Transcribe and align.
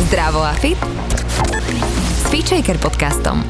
Zdravo 0.00 0.40
a 0.40 0.56
fit 0.56 0.80
s 2.16 2.24
Feature 2.32 2.80
podcastom. 2.80 3.44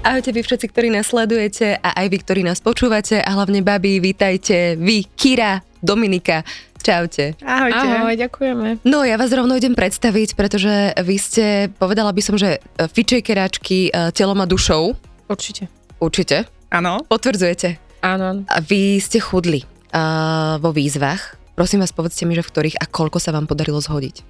Ahojte 0.00 0.32
vy 0.32 0.40
všetci, 0.40 0.66
ktorí 0.72 0.88
nás 0.88 1.12
sledujete 1.12 1.76
a 1.76 1.92
aj 1.92 2.06
vy, 2.08 2.16
ktorí 2.24 2.40
nás 2.40 2.64
počúvate 2.64 3.20
a 3.20 3.36
hlavne 3.36 3.60
babi, 3.60 4.00
vítajte 4.00 4.80
vy, 4.80 5.04
Kira, 5.12 5.60
Dominika. 5.84 6.40
Čaute. 6.80 7.36
Ahojte. 7.44 7.84
Ahoj, 7.84 8.16
ďakujeme. 8.16 8.80
No 8.88 9.04
ja 9.04 9.20
vás 9.20 9.28
rovno 9.28 9.60
idem 9.60 9.76
predstaviť, 9.76 10.40
pretože 10.40 10.96
vy 11.04 11.16
ste, 11.20 11.68
povedala 11.76 12.16
by 12.16 12.22
som, 12.24 12.40
že 12.40 12.56
e, 12.56 12.88
fičejkeráčky 12.88 13.92
e, 13.92 14.08
telom 14.16 14.40
a 14.40 14.48
dušou. 14.48 14.96
Určite. 15.28 15.68
Určite. 16.00 16.48
Áno. 16.72 17.04
Potvrdzujete. 17.04 17.76
Áno. 18.00 18.48
A 18.48 18.58
vy 18.64 18.96
ste 19.04 19.20
chudli 19.20 19.75
uh, 19.96 20.60
vo 20.60 20.70
výzvach. 20.76 21.40
Prosím 21.56 21.80
vás, 21.80 21.90
povedzte 21.96 22.28
mi, 22.28 22.36
že 22.36 22.44
v 22.44 22.52
ktorých 22.52 22.76
a 22.76 22.84
koľko 22.84 23.16
sa 23.16 23.32
vám 23.32 23.48
podarilo 23.48 23.80
zhodiť. 23.80 24.20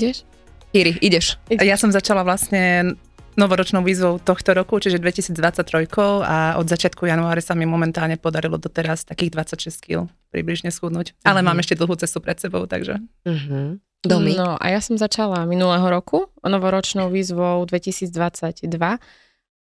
Ideš? 0.00 0.24
Kiri, 0.72 0.96
ideš. 1.04 1.36
Ja 1.52 1.76
som 1.76 1.92
začala 1.92 2.24
vlastne 2.24 2.96
novoročnou 3.36 3.84
výzvou 3.84 4.16
tohto 4.16 4.56
roku, 4.56 4.80
čiže 4.80 4.96
2023 4.96 5.92
a 6.24 6.56
od 6.56 6.66
začiatku 6.66 7.04
januára 7.04 7.44
sa 7.44 7.52
mi 7.52 7.68
momentálne 7.68 8.16
podarilo 8.16 8.56
doteraz 8.56 9.04
takých 9.04 9.36
26 9.60 9.84
kg 9.84 9.98
približne 10.32 10.72
schudnúť. 10.72 11.12
Mm-hmm. 11.12 11.28
Ale 11.28 11.44
mám 11.44 11.60
ešte 11.60 11.76
dlhú 11.76 12.00
cestu 12.00 12.24
pred 12.24 12.40
sebou, 12.40 12.64
takže... 12.64 12.96
Mm-hmm. 13.28 13.84
Domy. 14.06 14.38
No 14.38 14.54
a 14.60 14.66
ja 14.70 14.78
som 14.78 14.94
začala 14.94 15.48
minulého 15.48 15.82
roku 15.88 16.30
novoročnou 16.44 17.10
výzvou 17.10 17.66
2022 17.66 18.12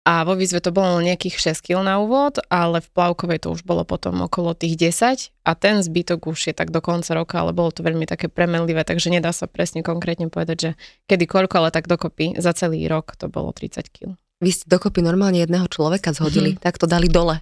a 0.03 0.27
vo 0.27 0.35
výzve 0.35 0.59
to 0.59 0.75
bolo 0.75 0.99
nejakých 0.99 1.55
6 1.55 1.71
kg 1.71 1.87
na 1.87 2.03
úvod, 2.03 2.43
ale 2.51 2.83
v 2.83 2.89
plavkovej 2.91 3.47
to 3.47 3.55
už 3.55 3.63
bolo 3.63 3.87
potom 3.87 4.19
okolo 4.27 4.51
tých 4.51 4.75
10 4.75 5.31
a 5.47 5.51
ten 5.55 5.79
zbytok 5.79 6.27
už 6.27 6.51
je 6.51 6.55
tak 6.55 6.75
do 6.75 6.83
konca 6.83 7.15
roka, 7.15 7.39
ale 7.39 7.55
bolo 7.55 7.71
to 7.71 7.87
veľmi 7.87 8.03
také 8.03 8.27
premenlivé, 8.27 8.83
takže 8.83 9.15
nedá 9.15 9.31
sa 9.31 9.47
presne 9.47 9.87
konkrétne 9.87 10.27
povedať, 10.27 10.57
že 10.59 10.71
kedy 11.07 11.31
koľko, 11.31 11.55
ale 11.63 11.71
tak 11.71 11.87
dokopy 11.87 12.35
za 12.43 12.51
celý 12.51 12.91
rok 12.91 13.15
to 13.15 13.31
bolo 13.31 13.55
30 13.55 13.95
kg. 13.95 14.19
Vy 14.43 14.51
ste 14.51 14.67
dokopy 14.67 15.07
normálne 15.07 15.39
jedného 15.39 15.71
človeka 15.71 16.11
zhodili, 16.11 16.59
mm-hmm. 16.59 16.67
tak 16.67 16.83
to 16.83 16.91
dali 16.91 17.07
dole. 17.07 17.39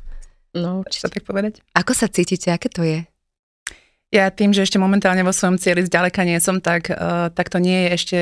No, 0.52 0.84
určite. 0.84 1.08
tak 1.08 1.24
povedať. 1.24 1.64
Ako 1.72 1.96
sa 1.96 2.12
cítite, 2.12 2.52
aké 2.52 2.68
to 2.68 2.84
je? 2.84 3.08
Ja 4.12 4.28
tým, 4.28 4.52
že 4.52 4.66
ešte 4.66 4.76
momentálne 4.76 5.24
vo 5.24 5.32
svojom 5.32 5.56
cieli 5.56 5.86
zďaleka 5.86 6.26
nie 6.28 6.36
som, 6.42 6.60
tak, 6.60 6.92
uh, 6.92 7.32
tak 7.32 7.48
to 7.48 7.56
nie 7.56 7.86
je 7.86 7.90
ešte 7.94 8.18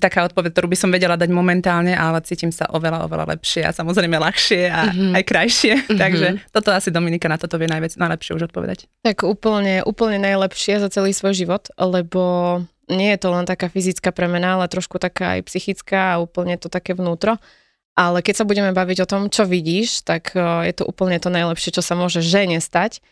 taká 0.00 0.24
odpoveď, 0.24 0.56
ktorú 0.56 0.68
by 0.72 0.78
som 0.80 0.88
vedela 0.88 1.20
dať 1.20 1.28
momentálne, 1.28 1.92
ale 1.92 2.24
cítim 2.24 2.48
sa 2.48 2.64
oveľa, 2.72 3.04
oveľa 3.04 3.36
lepšie 3.36 3.68
a 3.68 3.72
samozrejme 3.76 4.16
ľahšie 4.16 4.62
a 4.64 4.80
mm-hmm. 4.88 5.12
aj 5.20 5.24
krajšie. 5.28 5.74
Mm-hmm. 5.76 5.98
Takže 6.00 6.28
toto 6.48 6.72
asi 6.72 6.88
Dominika 6.88 7.28
na 7.28 7.36
toto 7.36 7.60
vie 7.60 7.68
najviac, 7.68 7.92
najlepšie 8.00 8.32
už 8.40 8.48
odpovedať. 8.48 8.88
Tak 9.04 9.28
úplne, 9.28 9.84
úplne 9.84 10.16
najlepšie 10.24 10.80
za 10.80 10.88
celý 10.88 11.12
svoj 11.12 11.36
život, 11.36 11.68
lebo 11.76 12.64
nie 12.88 13.12
je 13.12 13.20
to 13.20 13.28
len 13.28 13.44
taká 13.44 13.68
fyzická 13.68 14.08
premena, 14.16 14.56
ale 14.56 14.72
trošku 14.72 14.96
taká 14.96 15.36
aj 15.36 15.52
psychická 15.52 16.16
a 16.16 16.20
úplne 16.24 16.56
to 16.56 16.72
také 16.72 16.96
vnútro. 16.96 17.36
Ale 17.92 18.24
keď 18.24 18.40
sa 18.40 18.48
budeme 18.48 18.72
baviť 18.72 19.04
o 19.04 19.10
tom, 19.10 19.28
čo 19.28 19.44
vidíš, 19.44 20.06
tak 20.06 20.32
je 20.38 20.72
to 20.72 20.88
úplne 20.88 21.20
to 21.20 21.28
najlepšie, 21.28 21.76
čo 21.76 21.84
sa 21.84 21.92
môže 21.92 22.24
žene 22.24 22.56
stať 22.62 23.04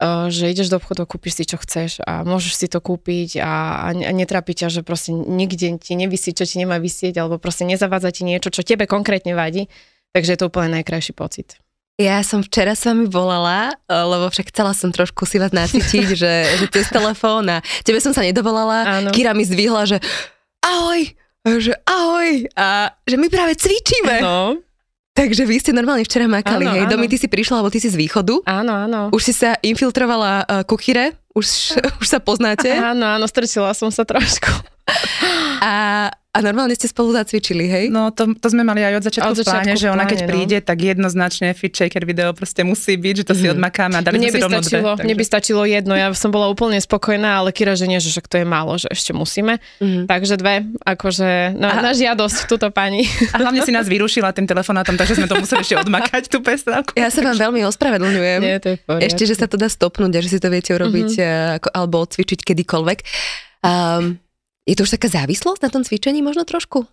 že 0.00 0.48
ideš 0.48 0.72
do 0.72 0.80
obchodu, 0.80 1.04
kúpiš 1.04 1.40
si, 1.40 1.44
čo 1.44 1.60
chceš 1.60 2.00
a 2.08 2.24
môžeš 2.24 2.52
si 2.56 2.66
to 2.72 2.80
kúpiť 2.80 3.36
a, 3.44 3.86
a 3.92 4.12
netrápi 4.16 4.56
ťa, 4.56 4.72
že 4.72 4.80
proste 4.80 5.12
nikde 5.12 5.76
ti 5.76 5.92
nevysí, 5.92 6.32
čo 6.32 6.48
ti 6.48 6.56
nemá 6.56 6.80
vysieť, 6.80 7.20
alebo 7.20 7.36
proste 7.36 7.68
nezavádza 7.68 8.10
ti 8.16 8.22
niečo, 8.24 8.48
čo 8.48 8.64
tebe 8.64 8.88
konkrétne 8.88 9.36
vadí. 9.36 9.68
Takže 10.16 10.34
je 10.34 10.38
to 10.40 10.48
úplne 10.48 10.80
najkrajší 10.80 11.12
pocit. 11.12 11.60
Ja 12.00 12.24
som 12.24 12.40
včera 12.40 12.72
s 12.72 12.88
vami 12.88 13.04
volala, 13.12 13.76
lebo 13.84 14.32
však 14.32 14.48
chcela 14.48 14.72
som 14.72 14.88
trošku 14.88 15.28
si 15.28 15.36
vás 15.36 15.52
nasytiť, 15.52 16.06
že, 16.24 16.32
že 16.64 16.66
cez 16.72 16.88
telefón 16.88 17.44
a 17.52 17.60
tebe 17.84 18.00
som 18.00 18.16
sa 18.16 18.24
nedovolala. 18.24 19.04
Áno. 19.04 19.10
Kira 19.12 19.36
mi 19.36 19.44
zdvihla, 19.44 19.84
že 19.84 20.00
ahoj, 20.64 21.12
že 21.60 21.76
ahoj 21.84 22.48
a 22.56 22.96
že 23.04 23.16
my 23.20 23.28
práve 23.28 23.52
cvičíme. 23.52 24.16
No. 24.24 24.64
Takže 25.20 25.44
vy 25.44 25.56
ste 25.60 25.76
normálne 25.76 26.00
včera 26.00 26.24
makali, 26.24 26.64
áno, 26.64 26.72
hej? 26.72 26.88
Áno. 26.88 26.92
Domi, 26.96 27.04
ty 27.04 27.20
si 27.20 27.28
prišla, 27.28 27.60
alebo 27.60 27.68
ty 27.68 27.76
si 27.76 27.92
z 27.92 27.96
východu. 28.00 28.40
Áno, 28.48 28.72
áno. 28.72 29.00
Už 29.12 29.20
si 29.20 29.36
sa 29.36 29.60
infiltrovala 29.60 30.48
uh, 30.48 30.64
kuchyre? 30.64 31.12
Už, 31.36 31.76
už 32.00 32.06
sa 32.08 32.24
poznáte? 32.24 32.72
Áno, 32.72 33.04
áno, 33.04 33.28
strčila 33.28 33.76
som 33.76 33.92
sa 33.92 34.08
trošku. 34.08 34.48
A 35.60 36.08
a 36.30 36.38
normálne 36.46 36.78
ste 36.78 36.86
spolu 36.86 37.10
zacvičili, 37.10 37.66
hej? 37.66 37.84
No 37.90 38.14
to, 38.14 38.38
to 38.38 38.54
sme 38.54 38.62
mali 38.62 38.86
aj 38.86 39.02
od 39.02 39.04
začiatku, 39.10 39.34
od 39.34 39.38
začiatku 39.42 39.50
v 39.50 39.66
pláne, 39.66 39.74
že 39.74 39.86
ona 39.90 40.06
keď 40.06 40.20
no. 40.22 40.28
príde, 40.30 40.58
tak 40.62 40.78
jednoznačne 40.78 41.50
fit 41.58 41.74
shaker 41.74 42.06
video 42.06 42.30
proste 42.30 42.62
musí 42.62 42.94
byť, 42.94 43.14
že 43.18 43.24
to 43.26 43.34
si 43.34 43.50
mhm. 43.50 43.58
odmakáme 43.58 43.98
a 43.98 44.02
dali 44.06 44.22
mne 44.22 44.30
sme 44.30 44.38
si 44.38 44.44
rovno 44.46 44.62
stačilo, 44.62 44.90
dve. 44.94 45.02
Mne 45.10 45.14
by 45.18 45.24
stačilo 45.26 45.62
jedno, 45.66 45.98
ja 45.98 46.06
som 46.14 46.30
bola 46.30 46.46
úplne 46.46 46.78
spokojná, 46.78 47.42
ale 47.42 47.50
Kira, 47.50 47.74
že 47.74 47.90
nie, 47.90 47.98
že 47.98 48.14
však 48.14 48.30
to 48.30 48.36
je 48.38 48.46
málo, 48.46 48.78
že 48.78 48.86
ešte 48.94 49.10
musíme. 49.10 49.58
Mm-hmm. 49.82 50.06
Takže 50.06 50.34
dve, 50.38 50.70
akože 50.86 51.58
na, 51.58 51.82
na 51.82 51.90
žiadosť 51.98 52.46
túto 52.46 52.70
pani. 52.70 53.10
A 53.34 53.42
hlavne 53.42 53.66
si 53.66 53.74
nás 53.74 53.90
vyrušila 53.90 54.30
tým 54.30 54.46
telefonátom, 54.46 54.94
takže 54.94 55.18
sme 55.18 55.26
to 55.26 55.34
museli 55.34 55.66
ešte 55.66 55.82
odmakať, 55.82 56.30
tú 56.30 56.38
prestávku. 56.46 56.94
Ja 56.94 57.10
sa 57.10 57.26
vám 57.26 57.42
veľmi 57.42 57.66
ospravedlňujem. 57.66 58.38
Nie, 58.38 58.62
to 58.62 58.78
je 58.78 58.78
ešte, 59.02 59.26
že 59.26 59.34
sa 59.34 59.50
to 59.50 59.58
dá 59.58 59.66
stopnúť 59.66 60.14
a 60.14 60.20
že 60.22 60.30
si 60.30 60.38
to 60.38 60.46
viete 60.46 60.70
urobiť 60.70 61.10
mm-hmm. 61.10 61.74
alebo 61.74 62.06
cvičiť 62.06 62.46
kedykoľvek. 62.46 62.98
Um, 63.66 64.22
je 64.70 64.78
to 64.78 64.86
už 64.86 64.94
taká 64.94 65.10
závislosť 65.10 65.66
na 65.66 65.70
tom 65.74 65.82
cvičení 65.82 66.22
možno 66.22 66.46
trošku? 66.46 66.86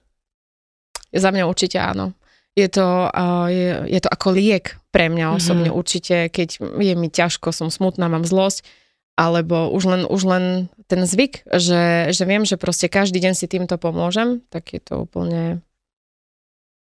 Za 1.14 1.30
mňa 1.30 1.46
určite 1.46 1.78
áno. 1.78 2.18
Je 2.58 2.66
to, 2.66 3.06
uh, 3.14 3.46
je, 3.54 3.86
je 3.86 4.00
to 4.02 4.10
ako 4.10 4.34
liek 4.34 4.82
pre 4.90 5.14
mňa 5.14 5.30
mm-hmm. 5.30 5.38
osobne 5.38 5.70
určite, 5.70 6.34
keď 6.34 6.58
je 6.58 6.94
mi 6.98 7.14
ťažko, 7.14 7.54
som 7.54 7.70
smutná, 7.70 8.10
mám 8.10 8.26
zlosť, 8.26 8.66
alebo 9.14 9.70
už 9.70 9.84
len, 9.86 10.02
už 10.10 10.22
len 10.26 10.44
ten 10.90 11.06
zvyk, 11.06 11.46
že, 11.54 12.10
že 12.10 12.24
viem, 12.26 12.50
že 12.50 12.58
proste 12.58 12.90
každý 12.90 13.22
deň 13.22 13.34
si 13.38 13.46
týmto 13.46 13.78
pomôžem, 13.78 14.42
tak 14.50 14.74
je 14.74 14.82
to 14.82 15.06
úplne 15.06 15.62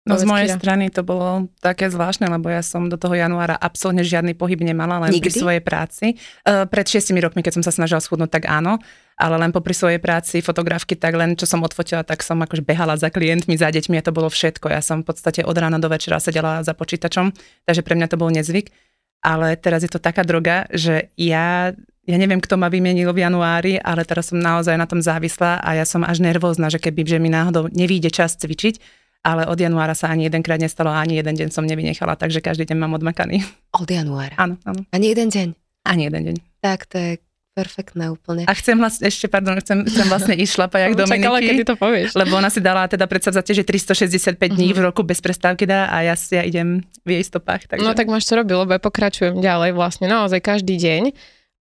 No 0.09 0.17
z 0.17 0.25
mojej 0.25 0.49
strany 0.49 0.89
to 0.89 1.05
bolo 1.05 1.51
také 1.61 1.85
zvláštne, 1.85 2.25
lebo 2.33 2.49
ja 2.49 2.65
som 2.65 2.89
do 2.89 2.97
toho 2.97 3.13
januára 3.13 3.53
absolútne 3.53 4.01
žiadny 4.01 4.33
pohyb 4.33 4.57
nemala, 4.57 4.97
len 5.05 5.13
Nikdy? 5.13 5.21
pri 5.21 5.31
svojej 5.37 5.61
práci. 5.61 6.05
Uh, 6.41 6.65
pred 6.65 6.89
šiestimi 6.89 7.21
rokmi, 7.21 7.45
keď 7.45 7.61
som 7.61 7.63
sa 7.63 7.69
snažila 7.69 8.01
schudnúť, 8.01 8.41
tak 8.41 8.49
áno, 8.49 8.81
ale 9.19 9.35
len 9.35 9.51
popri 9.51 9.75
svojej 9.75 9.99
práci, 9.99 10.39
fotografky, 10.39 10.95
tak 10.95 11.19
len 11.19 11.35
čo 11.35 11.43
som 11.43 11.59
odfotila, 11.59 12.07
tak 12.07 12.23
som 12.23 12.39
akože 12.39 12.63
behala 12.63 12.95
za 12.95 13.11
klientmi, 13.11 13.59
za 13.59 13.67
deťmi 13.67 13.99
a 13.99 14.05
to 14.07 14.15
bolo 14.15 14.31
všetko. 14.31 14.71
Ja 14.71 14.79
som 14.79 15.03
v 15.03 15.11
podstate 15.11 15.43
od 15.43 15.51
rána 15.59 15.75
do 15.75 15.91
večera 15.91 16.23
sedela 16.23 16.63
za 16.63 16.71
počítačom, 16.71 17.35
takže 17.67 17.83
pre 17.83 17.99
mňa 17.99 18.07
to 18.07 18.15
bol 18.15 18.31
nezvyk. 18.31 18.71
Ale 19.19 19.59
teraz 19.59 19.83
je 19.83 19.91
to 19.91 19.99
taká 19.99 20.23
droga, 20.23 20.71
že 20.71 21.11
ja 21.19 21.75
ja 22.09 22.17
neviem, 22.17 22.41
kto 22.41 22.57
ma 22.57 22.73
vymenil 22.73 23.13
v 23.13 23.21
januári, 23.21 23.77
ale 23.77 24.01
teraz 24.01 24.33
som 24.33 24.41
naozaj 24.41 24.73
na 24.73 24.89
tom 24.89 24.97
závislá 24.97 25.61
a 25.61 25.77
ja 25.77 25.85
som 25.85 26.01
až 26.01 26.25
nervózna, 26.25 26.65
že 26.73 26.81
keby 26.81 27.05
že 27.05 27.21
mi 27.21 27.29
náhodou 27.29 27.69
nevíde 27.69 28.09
čas 28.09 28.33
cvičiť, 28.33 28.81
ale 29.21 29.45
od 29.45 29.53
januára 29.59 29.93
sa 29.93 30.09
ani 30.09 30.25
jedenkrát 30.25 30.57
nestalo, 30.57 30.89
ani 30.89 31.21
jeden 31.21 31.37
deň 31.37 31.53
som 31.53 31.69
nevynechala, 31.69 32.17
takže 32.17 32.41
každý 32.41 32.65
deň 32.65 32.77
mám 32.81 32.97
odmakaný. 32.97 33.45
Od 33.77 33.85
januára? 33.85 34.33
Áno, 34.41 34.57
áno. 34.65 34.81
Ani 34.89 35.13
jeden 35.13 35.29
deň? 35.29 35.47
Ani 35.85 36.09
jeden 36.09 36.33
deň. 36.33 36.35
Tak 36.65 36.89
to 36.89 36.97
je 36.97 37.11
perfektné 37.59 38.07
úplne. 38.07 38.47
A 38.47 38.53
chcem 38.55 38.79
vlastne, 38.79 39.11
ešte, 39.11 39.27
pardon, 39.27 39.59
chcem, 39.59 39.83
chcem 39.83 40.07
vlastne 40.07 40.33
ísť 40.39 40.51
šlapať 40.55 40.79
jak 40.79 40.93
Dominiky. 41.03 41.19
Čakala, 41.19 41.39
kedy 41.43 41.63
to 41.67 41.75
povieš. 41.75 42.09
Lebo 42.15 42.39
ona 42.39 42.47
si 42.47 42.63
dala 42.63 42.87
teda 42.87 43.03
predsavzatie, 43.03 43.51
že 43.59 43.63
365 43.67 44.39
dní 44.39 44.71
mm-hmm. 44.71 44.79
v 44.79 44.79
roku 44.79 45.03
bez 45.03 45.19
prestávky 45.19 45.67
dá 45.67 45.91
a 45.91 46.07
ja, 46.07 46.15
si 46.15 46.39
ja 46.39 46.47
idem 46.47 46.87
v 47.03 47.19
jej 47.19 47.23
stopách. 47.27 47.67
Takže... 47.67 47.83
No 47.83 47.91
tak 47.91 48.07
máš 48.07 48.31
čo 48.31 48.39
robiť, 48.39 48.55
lebo 48.55 48.71
ja 48.71 48.81
pokračujem 48.81 49.43
ďalej 49.43 49.75
vlastne 49.75 50.07
naozaj 50.07 50.39
každý 50.39 50.79
deň. 50.79 51.11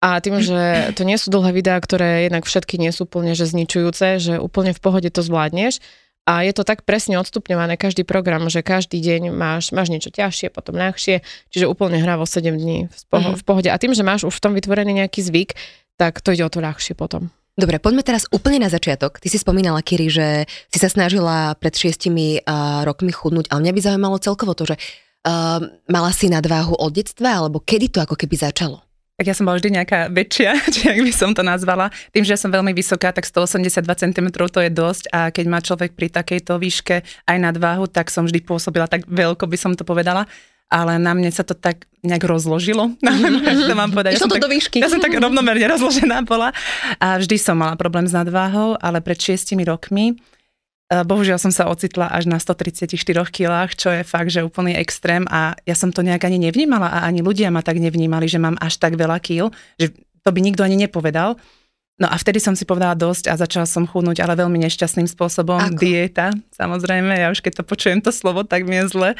A 0.04 0.20
tým, 0.20 0.36
že 0.36 0.92
to 0.92 1.06
nie 1.08 1.16
sú 1.16 1.32
dlhé 1.32 1.56
videá, 1.56 1.80
ktoré 1.80 2.28
jednak 2.28 2.44
všetky 2.44 2.76
nie 2.76 2.92
sú 2.92 3.08
úplne 3.08 3.32
že 3.32 3.48
zničujúce, 3.48 4.20
že 4.20 4.34
úplne 4.36 4.76
v 4.76 4.80
pohode 4.84 5.08
to 5.08 5.24
zvládneš, 5.24 5.80
a 6.24 6.40
je 6.40 6.56
to 6.56 6.64
tak 6.64 6.88
presne 6.88 7.20
odstupňované 7.20 7.76
každý 7.76 8.00
program, 8.00 8.48
že 8.48 8.64
každý 8.64 8.96
deň 8.96 9.28
máš, 9.28 9.76
máš 9.76 9.92
niečo 9.92 10.08
ťažšie, 10.08 10.48
potom 10.48 10.72
ľahšie, 10.72 11.20
čiže 11.52 11.68
úplne 11.68 12.00
hravo 12.00 12.24
7 12.24 12.48
dní 12.48 12.88
v, 12.88 13.02
poho- 13.12 13.36
mm-hmm. 13.36 13.40
v 13.40 13.44
pohode. 13.44 13.68
A 13.68 13.76
tým, 13.76 13.92
že 13.92 14.00
máš 14.00 14.24
už 14.24 14.32
v 14.32 14.42
tom 14.42 14.52
vytvorený 14.56 15.04
nejaký 15.04 15.20
zvyk, 15.20 15.52
tak 15.96 16.20
to 16.20 16.34
ide 16.34 16.44
o 16.46 16.52
to 16.52 16.62
ľahšie 16.62 16.98
potom. 16.98 17.30
Dobre, 17.54 17.78
poďme 17.78 18.02
teraz 18.02 18.26
úplne 18.34 18.66
na 18.66 18.70
začiatok. 18.70 19.22
Ty 19.22 19.30
si 19.30 19.38
spomínala, 19.38 19.78
Kiri, 19.78 20.10
že 20.10 20.50
si 20.74 20.78
sa 20.82 20.90
snažila 20.90 21.54
pred 21.54 21.70
šiestimi 21.70 22.42
uh, 22.42 22.82
rokmi 22.82 23.14
chudnúť, 23.14 23.46
ale 23.54 23.62
mňa 23.62 23.72
by 23.78 23.80
zaujímalo 23.80 24.16
celkovo 24.18 24.58
to, 24.58 24.74
že 24.74 24.74
uh, 24.74 25.62
mala 25.86 26.10
si 26.10 26.26
nadváhu 26.26 26.74
od 26.74 26.90
detstva, 26.90 27.38
alebo 27.38 27.62
kedy 27.62 27.94
to 27.94 28.02
ako 28.02 28.18
keby 28.18 28.34
začalo? 28.34 28.82
tak 29.14 29.30
ja 29.30 29.34
som 29.38 29.46
bola 29.46 29.62
vždy 29.62 29.78
nejaká 29.78 30.10
väčšia, 30.10 30.50
či 30.74 30.90
ak 30.90 30.98
by 30.98 31.12
som 31.14 31.30
to 31.30 31.46
nazvala. 31.46 31.86
Tým, 32.10 32.26
že 32.26 32.34
ja 32.34 32.40
som 32.40 32.50
veľmi 32.50 32.74
vysoká, 32.74 33.14
tak 33.14 33.30
182 33.30 33.86
cm 33.86 34.26
to 34.34 34.58
je 34.58 34.70
dosť 34.74 35.04
a 35.14 35.30
keď 35.30 35.46
má 35.46 35.62
človek 35.62 35.94
pri 35.94 36.10
takejto 36.10 36.58
výške 36.58 37.06
aj 37.30 37.36
nadváhu, 37.38 37.86
tak 37.86 38.10
som 38.10 38.26
vždy 38.26 38.42
pôsobila 38.42 38.90
tak 38.90 39.06
veľko, 39.06 39.46
by 39.46 39.54
som 39.54 39.72
to 39.78 39.86
povedala 39.86 40.26
ale 40.72 41.00
na 41.00 41.12
mne 41.16 41.30
sa 41.32 41.42
to 41.42 41.56
tak 41.56 41.88
nejak 42.04 42.24
rozložilo. 42.24 42.92
Mm-hmm. 43.04 43.70
to 43.70 43.74
mám 43.76 43.90
povedať. 43.94 44.18
Ja 44.18 44.24
som, 44.24 44.32
tak, 44.32 44.42
do 44.42 44.50
výšky. 44.50 44.82
ja 44.82 44.90
som 44.90 45.00
tak 45.00 45.14
rovnomerne 45.16 45.64
rozložená 45.76 46.26
bola 46.26 46.50
a 46.98 47.20
vždy 47.20 47.36
som 47.40 47.56
mala 47.56 47.78
problém 47.78 48.04
s 48.04 48.12
nadváhou, 48.16 48.76
ale 48.80 49.00
pred 49.00 49.16
šiestimi 49.16 49.64
rokmi 49.64 50.18
E, 50.84 51.00
bohužiaľ 51.00 51.40
som 51.40 51.52
sa 51.52 51.66
ocitla 51.72 52.12
až 52.12 52.28
na 52.28 52.36
134 52.36 52.92
kilách, 53.32 53.70
čo 53.74 53.88
je 53.88 54.02
fakt, 54.04 54.28
že 54.28 54.44
úplný 54.44 54.76
extrém 54.76 55.24
a 55.32 55.56
ja 55.64 55.72
som 55.72 55.88
to 55.88 56.04
nejak 56.04 56.28
ani 56.28 56.36
nevnímala 56.36 56.92
a 56.92 57.08
ani 57.08 57.24
ľudia 57.24 57.48
ma 57.48 57.64
tak 57.64 57.80
nevnímali, 57.80 58.28
že 58.28 58.36
mám 58.36 58.60
až 58.60 58.76
tak 58.76 59.00
veľa 59.00 59.16
kil, 59.24 59.48
že 59.80 59.96
to 60.20 60.28
by 60.28 60.40
nikto 60.44 60.60
ani 60.60 60.76
nepovedal. 60.76 61.40
No 61.94 62.10
a 62.10 62.18
vtedy 62.18 62.42
som 62.42 62.58
si 62.58 62.66
povedala 62.66 62.98
dosť 62.98 63.30
a 63.30 63.38
začala 63.38 63.70
som 63.70 63.86
chudnúť, 63.86 64.18
ale 64.18 64.34
veľmi 64.34 64.58
nešťastným 64.66 65.06
spôsobom. 65.06 65.62
Ako? 65.62 65.78
Dieta, 65.78 66.34
samozrejme, 66.50 67.14
ja 67.14 67.30
už 67.30 67.38
keď 67.38 67.62
to 67.62 67.64
počujem 67.64 68.02
to 68.02 68.10
slovo, 68.10 68.42
tak 68.42 68.66
mi 68.66 68.82
je 68.82 68.90
zle. 68.90 69.10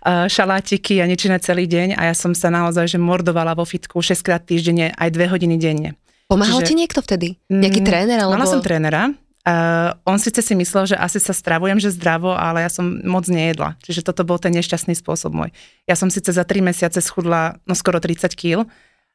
Uh, 0.00 0.24
šalátiky 0.32 1.04
a 1.04 1.04
iné 1.04 1.38
celý 1.44 1.68
deň 1.68 2.00
a 2.00 2.08
ja 2.08 2.14
som 2.16 2.32
sa 2.32 2.48
naozaj 2.48 2.96
že 2.96 2.96
mordovala 2.96 3.52
vo 3.52 3.68
fitku 3.68 4.00
6 4.00 4.24
krát 4.24 4.40
týždenne, 4.48 4.96
aj 4.96 5.12
2 5.12 5.28
hodiny 5.28 5.60
denne. 5.60 5.92
Pomáhal 6.24 6.64
Čiže, 6.64 6.68
ti 6.72 6.74
niekto 6.80 7.00
vtedy? 7.04 7.28
Nejaký 7.52 7.84
mm, 7.84 7.88
tréner? 7.92 8.18
Alebo... 8.24 8.40
Mala 8.40 8.48
som 8.48 8.64
trénera. 8.64 9.12
Uh, 9.42 9.92
on 10.08 10.16
síce 10.16 10.40
si 10.40 10.54
myslel, 10.56 10.94
že 10.94 10.96
asi 10.96 11.20
sa 11.20 11.36
stravujem, 11.36 11.76
že 11.76 11.92
zdravo, 11.92 12.32
ale 12.32 12.64
ja 12.64 12.70
som 12.72 13.02
moc 13.04 13.28
nejedla. 13.28 13.76
Čiže 13.84 14.08
toto 14.08 14.24
bol 14.24 14.40
ten 14.40 14.56
nešťastný 14.56 14.96
spôsob 14.96 15.36
môj. 15.36 15.52
Ja 15.84 16.00
som 16.00 16.08
síce 16.08 16.32
za 16.32 16.48
3 16.48 16.64
mesiace 16.64 17.04
schudla 17.04 17.60
no 17.68 17.76
skoro 17.76 18.00
30 18.00 18.32
kg, 18.32 18.64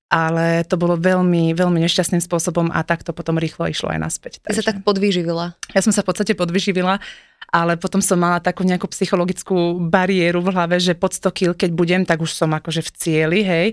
ale 0.08 0.64
to 0.64 0.80
bolo 0.80 0.96
veľmi, 0.96 1.52
veľmi 1.52 1.80
nešťastným 1.84 2.24
spôsobom 2.24 2.72
a 2.72 2.80
tak 2.88 3.04
to 3.04 3.12
potom 3.12 3.36
rýchlo 3.36 3.68
išlo 3.68 3.92
aj 3.92 4.00
naspäť. 4.00 4.34
Ty 4.40 4.56
sa 4.56 4.64
tak 4.64 4.80
podvyživila? 4.88 5.60
Ja 5.76 5.82
som 5.84 5.92
sa 5.92 6.00
v 6.00 6.16
podstate 6.16 6.32
podvyživila, 6.32 7.04
ale 7.52 7.76
potom 7.76 8.00
som 8.00 8.16
mala 8.16 8.40
takú 8.40 8.64
nejakú 8.64 8.88
psychologickú 8.88 9.84
bariéru 9.92 10.40
v 10.40 10.52
hlave, 10.56 10.76
že 10.80 10.96
pod 10.96 11.12
100 11.12 11.36
kg, 11.36 11.52
keď 11.60 11.70
budem, 11.76 12.02
tak 12.08 12.24
už 12.24 12.32
som 12.32 12.56
akože 12.56 12.88
v 12.88 12.92
cieli, 12.96 13.40
hej. 13.44 13.68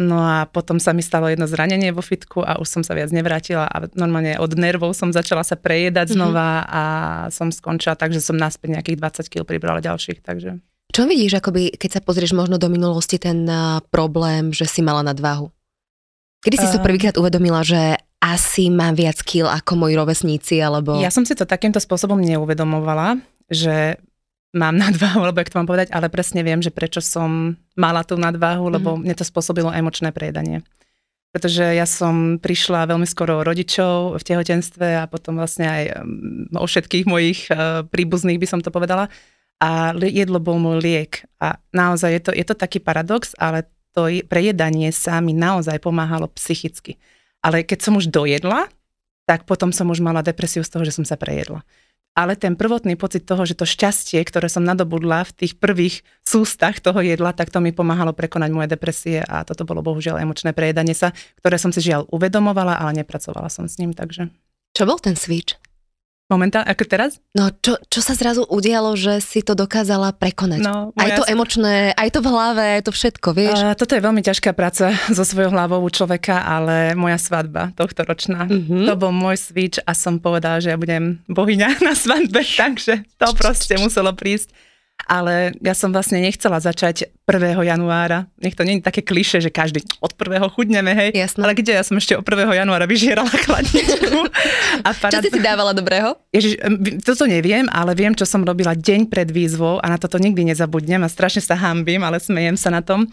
No 0.00 0.16
a 0.16 0.48
potom 0.48 0.80
sa 0.80 0.96
mi 0.96 1.04
stalo 1.04 1.28
jedno 1.28 1.44
zranenie 1.44 1.92
vo 1.92 2.00
fitku 2.00 2.40
a 2.40 2.56
už 2.56 2.80
som 2.80 2.82
sa 2.86 2.96
viac 2.96 3.12
nevrátila 3.12 3.68
a 3.68 3.84
normálne 3.92 4.40
od 4.40 4.56
nervov 4.56 4.96
som 4.96 5.12
začala 5.12 5.44
sa 5.44 5.60
prejedať 5.60 6.08
mm-hmm. 6.08 6.24
znova 6.24 6.48
a 6.64 6.82
som 7.28 7.52
skončila, 7.52 8.00
takže 8.00 8.24
som 8.24 8.40
naspäť 8.40 8.80
nejakých 8.80 8.96
20 8.96 9.28
kg 9.28 9.42
pribrala 9.44 9.84
ďalších, 9.84 10.24
takže... 10.24 10.56
Čo 10.90 11.06
vidíš, 11.06 11.38
akoby, 11.38 11.78
keď 11.78 11.90
sa 11.98 12.00
pozrieš 12.02 12.34
možno 12.34 12.58
do 12.58 12.66
minulosti, 12.66 13.14
ten 13.16 13.46
uh, 13.46 13.78
problém, 13.94 14.50
že 14.50 14.66
si 14.66 14.82
mala 14.82 15.06
nadváhu? 15.06 15.54
Kedy 16.42 16.56
si 16.58 16.66
uh, 16.66 16.72
sa 16.74 16.82
prvýkrát 16.82 17.14
uvedomila, 17.14 17.62
že 17.62 17.94
asi 18.18 18.68
mám 18.68 18.98
viac 18.98 19.22
kil 19.22 19.46
ako 19.46 19.86
moji 19.86 19.94
rovesníci, 19.94 20.58
alebo... 20.58 20.98
Ja 20.98 21.14
som 21.14 21.22
si 21.22 21.38
to 21.38 21.46
takýmto 21.46 21.78
spôsobom 21.78 22.18
neuvedomovala, 22.18 23.22
že 23.46 24.02
mám 24.50 24.74
nadváhu, 24.82 25.22
alebo 25.22 25.38
jak 25.38 25.54
to 25.54 25.58
mám 25.62 25.70
povedať, 25.70 25.94
ale 25.94 26.10
presne 26.10 26.42
viem, 26.42 26.58
že 26.58 26.74
prečo 26.74 26.98
som 26.98 27.54
mala 27.78 28.02
tú 28.02 28.18
nadváhu, 28.18 28.66
lebo 28.66 28.98
mm-hmm. 28.98 29.06
mne 29.06 29.14
to 29.14 29.24
spôsobilo 29.24 29.70
emočné 29.70 30.10
prejedanie. 30.10 30.66
Pretože 31.30 31.62
ja 31.62 31.86
som 31.86 32.42
prišla 32.42 32.90
veľmi 32.90 33.06
skoro 33.06 33.46
rodičov 33.46 34.18
v 34.18 34.26
tehotenstve 34.26 34.98
a 34.98 35.06
potom 35.06 35.38
vlastne 35.38 35.70
aj 35.70 35.82
mm, 36.02 36.58
o 36.58 36.66
všetkých 36.66 37.06
mojich 37.06 37.46
uh, 37.54 37.86
príbuzných 37.86 38.42
by 38.42 38.46
som 38.50 38.58
to 38.58 38.74
povedala 38.74 39.06
a 39.60 39.92
jedlo 39.92 40.40
bol 40.40 40.56
môj 40.56 40.80
liek. 40.80 41.12
A 41.36 41.60
naozaj 41.70 42.10
je 42.16 42.20
to, 42.24 42.30
je 42.32 42.44
to 42.48 42.56
taký 42.56 42.80
paradox, 42.80 43.36
ale 43.36 43.68
to 43.92 44.08
prejedanie 44.24 44.88
sa 44.90 45.20
mi 45.20 45.36
naozaj 45.36 45.76
pomáhalo 45.84 46.32
psychicky. 46.32 46.96
Ale 47.44 47.60
keď 47.60 47.78
som 47.84 47.94
už 48.00 48.08
dojedla, 48.08 48.72
tak 49.28 49.44
potom 49.44 49.70
som 49.70 49.86
už 49.92 50.00
mala 50.00 50.24
depresiu 50.24 50.64
z 50.64 50.72
toho, 50.72 50.82
že 50.82 50.96
som 50.96 51.04
sa 51.04 51.20
prejedla. 51.20 51.60
Ale 52.18 52.34
ten 52.34 52.58
prvotný 52.58 52.98
pocit 52.98 53.22
toho, 53.22 53.46
že 53.46 53.54
to 53.54 53.62
šťastie, 53.62 54.18
ktoré 54.26 54.50
som 54.50 54.66
nadobudla 54.66 55.22
v 55.30 55.46
tých 55.46 55.52
prvých 55.54 56.02
sústach 56.26 56.82
toho 56.82 56.98
jedla, 56.98 57.30
tak 57.30 57.54
to 57.54 57.62
mi 57.62 57.70
pomáhalo 57.70 58.10
prekonať 58.10 58.50
moje 58.50 58.68
depresie 58.74 59.22
a 59.22 59.46
toto 59.46 59.62
bolo 59.62 59.78
bohužiaľ 59.78 60.18
emočné 60.18 60.50
prejedanie 60.50 60.96
sa, 60.96 61.14
ktoré 61.38 61.54
som 61.54 61.70
si 61.70 61.78
žiaľ 61.78 62.10
uvedomovala, 62.10 62.82
ale 62.82 63.04
nepracovala 63.04 63.46
som 63.46 63.70
s 63.70 63.78
ním, 63.78 63.94
takže... 63.94 64.26
Čo 64.74 64.90
bol 64.90 64.98
ten 64.98 65.14
switch? 65.14 65.54
Momentálne, 66.30 66.70
ako 66.70 66.86
teraz? 66.86 67.18
No, 67.34 67.50
čo, 67.50 67.74
čo 67.90 67.98
sa 67.98 68.14
zrazu 68.14 68.46
udialo, 68.46 68.94
že 68.94 69.18
si 69.18 69.42
to 69.42 69.58
dokázala 69.58 70.14
prekonať? 70.14 70.62
No, 70.62 70.94
aj 70.94 71.18
to 71.18 71.24
emočné, 71.26 71.90
aj 71.98 72.08
to 72.14 72.22
v 72.22 72.30
hlave, 72.30 72.62
aj 72.78 72.82
to 72.86 72.92
všetko, 72.94 73.28
vieš? 73.34 73.58
Uh, 73.58 73.74
toto 73.74 73.98
je 73.98 74.02
veľmi 74.06 74.22
ťažká 74.22 74.54
práca 74.54 74.94
so 75.16 75.26
svojou 75.26 75.50
hlavou 75.50 75.82
u 75.82 75.90
človeka, 75.90 76.46
ale 76.46 76.94
moja 76.94 77.18
svadba 77.18 77.74
tohto 77.74 78.06
ročná, 78.06 78.46
uh-huh. 78.46 78.86
to 78.86 78.94
bol 78.94 79.10
môj 79.10 79.42
switch 79.42 79.82
a 79.82 79.90
som 79.90 80.22
povedala, 80.22 80.62
že 80.62 80.70
ja 80.70 80.78
budem 80.78 81.18
bohyňa 81.26 81.68
na 81.90 81.98
svadbe, 81.98 82.46
takže 82.46 83.02
to 83.18 83.26
proste 83.34 83.74
muselo 83.82 84.14
prísť 84.14 84.69
ale 85.06 85.54
ja 85.60 85.72
som 85.72 85.94
vlastne 85.94 86.20
nechcela 86.20 86.58
začať 86.58 87.08
1. 87.24 87.56
januára. 87.62 88.26
Nech 88.42 88.58
to 88.58 88.66
nie 88.66 88.80
je 88.80 88.86
také 88.86 89.06
kliše, 89.06 89.38
že 89.38 89.48
každý 89.54 89.86
od 90.02 90.12
1. 90.12 90.50
chudneme, 90.52 90.92
hej. 90.92 91.10
Jasné. 91.14 91.40
Ale 91.46 91.54
kde 91.54 91.78
ja 91.78 91.84
som 91.86 91.94
ešte 91.96 92.18
od 92.18 92.26
1. 92.26 92.50
januára 92.50 92.84
vyžierala 92.90 93.30
chladničku. 93.30 94.18
A 94.86 94.90
parad... 94.96 95.20
Čo 95.20 95.30
si 95.30 95.30
si 95.30 95.40
dávala 95.40 95.70
dobrého? 95.72 96.18
Ježiš, 96.34 96.58
toto 97.06 97.24
neviem, 97.30 97.70
ale 97.70 97.94
viem, 97.94 98.12
čo 98.12 98.26
som 98.26 98.42
robila 98.42 98.74
deň 98.74 99.06
pred 99.06 99.28
výzvou 99.30 99.78
a 99.78 99.86
na 99.86 99.96
toto 99.96 100.18
nikdy 100.18 100.50
nezabudnem 100.50 101.00
a 101.04 101.08
strašne 101.08 101.44
sa 101.44 101.54
hambím, 101.54 102.02
ale 102.02 102.18
smejem 102.18 102.58
sa 102.58 102.74
na 102.74 102.82
tom. 102.82 103.06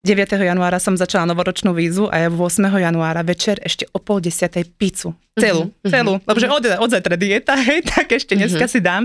9. 0.00 0.16
januára 0.32 0.80
som 0.80 0.96
začala 0.96 1.28
novoročnú 1.28 1.76
výzvu 1.76 2.08
a 2.08 2.24
ja 2.24 2.28
8. 2.32 2.40
januára 2.72 3.20
večer 3.20 3.60
ešte 3.60 3.84
o 3.92 4.00
pol 4.00 4.24
desiatej 4.24 4.64
pizzu. 4.80 5.12
Celú, 5.36 5.68
mm-hmm. 5.68 5.92
celú. 5.92 6.12
Lebo 6.24 6.38
že 6.40 6.48
od, 6.48 6.64
od 6.80 6.88
zajtra 6.88 7.20
dieta, 7.20 7.52
hej, 7.60 7.84
tak 7.84 8.08
ešte 8.08 8.32
dneska 8.32 8.64
mm-hmm. 8.64 8.72
si 8.72 8.80
dám. 8.80 9.04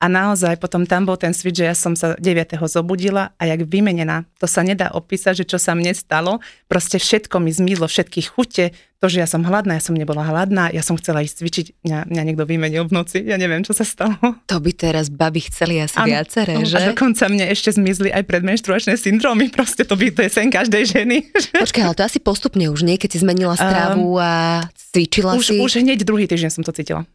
A 0.00 0.08
naozaj 0.08 0.56
potom 0.56 0.88
tam 0.88 1.04
bol 1.04 1.20
ten 1.20 1.36
switch, 1.36 1.60
že 1.60 1.68
ja 1.68 1.76
som 1.76 1.92
sa 1.92 2.16
9. 2.16 2.56
zobudila 2.64 3.36
a 3.36 3.42
jak 3.44 3.68
vymenená. 3.68 4.24
To 4.40 4.48
sa 4.48 4.64
nedá 4.64 4.88
opísať, 4.96 5.44
že 5.44 5.48
čo 5.52 5.60
sa 5.60 5.76
mne 5.76 5.92
stalo. 5.92 6.40
Proste 6.72 6.96
všetko 6.96 7.36
mi 7.36 7.52
zmizlo, 7.52 7.84
všetky 7.84 8.24
chute. 8.24 8.72
To, 9.00 9.08
že 9.08 9.20
ja 9.20 9.28
som 9.28 9.44
hladná, 9.44 9.76
ja 9.76 9.84
som 9.84 9.96
nebola 9.96 10.24
hladná, 10.24 10.72
ja 10.72 10.84
som 10.84 10.96
chcela 10.96 11.24
ísť 11.24 11.40
cvičiť, 11.40 11.66
mňa, 11.84 11.98
mňa 12.12 12.22
niekto 12.32 12.44
vymenil 12.44 12.84
v 12.84 12.92
noci, 13.00 13.24
ja 13.24 13.40
neviem, 13.40 13.64
čo 13.64 13.72
sa 13.72 13.80
stalo. 13.80 14.12
To 14.44 14.56
by 14.60 14.72
teraz 14.76 15.08
baby 15.08 15.40
chceli 15.48 15.80
asi 15.80 15.96
ano, 15.96 16.20
viaceré, 16.20 16.52
že? 16.68 16.76
A 16.76 16.92
dokonca 16.92 17.24
mne 17.32 17.48
ešte 17.48 17.72
zmizli 17.72 18.12
aj 18.12 18.28
predmenštruačné 18.28 19.00
syndromy, 19.00 19.48
proste 19.48 19.88
to 19.88 19.96
by 19.96 20.12
to 20.12 20.28
je 20.28 20.30
sen 20.32 20.52
každej 20.52 20.84
ženy. 20.84 21.24
Počkaj, 21.64 21.80
ale 21.80 21.96
to 21.96 22.04
asi 22.04 22.20
postupne 22.20 22.68
už 22.68 22.84
nie, 22.84 23.00
keď 23.00 23.16
si 23.16 23.18
zmenila 23.24 23.56
stravu 23.56 24.16
um, 24.16 24.20
a 24.20 24.68
cvičila 24.92 25.32
už, 25.32 25.48
si? 25.48 25.56
Už 25.60 25.80
hneď 25.80 26.04
druhý 26.04 26.28
týždeň 26.28 26.60
som 26.60 26.64
to 26.64 26.72
cítila. 26.76 27.08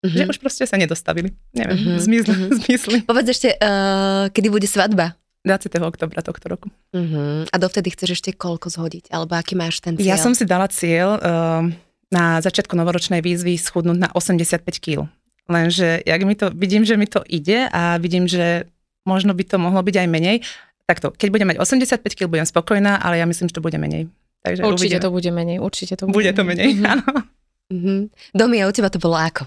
Uh-huh. 0.00 0.16
Že 0.16 0.32
už 0.32 0.38
proste 0.40 0.64
sa 0.64 0.80
nedostavili. 0.80 1.36
Neviem, 1.52 1.76
uh-huh. 1.76 2.00
zmizli, 2.00 2.32
uh-huh. 2.32 2.56
zmizli. 2.64 2.96
Povedz 3.04 3.36
ešte, 3.36 3.52
uh, 3.60 4.32
kedy 4.32 4.48
bude 4.48 4.64
svadba? 4.64 5.12
20. 5.44 5.72
oktobra 5.80 6.20
tohto 6.20 6.46
roku. 6.52 6.68
Uh-huh. 6.92 7.48
A 7.48 7.56
dovtedy 7.56 7.92
chceš 7.92 8.20
ešte 8.20 8.30
koľko 8.36 8.68
zhodiť? 8.68 9.12
Alebo 9.12 9.36
aký 9.36 9.56
máš 9.56 9.80
ten 9.80 9.96
cieľ? 9.96 10.04
Ja 10.04 10.16
som 10.20 10.32
si 10.36 10.44
dala 10.44 10.68
cieľ 10.68 11.16
uh, 11.16 11.64
na 12.12 12.24
začiatku 12.40 12.76
novoročnej 12.76 13.24
výzvy 13.24 13.56
schudnúť 13.56 13.98
na 14.00 14.08
85 14.12 14.64
kg. 14.80 15.08
Lenže 15.50 16.00
jak 16.04 16.20
mi 16.24 16.34
to, 16.36 16.52
vidím, 16.52 16.84
že 16.84 16.94
mi 16.96 17.08
to 17.08 17.24
ide 17.26 17.66
a 17.68 17.98
vidím, 17.98 18.28
že 18.28 18.68
možno 19.08 19.32
by 19.34 19.44
to 19.44 19.56
mohlo 19.56 19.80
byť 19.80 19.96
aj 20.00 20.08
menej. 20.08 20.36
Takto, 20.86 21.14
keď 21.14 21.28
budem 21.28 21.48
mať 21.54 21.58
85 21.62 22.02
kg, 22.18 22.26
budem 22.30 22.46
spokojná, 22.46 22.98
ale 23.02 23.18
ja 23.18 23.26
myslím, 23.26 23.50
že 23.50 23.56
to 23.58 23.64
bude 23.64 23.78
menej. 23.78 24.10
Takže 24.40 24.64
určite 24.64 24.96
uvidíme. 24.96 25.04
to 25.04 25.10
bude 25.12 25.30
menej, 25.30 25.56
určite 25.60 25.94
to 26.00 26.04
bude. 26.08 26.16
Bude 26.16 26.32
to 26.32 26.42
menej, 26.42 26.74
menej. 26.74 26.88
áno. 26.88 27.08
Uh-huh. 27.70 28.00
Domi, 28.34 28.58
a 28.58 28.66
u 28.66 28.72
teba 28.74 28.90
to 28.90 28.98
bolo 28.98 29.14
ako? 29.14 29.46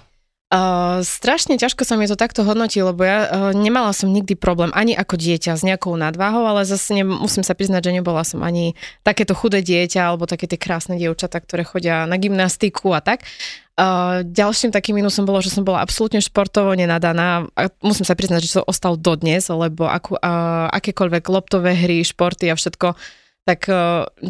Uh, 0.54 1.02
strašne 1.02 1.58
ťažko 1.58 1.82
sa 1.82 1.98
mi 1.98 2.06
to 2.06 2.14
takto 2.14 2.46
hodnotí, 2.46 2.78
lebo 2.78 3.02
ja 3.02 3.26
uh, 3.26 3.50
nemala 3.50 3.90
som 3.90 4.14
nikdy 4.14 4.38
problém 4.38 4.70
ani 4.70 4.94
ako 4.94 5.18
dieťa 5.18 5.58
s 5.58 5.66
nejakou 5.66 5.98
nadváhou, 5.98 6.46
ale 6.46 6.62
zase 6.62 6.94
ne, 6.94 7.02
musím 7.02 7.42
sa 7.42 7.58
priznať, 7.58 7.90
že 7.90 7.96
nebola 7.98 8.22
som 8.22 8.38
ani 8.38 8.78
takéto 9.02 9.34
chudé 9.34 9.66
dieťa 9.66 10.14
alebo 10.14 10.30
také 10.30 10.46
tie 10.46 10.54
krásne 10.54 10.94
dievčatá, 10.94 11.42
ktoré 11.42 11.66
chodia 11.66 12.06
na 12.06 12.14
gymnastiku 12.22 12.94
a 12.94 13.02
tak. 13.02 13.26
Uh, 13.74 14.22
ďalším 14.22 14.70
takým 14.70 14.94
minusom 14.94 15.26
bolo, 15.26 15.42
že 15.42 15.50
som 15.50 15.66
bola 15.66 15.82
absolútne 15.82 16.22
športovo 16.22 16.70
nenadaná 16.78 17.50
a 17.58 17.66
musím 17.82 18.06
sa 18.06 18.14
priznať, 18.14 18.46
že 18.46 18.62
to 18.62 18.62
ostal 18.62 18.94
dodnes, 18.94 19.50
lebo 19.50 19.90
ako, 19.90 20.22
uh, 20.22 20.70
akékoľvek 20.70 21.34
loptové 21.34 21.74
hry, 21.74 22.06
športy 22.06 22.54
a 22.54 22.54
všetko 22.54 22.94
tak 23.44 23.68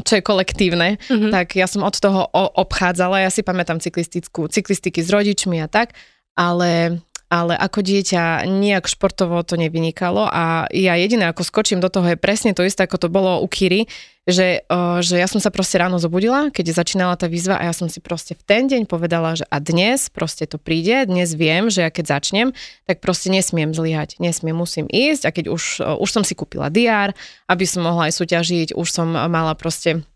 čo 0.03 0.13
je 0.19 0.27
kolektívne, 0.27 0.99
mm-hmm. 0.99 1.31
tak 1.31 1.55
ja 1.55 1.71
som 1.71 1.87
od 1.87 1.95
toho 1.95 2.27
obchádzala, 2.35 3.23
ja 3.23 3.31
si 3.31 3.47
pamätám 3.47 3.79
cyklistickú, 3.79 4.51
cyklistiky 4.51 5.07
s 5.07 5.07
rodičmi 5.07 5.63
a 5.63 5.71
tak 5.71 5.95
ale 6.39 7.03
ale 7.35 7.59
ako 7.59 7.83
dieťa 7.83 8.47
nejak 8.47 8.87
športovo 8.87 9.43
to 9.43 9.59
nevynikalo 9.59 10.31
a 10.31 10.71
ja 10.71 10.95
jediné 10.95 11.27
ako 11.27 11.43
skočím 11.43 11.83
do 11.83 11.91
toho 11.91 12.15
je 12.15 12.21
presne 12.21 12.55
to 12.55 12.63
isté, 12.63 12.87
ako 12.87 12.95
to 12.95 13.09
bolo 13.11 13.43
u 13.43 13.49
Kiry, 13.51 13.91
že, 14.25 14.63
že 15.03 15.15
ja 15.19 15.27
som 15.27 15.43
sa 15.43 15.51
proste 15.51 15.77
ráno 15.83 15.99
zobudila, 15.99 16.55
keď 16.55 16.79
začínala 16.79 17.19
tá 17.19 17.27
výzva 17.27 17.59
a 17.59 17.67
ja 17.67 17.75
som 17.75 17.91
si 17.91 17.99
proste 17.99 18.39
v 18.39 18.43
ten 18.47 18.63
deň 18.71 18.87
povedala, 18.87 19.35
že 19.35 19.45
a 19.51 19.59
dnes 19.59 20.07
proste 20.15 20.47
to 20.47 20.63
príde, 20.63 21.11
dnes 21.11 21.35
viem, 21.35 21.69
že 21.69 21.83
ja 21.83 21.91
keď 21.91 22.21
začnem, 22.21 22.49
tak 22.87 23.03
proste 23.03 23.35
nesmiem 23.35 23.75
zlyhať, 23.75 24.23
nesmiem, 24.23 24.55
musím 24.55 24.87
ísť 24.87 25.23
a 25.27 25.31
keď 25.35 25.45
už, 25.51 25.63
už 26.01 26.09
som 26.09 26.23
si 26.23 26.39
kúpila 26.39 26.71
diár, 26.71 27.13
aby 27.51 27.67
som 27.67 27.83
mohla 27.83 28.09
aj 28.09 28.15
súťažiť, 28.15 28.79
už 28.79 28.89
som 28.89 29.11
mala 29.11 29.59
proste 29.59 30.07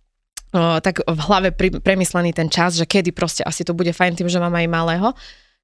tak 0.56 1.04
v 1.04 1.20
hlave 1.28 1.52
premyslený 1.84 2.32
ten 2.32 2.48
čas, 2.48 2.80
že 2.80 2.88
kedy 2.88 3.12
proste 3.12 3.44
asi 3.44 3.68
to 3.68 3.76
bude 3.76 3.92
fajn 3.92 4.16
tým, 4.16 4.32
že 4.32 4.40
mám 4.40 4.54
aj 4.56 4.68
malého 4.70 5.12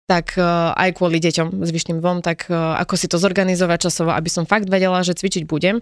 tak 0.04 0.36
e, 0.36 0.44
aj 0.74 0.90
kvôli 0.96 1.16
deťom 1.20 1.64
s 1.64 1.70
vyšným 1.72 1.98
dvom, 2.00 2.20
tak 2.20 2.48
e, 2.48 2.54
ako 2.54 2.94
si 2.96 3.08
to 3.08 3.16
zorganizovať 3.16 3.88
časovo, 3.88 4.12
aby 4.12 4.28
som 4.28 4.44
fakt 4.44 4.68
vedela, 4.68 5.00
že 5.00 5.16
cvičiť 5.16 5.48
budem. 5.48 5.80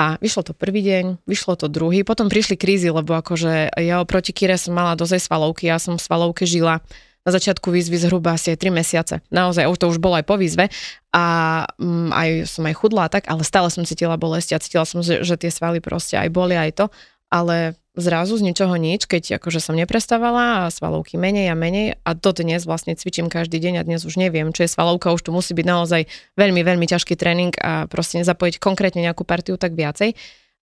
A 0.00 0.16
vyšlo 0.24 0.40
to 0.40 0.52
prvý 0.56 0.80
deň, 0.80 1.20
vyšlo 1.28 1.52
to 1.60 1.68
druhý, 1.68 2.00
potom 2.00 2.32
prišli 2.32 2.56
krízy, 2.56 2.88
lebo 2.88 3.12
akože 3.12 3.76
ja 3.76 4.00
oproti 4.00 4.32
Kire 4.32 4.56
som 4.56 4.72
mala 4.72 4.96
dozaj 4.96 5.20
svalovky, 5.20 5.68
ja 5.68 5.76
som 5.76 6.00
v 6.00 6.04
svalovke 6.04 6.48
žila 6.48 6.80
na 7.22 7.30
začiatku 7.30 7.70
výzvy 7.70 8.02
zhruba 8.02 8.34
asi 8.34 8.56
aj 8.56 8.58
3 8.66 8.72
mesiace. 8.72 9.14
Naozaj, 9.30 9.68
už 9.70 9.78
to 9.78 9.86
už 9.92 9.98
bolo 10.02 10.18
aj 10.18 10.26
po 10.26 10.34
výzve 10.34 10.72
a 11.14 11.24
um, 11.78 12.10
aj 12.10 12.50
som 12.50 12.66
aj 12.66 12.74
chudla 12.74 13.06
tak, 13.06 13.30
ale 13.30 13.46
stále 13.46 13.70
som 13.70 13.86
cítila 13.86 14.18
bolesť 14.18 14.58
a 14.58 14.62
cítila 14.62 14.82
som, 14.88 15.04
že, 15.04 15.22
že 15.22 15.38
tie 15.38 15.52
svaly 15.52 15.78
proste 15.78 16.18
aj 16.18 16.28
boli 16.34 16.58
aj 16.58 16.82
to, 16.82 16.86
ale 17.30 17.78
zrazu 17.92 18.40
z 18.40 18.42
ničoho 18.48 18.72
nič, 18.80 19.04
keď 19.04 19.36
akože 19.36 19.60
som 19.60 19.76
neprestávala 19.76 20.66
a 20.66 20.72
svalovky 20.72 21.20
menej 21.20 21.52
a 21.52 21.56
menej 21.56 22.00
a 22.00 22.10
dnes 22.16 22.64
vlastne 22.64 22.96
cvičím 22.96 23.28
každý 23.28 23.60
deň 23.60 23.74
a 23.80 23.86
dnes 23.86 24.00
už 24.08 24.16
neviem, 24.16 24.48
čo 24.50 24.64
je 24.64 24.72
svalovka, 24.72 25.12
už 25.12 25.28
tu 25.28 25.30
musí 25.30 25.52
byť 25.52 25.66
naozaj 25.68 26.02
veľmi, 26.40 26.64
veľmi 26.64 26.86
ťažký 26.88 27.14
tréning 27.20 27.52
a 27.60 27.84
proste 27.92 28.16
nezapojiť 28.24 28.56
konkrétne 28.56 29.04
nejakú 29.04 29.28
partiu 29.28 29.60
tak 29.60 29.76
viacej. 29.76 30.16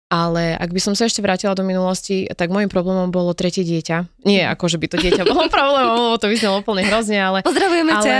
Ale 0.09 0.57
ak 0.57 0.73
by 0.73 0.81
som 0.81 0.97
sa 0.97 1.05
ešte 1.05 1.21
vrátila 1.21 1.53
do 1.53 1.61
minulosti, 1.61 2.25
tak 2.33 2.49
môjim 2.49 2.65
problémom 2.65 3.13
bolo 3.13 3.37
tretie 3.37 3.61
dieťa. 3.61 4.25
Nie 4.25 4.49
ako, 4.49 4.65
že 4.65 4.81
by 4.81 4.89
to 4.89 4.97
dieťa 4.97 5.21
bolo 5.21 5.45
problémom, 5.53 5.97
lebo 6.01 6.17
to 6.17 6.25
vyznelo 6.25 6.65
úplne 6.65 6.81
hrozne, 6.89 7.21
ale... 7.21 7.45
Pozdravujeme 7.45 7.93
ale, 7.93 8.01
ťa. 8.01 8.17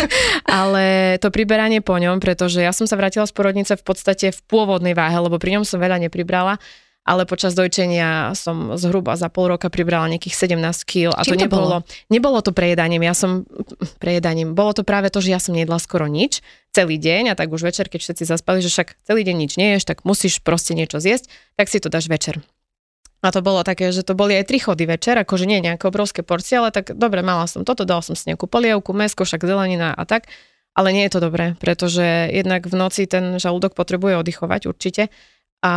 ale 0.64 0.84
to 1.20 1.28
priberanie 1.28 1.84
po 1.84 2.00
ňom, 2.00 2.24
pretože 2.24 2.64
ja 2.64 2.72
som 2.72 2.88
sa 2.88 2.96
vrátila 2.96 3.28
z 3.28 3.36
porodnice 3.36 3.76
v 3.76 3.84
podstate 3.84 4.32
v 4.32 4.40
pôvodnej 4.48 4.96
váhe, 4.96 5.20
lebo 5.20 5.36
pri 5.36 5.60
ňom 5.60 5.68
som 5.68 5.76
veľa 5.76 6.00
nepribrala 6.08 6.56
ale 7.06 7.22
počas 7.22 7.54
dojčenia 7.54 8.34
som 8.34 8.74
zhruba 8.74 9.14
za 9.14 9.30
pol 9.30 9.54
roka 9.54 9.70
pribrala 9.70 10.10
nejakých 10.10 10.58
17 10.58 10.82
kg 10.82 11.14
a 11.14 11.22
Čím 11.22 11.38
to, 11.38 11.42
nebolo, 11.46 11.62
bolo? 11.62 11.78
nebolo 12.10 12.38
to 12.42 12.50
prejedaním, 12.50 13.06
ja 13.06 13.14
som 13.14 13.46
prejedaním, 14.02 14.58
bolo 14.58 14.74
to 14.74 14.82
práve 14.82 15.06
to, 15.14 15.22
že 15.22 15.30
ja 15.30 15.38
som 15.38 15.54
nejedla 15.54 15.78
skoro 15.78 16.10
nič 16.10 16.42
celý 16.74 16.98
deň 16.98 17.32
a 17.32 17.34
tak 17.38 17.54
už 17.54 17.62
večer, 17.62 17.86
keď 17.86 18.02
všetci 18.02 18.24
zaspali, 18.26 18.58
že 18.58 18.68
však 18.74 18.98
celý 19.06 19.22
deň 19.22 19.36
nič 19.38 19.52
neješ, 19.54 19.86
tak 19.86 20.02
musíš 20.02 20.42
proste 20.42 20.74
niečo 20.74 20.98
zjesť, 20.98 21.30
tak 21.54 21.70
si 21.70 21.78
to 21.78 21.86
dáš 21.86 22.10
večer. 22.10 22.42
A 23.24 23.32
to 23.32 23.40
bolo 23.40 23.64
také, 23.64 23.88
že 23.94 24.04
to 24.04 24.12
boli 24.12 24.36
aj 24.36 24.50
tri 24.50 24.60
chody 24.60 24.84
večer, 24.84 25.16
akože 25.16 25.48
nie 25.48 25.64
nejaké 25.64 25.88
obrovské 25.88 26.20
porcie, 26.20 26.60
ale 26.60 26.74
tak 26.74 26.92
dobre, 26.92 27.24
mala 27.24 27.48
som 27.48 27.64
toto, 27.64 27.88
dal 27.88 28.04
som 28.04 28.12
si 28.12 28.28
nejakú 28.28 28.44
polievku, 28.44 28.92
mesko, 28.92 29.24
však 29.24 29.46
zelenina 29.46 29.96
a 29.96 30.04
tak. 30.04 30.28
Ale 30.76 30.92
nie 30.92 31.08
je 31.08 31.16
to 31.16 31.24
dobré, 31.24 31.56
pretože 31.56 32.04
jednak 32.28 32.68
v 32.68 32.76
noci 32.76 33.08
ten 33.08 33.40
žalúdok 33.40 33.72
potrebuje 33.72 34.20
oddychovať 34.20 34.68
určite 34.68 35.08
a 35.64 35.72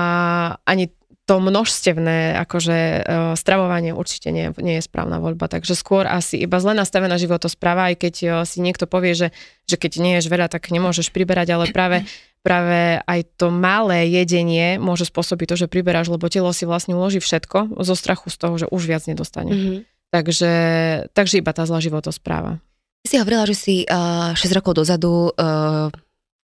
ani 0.67 0.91
to 1.29 1.37
množstevné 1.37 2.41
akože 2.41 2.77
uh, 2.81 2.97
stravovanie 3.37 3.93
určite 3.93 4.33
nie, 4.33 4.49
nie 4.57 4.81
je 4.81 4.87
správna 4.89 5.21
voľba. 5.21 5.45
Takže 5.45 5.77
skôr 5.77 6.09
asi 6.09 6.41
iba 6.41 6.57
zle 6.57 6.73
nastavená 6.73 7.21
životospráva, 7.21 7.93
aj 7.93 7.95
keď 8.01 8.15
uh, 8.25 8.31
si 8.49 8.65
niekto 8.65 8.89
povie, 8.89 9.13
že, 9.13 9.27
že 9.69 9.77
keď 9.77 10.01
nie 10.01 10.17
ješ 10.17 10.25
veľa, 10.25 10.49
tak 10.49 10.73
nemôžeš 10.73 11.13
priberať, 11.13 11.53
ale 11.53 11.69
práve, 11.69 12.01
práve 12.47 12.97
aj 13.05 13.19
to 13.37 13.53
malé 13.53 14.09
jedenie 14.09 14.81
môže 14.81 15.05
spôsobiť 15.05 15.53
to, 15.53 15.55
že 15.61 15.67
priberáš, 15.69 16.09
lebo 16.09 16.25
telo 16.33 16.49
si 16.49 16.65
vlastne 16.65 16.97
uloží 16.97 17.21
všetko 17.21 17.77
zo 17.77 17.93
strachu 17.93 18.33
z 18.33 18.37
toho, 18.41 18.55
že 18.57 18.65
už 18.65 18.89
viac 18.89 19.05
nedostane. 19.05 19.53
Mm-hmm. 19.53 19.77
Takže, 20.09 20.53
takže 21.13 21.45
iba 21.45 21.53
tá 21.53 21.69
zlá 21.69 21.77
životospráva. 21.77 22.57
Si 23.05 23.21
hovorila, 23.21 23.45
že 23.45 23.53
si 23.53 23.75
uh, 23.85 24.33
6 24.33 24.57
rokov 24.57 24.81
dozadu 24.81 25.29
uh, 25.29 25.93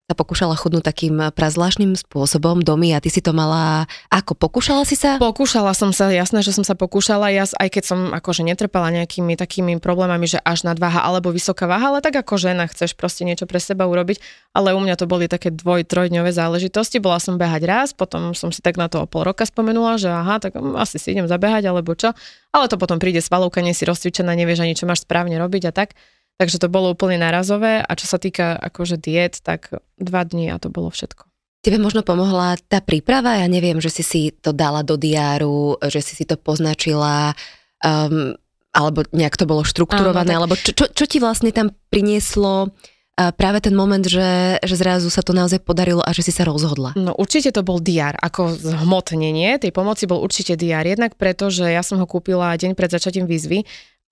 sa 0.04 0.12
pokúšala 0.12 0.52
chudnúť 0.52 0.84
takým 0.84 1.16
prazvláštnym 1.32 1.96
spôsobom 1.96 2.60
domy 2.60 2.92
a 2.92 3.00
ty 3.00 3.08
si 3.08 3.24
to 3.24 3.32
mala... 3.32 3.88
Ako, 4.12 4.36
pokúšala 4.36 4.84
si 4.84 5.00
sa? 5.00 5.16
Pokúšala 5.16 5.72
som 5.72 5.96
sa, 5.96 6.12
jasné, 6.12 6.44
že 6.44 6.52
som 6.52 6.60
sa 6.60 6.76
pokúšala, 6.76 7.32
ja, 7.32 7.48
aj 7.48 7.68
keď 7.72 7.84
som 7.88 7.98
akože 8.12 8.44
netrpela 8.44 8.92
nejakými 8.92 9.32
takými 9.32 9.80
problémami, 9.80 10.28
že 10.28 10.44
až 10.44 10.68
nadváha 10.68 11.00
alebo 11.00 11.32
vysoká 11.32 11.64
váha, 11.64 11.88
ale 11.88 12.04
tak 12.04 12.20
ako 12.20 12.36
žena 12.36 12.68
chceš 12.68 12.92
proste 12.92 13.24
niečo 13.24 13.48
pre 13.48 13.56
seba 13.56 13.88
urobiť, 13.88 14.20
ale 14.52 14.76
u 14.76 14.80
mňa 14.84 15.00
to 15.00 15.08
boli 15.08 15.24
také 15.24 15.48
dvoj, 15.48 15.88
trojdňové 15.88 16.36
záležitosti, 16.36 17.00
bola 17.00 17.16
som 17.16 17.40
behať 17.40 17.64
raz, 17.64 17.88
potom 17.96 18.36
som 18.36 18.52
si 18.52 18.60
tak 18.60 18.76
na 18.76 18.92
to 18.92 19.00
o 19.00 19.08
pol 19.08 19.24
roka 19.24 19.48
spomenula, 19.48 19.96
že 19.96 20.12
aha, 20.12 20.36
tak 20.36 20.52
um, 20.60 20.76
asi 20.76 21.00
si 21.00 21.16
idem 21.16 21.24
zabehať 21.24 21.64
alebo 21.64 21.96
čo, 21.96 22.12
ale 22.52 22.68
to 22.68 22.76
potom 22.76 23.00
príde 23.00 23.24
svalovka, 23.24 23.64
nie 23.64 23.72
si 23.72 23.88
rozcvičená, 23.88 24.36
nevieš 24.36 24.68
ani 24.68 24.76
čo 24.76 24.84
máš 24.84 25.08
správne 25.08 25.40
robiť 25.40 25.72
a 25.72 25.72
tak. 25.72 25.96
Takže 26.34 26.58
to 26.58 26.66
bolo 26.66 26.90
úplne 26.90 27.22
narazové 27.22 27.78
a 27.78 27.92
čo 27.94 28.10
sa 28.10 28.18
týka 28.18 28.58
akože 28.58 28.98
diet, 28.98 29.38
tak 29.38 29.70
dva 30.02 30.26
dní 30.26 30.50
a 30.50 30.58
to 30.58 30.66
bolo 30.66 30.90
všetko. 30.90 31.30
Tebe 31.64 31.80
možno 31.80 32.04
pomohla 32.04 32.60
tá 32.68 32.84
príprava? 32.84 33.40
Ja 33.40 33.48
neviem, 33.48 33.80
že 33.80 33.88
si 33.88 34.04
si 34.04 34.22
to 34.34 34.52
dala 34.52 34.84
do 34.84 35.00
diáru, 35.00 35.80
že 35.88 36.04
si 36.04 36.12
si 36.12 36.28
to 36.28 36.36
poznačila, 36.36 37.32
um, 37.80 38.36
alebo 38.74 39.06
nejak 39.14 39.38
to 39.38 39.48
bolo 39.48 39.64
štrukturované, 39.64 40.36
Áno, 40.36 40.44
tak... 40.44 40.44
alebo 40.44 40.54
čo, 40.60 40.70
čo, 40.76 40.84
čo 40.92 41.04
ti 41.08 41.22
vlastne 41.22 41.54
tam 41.56 41.72
prinieslo 41.88 42.68
uh, 42.68 43.32
práve 43.32 43.64
ten 43.64 43.72
moment, 43.72 44.04
že, 44.04 44.60
že 44.60 44.76
zrazu 44.76 45.08
sa 45.08 45.24
to 45.24 45.32
naozaj 45.32 45.62
podarilo 45.64 46.04
a 46.04 46.12
že 46.12 46.26
si 46.26 46.36
sa 46.36 46.44
rozhodla? 46.44 46.92
No 47.00 47.16
určite 47.16 47.48
to 47.54 47.64
bol 47.64 47.80
diár, 47.80 48.18
ako 48.20 48.58
zhmotnenie 48.60 49.56
tej 49.56 49.72
pomoci 49.72 50.04
bol 50.04 50.20
určite 50.20 50.60
diár, 50.60 50.84
jednak 50.84 51.16
preto, 51.16 51.48
že 51.48 51.70
ja 51.70 51.80
som 51.80 51.96
ho 51.96 52.04
kúpila 52.04 52.58
deň 52.60 52.76
pred 52.76 52.90
začatím 52.92 53.24
výzvy 53.24 53.64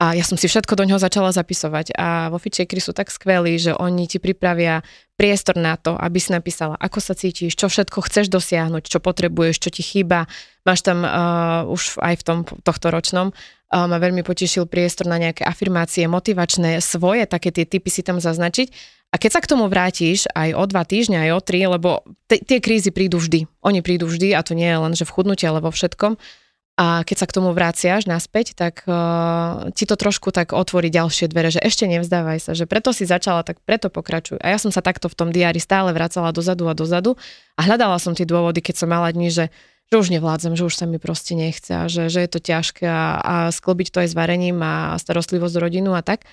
a 0.02 0.18
ja 0.18 0.26
som 0.26 0.35
si 0.35 0.50
všetko 0.50 0.75
do 0.75 0.82
ňoho 0.82 0.99
začala 0.99 1.30
zapisovať 1.30 1.94
a 1.94 2.26
vo 2.26 2.42
Fitchakeri 2.42 2.82
sú 2.82 2.90
tak 2.90 3.06
skvelí, 3.06 3.54
že 3.54 3.71
oni 3.71 4.11
ti 4.11 4.18
pripravia 4.18 4.82
priestor 5.14 5.54
na 5.54 5.78
to, 5.78 5.94
aby 5.94 6.18
si 6.18 6.35
napísala, 6.35 6.75
ako 6.82 6.99
sa 6.99 7.14
cítiš, 7.14 7.54
čo 7.54 7.71
všetko 7.71 8.02
chceš 8.11 8.26
dosiahnuť, 8.26 8.82
čo 8.90 8.99
potrebuješ, 8.99 9.62
čo 9.62 9.71
ti 9.71 9.87
chýba. 9.87 10.26
Máš 10.66 10.82
tam 10.82 11.06
uh, 11.06 11.71
už 11.71 12.02
aj 12.02 12.18
v 12.18 12.26
tom 12.26 12.38
tohto 12.66 12.90
ročnom 12.90 13.30
uh, 13.30 13.87
ma 13.87 14.02
veľmi 14.02 14.26
potešil 14.26 14.66
priestor 14.66 15.06
na 15.06 15.23
nejaké 15.23 15.47
afirmácie, 15.47 16.11
motivačné, 16.11 16.82
svoje, 16.82 17.23
také 17.30 17.54
tie 17.54 17.62
typy 17.62 17.87
si 17.87 18.02
tam 18.02 18.18
zaznačiť. 18.18 18.99
A 19.14 19.23
keď 19.23 19.38
sa 19.38 19.40
k 19.44 19.50
tomu 19.54 19.71
vrátiš 19.71 20.26
aj 20.35 20.50
o 20.59 20.66
dva 20.66 20.82
týždňa, 20.82 21.30
aj 21.30 21.32
o 21.37 21.40
tri, 21.47 21.62
lebo 21.62 22.02
t- 22.26 22.42
tie 22.42 22.59
krízy 22.59 22.90
prídu 22.90 23.23
vždy. 23.23 23.47
Oni 23.62 23.87
prídu 23.87 24.11
vždy 24.11 24.35
a 24.35 24.42
to 24.42 24.59
nie 24.59 24.66
je 24.66 24.78
len, 24.82 24.99
že 24.99 25.06
v 25.06 25.14
chudnutí, 25.14 25.47
ale 25.47 25.62
vo 25.62 25.71
všetkom 25.71 26.18
a 26.73 27.05
keď 27.05 27.17
sa 27.21 27.26
k 27.29 27.37
tomu 27.37 27.52
vraciaš 27.52 28.09
naspäť, 28.09 28.57
tak 28.57 28.88
uh, 28.88 29.69
ti 29.76 29.85
to 29.85 29.93
trošku 29.93 30.33
tak 30.33 30.57
otvorí 30.57 30.88
ďalšie 30.88 31.29
dvere, 31.29 31.52
že 31.52 31.61
ešte 31.61 31.85
nevzdávaj 31.85 32.38
sa, 32.41 32.52
že 32.57 32.64
preto 32.64 32.97
si 32.97 33.05
začala, 33.05 33.45
tak 33.45 33.61
preto 33.61 33.93
pokračuj. 33.93 34.41
A 34.41 34.57
ja 34.57 34.59
som 34.59 34.73
sa 34.73 34.81
takto 34.81 35.12
v 35.12 35.17
tom 35.17 35.29
diári 35.29 35.61
stále 35.61 35.93
vracala 35.93 36.33
dozadu 36.33 36.73
a 36.73 36.75
dozadu 36.75 37.21
a 37.57 37.69
hľadala 37.69 38.00
som 38.00 38.17
tie 38.17 38.25
dôvody, 38.25 38.64
keď 38.64 38.83
som 38.83 38.88
mala 38.88 39.12
dni, 39.12 39.29
že, 39.29 39.52
že 39.93 39.95
už 40.00 40.09
nevládzem, 40.17 40.57
že 40.57 40.64
už 40.64 40.73
sa 40.73 40.88
mi 40.88 40.97
proste 40.97 41.37
nechce 41.37 41.76
a 41.76 41.93
že, 41.93 42.09
že 42.09 42.25
je 42.25 42.31
to 42.33 42.41
ťažké 42.41 42.88
a, 42.88 43.21
a 43.21 43.35
sklbiť 43.52 43.93
to 43.93 44.00
aj 44.00 44.09
s 44.09 44.17
varením 44.17 44.57
a 44.64 44.97
starostlivosť 44.97 45.61
rodinu 45.61 45.93
a 45.93 46.00
tak 46.00 46.25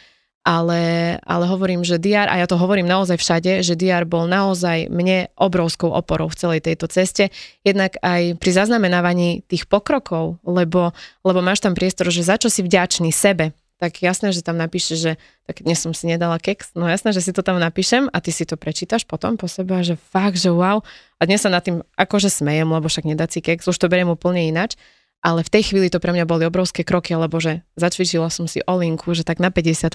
ale, 0.43 1.15
ale 1.27 1.46
hovorím, 1.46 1.84
že 1.84 2.00
DR, 2.00 2.31
a 2.31 2.39
ja 2.39 2.48
to 2.48 2.55
hovorím 2.55 2.88
naozaj 2.88 3.19
všade, 3.19 3.51
že 3.62 3.75
DR 3.75 4.08
bol 4.08 4.25
naozaj 4.25 4.88
mne 4.88 5.27
obrovskou 5.36 5.91
oporou 5.91 6.31
v 6.31 6.39
celej 6.39 6.60
tejto 6.63 6.88
ceste, 6.88 7.29
jednak 7.62 8.00
aj 8.00 8.39
pri 8.39 8.51
zaznamenávaní 8.55 9.43
tých 9.46 9.67
pokrokov, 9.67 10.39
lebo, 10.48 10.96
lebo 11.27 11.39
máš 11.43 11.60
tam 11.60 11.75
priestor, 11.75 12.08
že 12.08 12.24
za 12.24 12.39
čo 12.39 12.48
si 12.48 12.63
vďačný 12.63 13.12
sebe, 13.12 13.51
tak 13.79 14.03
jasné, 14.03 14.36
že 14.36 14.43
tam 14.43 14.60
napíšeš, 14.60 14.98
že 15.00 15.12
tak 15.48 15.63
dnes 15.63 15.79
som 15.79 15.96
si 15.96 16.03
nedala 16.03 16.36
keks, 16.36 16.75
no 16.75 16.84
jasné, 16.91 17.15
že 17.15 17.24
si 17.24 17.31
to 17.31 17.39
tam 17.39 17.63
napíšem 17.63 18.12
a 18.12 18.17
ty 18.19 18.36
si 18.36 18.43
to 18.43 18.60
prečítaš 18.60 19.08
potom 19.08 19.39
po 19.39 19.48
sebe 19.48 19.79
že 19.88 19.96
fakt, 19.96 20.36
že 20.36 20.51
wow. 20.51 20.84
A 21.15 21.24
dnes 21.24 21.39
sa 21.39 21.48
nad 21.48 21.63
tým 21.63 21.79
akože 21.96 22.27
smejem, 22.27 22.67
lebo 22.67 22.91
však 22.91 23.08
nedá 23.08 23.27
si 23.31 23.39
keks, 23.39 23.72
už 23.72 23.79
to 23.79 23.88
beriem 23.88 24.12
úplne 24.12 24.43
inač 24.43 24.75
ale 25.19 25.43
v 25.43 25.51
tej 25.51 25.63
chvíli 25.71 25.91
to 25.91 25.99
pre 25.99 26.15
mňa 26.15 26.23
boli 26.23 26.47
obrovské 26.47 26.88
kroky, 26.88 27.11
lebo 27.11 27.43
že 27.43 27.67
začvičila 27.75 28.31
som 28.31 28.47
si 28.47 28.63
olinku, 28.63 29.11
že 29.11 29.27
tak 29.27 29.43
na 29.43 29.51
50%, 29.51 29.91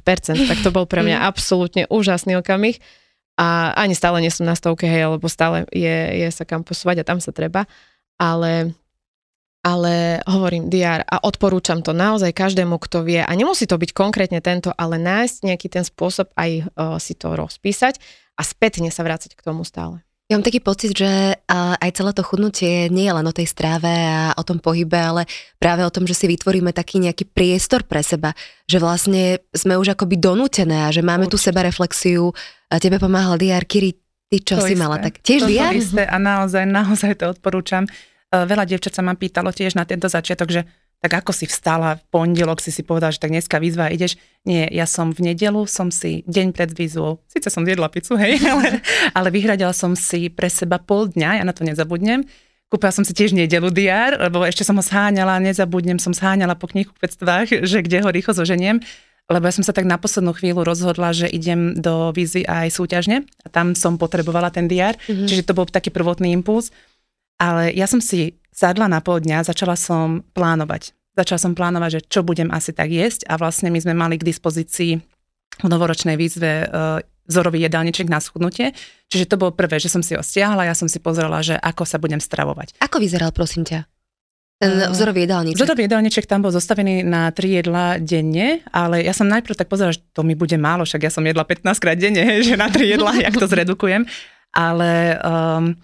tak 0.51 0.59
to 0.61 0.69
bol 0.69 0.85
pre 0.85 1.01
mňa 1.01 1.25
absolútne 1.25 1.89
úžasný 1.89 2.37
okamih. 2.45 2.77
A 3.35 3.75
ani 3.75 3.99
stále 3.99 4.23
nie 4.23 4.31
som 4.31 4.47
na 4.47 4.55
stovke, 4.55 4.87
hej, 4.87 5.11
lebo 5.11 5.27
stále 5.27 5.67
je, 5.75 6.23
je 6.23 6.29
sa 6.31 6.47
kam 6.47 6.63
posúvať 6.63 7.03
a 7.03 7.09
tam 7.09 7.19
sa 7.19 7.35
treba. 7.35 7.67
Ale, 8.15 8.77
ale 9.67 10.23
hovorím 10.29 10.71
DR 10.71 11.03
a 11.03 11.19
odporúčam 11.25 11.83
to 11.83 11.91
naozaj 11.91 12.31
každému, 12.31 12.79
kto 12.79 13.03
vie. 13.03 13.25
A 13.25 13.33
nemusí 13.35 13.67
to 13.67 13.75
byť 13.75 13.91
konkrétne 13.91 14.39
tento, 14.39 14.71
ale 14.77 15.03
nájsť 15.03 15.51
nejaký 15.51 15.67
ten 15.67 15.83
spôsob 15.83 16.31
aj 16.39 16.51
uh, 16.79 16.95
si 17.03 17.19
to 17.19 17.35
rozpísať 17.35 17.99
a 18.39 18.47
spätne 18.47 18.93
sa 18.95 19.03
vrácať 19.03 19.35
k 19.35 19.43
tomu 19.43 19.67
stále. 19.67 20.07
Ja 20.25 20.41
mám 20.41 20.47
taký 20.49 20.65
pocit, 20.65 20.97
že 20.97 21.37
aj 21.53 21.91
celé 22.01 22.17
to 22.17 22.25
chudnutie 22.25 22.89
nie 22.89 23.05
je 23.05 23.13
len 23.13 23.29
o 23.29 23.37
tej 23.37 23.45
stráve 23.45 23.93
a 23.93 24.33
o 24.33 24.41
tom 24.41 24.57
pohybe, 24.57 24.97
ale 24.97 25.29
práve 25.61 25.85
o 25.85 25.93
tom, 25.93 26.09
že 26.09 26.17
si 26.17 26.25
vytvoríme 26.25 26.73
taký 26.73 26.97
nejaký 26.97 27.29
priestor 27.29 27.85
pre 27.85 28.01
seba, 28.01 28.33
že 28.65 28.81
vlastne 28.81 29.45
sme 29.53 29.77
už 29.77 29.93
akoby 29.93 30.17
donútené 30.17 30.89
a 30.89 30.89
že 30.89 31.05
máme 31.05 31.29
Určite. 31.29 31.37
tú 31.37 31.45
seba 31.45 31.61
reflexiu. 31.61 32.33
A 32.73 32.81
tebe 32.81 32.97
pomáhal 32.97 33.37
DR 33.37 33.69
Kiri, 33.69 34.01
ty 34.33 34.41
čo 34.41 34.57
to 34.57 34.65
si 34.65 34.73
isté. 34.73 34.81
mala 34.81 34.97
tak? 34.97 35.21
Tiež 35.21 35.45
to 35.45 35.53
DR? 35.53 35.77
isté 35.77 36.09
a 36.09 36.17
naozaj, 36.17 36.65
naozaj 36.73 37.21
to 37.21 37.37
odporúčam. 37.37 37.85
E, 37.85 37.91
veľa 38.33 38.65
dievčat 38.65 38.97
sa 38.97 39.05
ma 39.05 39.13
pýtalo 39.13 39.53
tiež 39.53 39.77
na 39.77 39.85
tento 39.85 40.09
začiatok, 40.09 40.49
že 40.49 40.65
tak 41.05 41.21
ako 41.21 41.37
si 41.37 41.45
vstala 41.45 42.01
v 42.01 42.03
pondelok, 42.09 42.65
si 42.65 42.73
si 42.73 42.81
povedal, 42.81 43.13
že 43.13 43.21
tak 43.21 43.29
dneska 43.29 43.61
výzva 43.61 43.93
ideš. 43.93 44.17
Nie, 44.49 44.73
ja 44.73 44.89
som 44.89 45.13
v 45.13 45.29
nedelu, 45.29 45.69
som 45.69 45.93
si 45.93 46.25
deň 46.25 46.57
pred 46.57 46.73
výzvou, 46.73 47.21
síce 47.29 47.53
som 47.53 47.61
zjedla 47.61 47.93
pizzu, 47.93 48.17
hej, 48.17 48.41
ale, 48.53 48.81
ale 49.13 49.29
vyhradila 49.29 49.77
som 49.77 49.93
si 49.93 50.33
pre 50.33 50.49
seba 50.49 50.81
pol 50.81 51.13
dňa, 51.13 51.31
ja 51.37 51.45
na 51.45 51.53
to 51.53 51.61
nezabudnem. 51.61 52.25
Kúpila 52.73 52.89
som 52.89 53.05
si 53.05 53.13
tiež 53.13 53.37
nedelu 53.37 53.69
diár, 53.69 54.17
lebo 54.17 54.49
ešte 54.49 54.65
som 54.65 54.81
ho 54.81 54.85
sháňala, 54.85 55.45
nezabudnem, 55.45 56.01
som 56.01 56.17
sháňala 56.17 56.57
po 56.57 56.73
knihkupectvách, 56.73 57.61
že 57.69 57.85
kde 57.85 58.01
ho 58.01 58.09
rýchlo 58.09 58.33
zoženiem 58.33 58.81
lebo 59.25 59.49
ja 59.49 59.57
som 59.57 59.65
sa 59.65 59.73
tak 59.73 59.89
na 59.89 59.97
poslednú 59.97 60.37
chvíľu 60.37 60.69
rozhodla, 60.69 61.17
že 61.17 61.25
idem 61.25 61.73
do 61.81 62.13
výzvy 62.13 62.45
aj 62.45 62.77
súťažne 62.77 63.25
a 63.25 63.47
tam 63.49 63.73
som 63.73 63.97
potrebovala 63.97 64.53
ten 64.53 64.69
diár, 64.69 65.01
mm-hmm. 65.01 65.25
čiže 65.25 65.49
to 65.49 65.57
bol 65.57 65.65
taký 65.65 65.89
prvotný 65.89 66.37
impuls. 66.37 66.69
Ale 67.39 67.75
ja 67.75 67.91
som 67.91 67.99
si 67.99 68.39
sadla 68.55 68.87
na 68.87 69.03
pol 69.03 69.19
dňa, 69.19 69.47
začala 69.47 69.75
som 69.75 70.23
plánovať. 70.35 70.95
Začala 71.15 71.39
som 71.39 71.53
plánovať, 71.55 71.91
že 71.99 72.01
čo 72.11 72.21
budem 72.27 72.51
asi 72.51 72.75
tak 72.75 72.91
jesť 72.91 73.27
a 73.31 73.39
vlastne 73.39 73.71
my 73.71 73.79
sme 73.79 73.95
mali 73.95 74.19
k 74.19 74.27
dispozícii 74.27 74.99
v 75.63 75.67
novoročnej 75.71 76.19
výzve 76.19 76.67
uh, 76.67 76.99
vzorový 77.31 77.63
jedálniček 77.67 78.11
na 78.11 78.19
schudnutie. 78.19 78.75
Čiže 79.09 79.31
to 79.31 79.39
bolo 79.39 79.55
prvé, 79.55 79.79
že 79.79 79.87
som 79.87 80.03
si 80.03 80.19
ho 80.19 80.23
stiahla, 80.23 80.67
ja 80.67 80.75
som 80.75 80.91
si 80.91 80.99
pozrela, 80.99 81.41
že 81.41 81.55
ako 81.55 81.87
sa 81.87 82.03
budem 82.03 82.19
stravovať. 82.19 82.79
Ako 82.83 82.99
vyzeral, 82.99 83.31
prosím 83.31 83.63
ťa? 83.63 83.87
Ten 84.55 84.87
vzorový 84.91 85.27
jedálniček. 85.27 85.59
Vzorový 85.59 85.83
jedálniček 85.91 86.25
tam 86.31 86.47
bol 86.47 86.55
zostavený 86.55 87.03
na 87.03 87.35
tri 87.35 87.59
jedla 87.59 87.99
denne, 87.99 88.63
ale 88.71 89.03
ja 89.03 89.11
som 89.11 89.27
najprv 89.27 89.59
tak 89.59 89.67
pozerala, 89.67 89.99
že 89.99 90.03
to 90.15 90.23
mi 90.23 90.39
bude 90.39 90.55
málo, 90.55 90.87
však 90.87 91.11
ja 91.11 91.11
som 91.11 91.27
jedla 91.27 91.43
15 91.43 91.83
krát 91.83 91.99
denne, 91.99 92.23
že 92.47 92.55
na 92.55 92.71
tri 92.71 92.95
jedla, 92.95 93.19
jak 93.19 93.35
to 93.35 93.51
zredukujem. 93.51 94.07
Ale 94.55 95.19
um, 95.19 95.75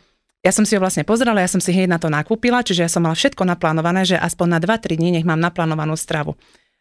ja 0.41 0.53
som 0.57 0.65
si 0.65 0.73
ho 0.73 0.81
vlastne 0.81 1.05
pozerala, 1.05 1.45
ja 1.45 1.51
som 1.53 1.61
si 1.61 1.73
hneď 1.73 1.89
na 1.89 1.99
to 2.01 2.09
nakúpila, 2.09 2.65
čiže 2.65 2.89
ja 2.89 2.91
som 2.91 3.05
mala 3.05 3.13
všetko 3.13 3.45
naplánované, 3.45 4.09
že 4.09 4.17
aspoň 4.17 4.57
na 4.57 4.59
2-3 4.59 4.97
dní 4.97 5.11
nech 5.13 5.29
mám 5.29 5.41
naplánovanú 5.41 5.97
stravu. 6.01 6.37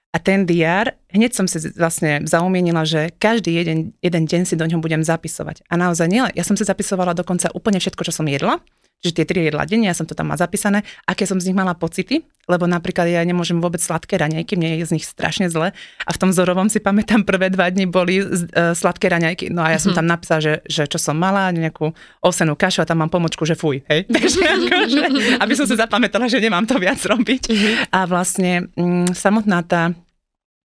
A 0.10 0.18
ten 0.18 0.48
DR, 0.48 0.98
hneď 1.13 1.38
som 1.38 1.46
si 1.46 1.62
vlastne 1.78 2.25
zaumienila, 2.25 2.82
že 2.82 3.13
každý 3.22 3.54
jeden, 3.54 3.94
jeden 4.01 4.25
deň 4.25 4.42
si 4.50 4.58
do 4.58 4.66
ňoho 4.66 4.82
budem 4.82 5.06
zapisovať. 5.06 5.70
A 5.70 5.78
naozaj 5.78 6.08
nie, 6.10 6.25
ja 6.34 6.42
som 6.42 6.58
si 6.58 6.66
zapisovala 6.66 7.13
dokonca 7.13 7.54
úplne 7.54 7.78
všetko, 7.78 8.10
čo 8.10 8.16
som 8.16 8.25
jedla, 8.25 8.58
že 9.00 9.15
tie 9.15 9.24
tri 9.24 9.48
jedla 9.48 9.63
denne, 9.63 9.88
ja 9.88 9.96
som 9.96 10.03
to 10.03 10.12
tam 10.12 10.27
mala 10.27 10.39
zapísané, 10.39 10.84
aké 11.08 11.24
som 11.24 11.39
z 11.39 11.48
nich 11.48 11.58
mala 11.58 11.72
pocity, 11.72 12.20
lebo 12.51 12.68
napríklad 12.68 13.08
ja 13.08 13.24
nemôžem 13.24 13.63
vôbec 13.63 13.79
sladké 13.79 14.20
raňajky, 14.20 14.60
mne 14.60 14.84
je 14.84 14.91
z 14.91 14.94
nich 15.00 15.08
strašne 15.08 15.48
zle 15.48 15.72
a 16.03 16.10
v 16.12 16.18
tom 16.20 16.36
zorovom 16.36 16.68
si 16.68 16.84
pamätám 16.84 17.24
prvé 17.24 17.48
dva 17.48 17.72
dni 17.72 17.88
boli 17.88 18.20
uh, 18.20 18.75
sladké 18.75 19.08
raňajky, 19.08 19.56
no 19.56 19.63
a 19.63 19.72
ja 19.72 19.79
som 19.79 19.96
mm-hmm. 19.96 20.00
tam 20.03 20.08
napísala, 20.12 20.39
že, 20.44 20.53
že 20.68 20.84
čo 20.91 21.00
som 21.00 21.15
mala, 21.15 21.48
nejakú 21.56 21.96
osenú 22.20 22.60
kašu 22.60 22.84
a 22.84 22.89
tam 22.89 23.00
mám 23.00 23.12
pomočku, 23.12 23.48
že 23.48 23.56
fuj, 23.56 23.88
hej. 23.88 24.03
Takže 24.15 24.39
akože, 24.44 25.03
aby 25.39 25.53
som 25.56 25.63
si 25.63 25.79
zapamätala, 25.79 26.27
že 26.27 26.44
nemám 26.44 26.68
to 26.68 26.75
viac 26.75 27.00
robiť. 27.00 27.44
Mm-hmm. 27.48 27.74
A 27.96 28.00
vlastne 28.03 28.68
m, 28.75 29.08
mm, 29.08 29.15
samotná 29.15 29.63
tá 29.63 29.96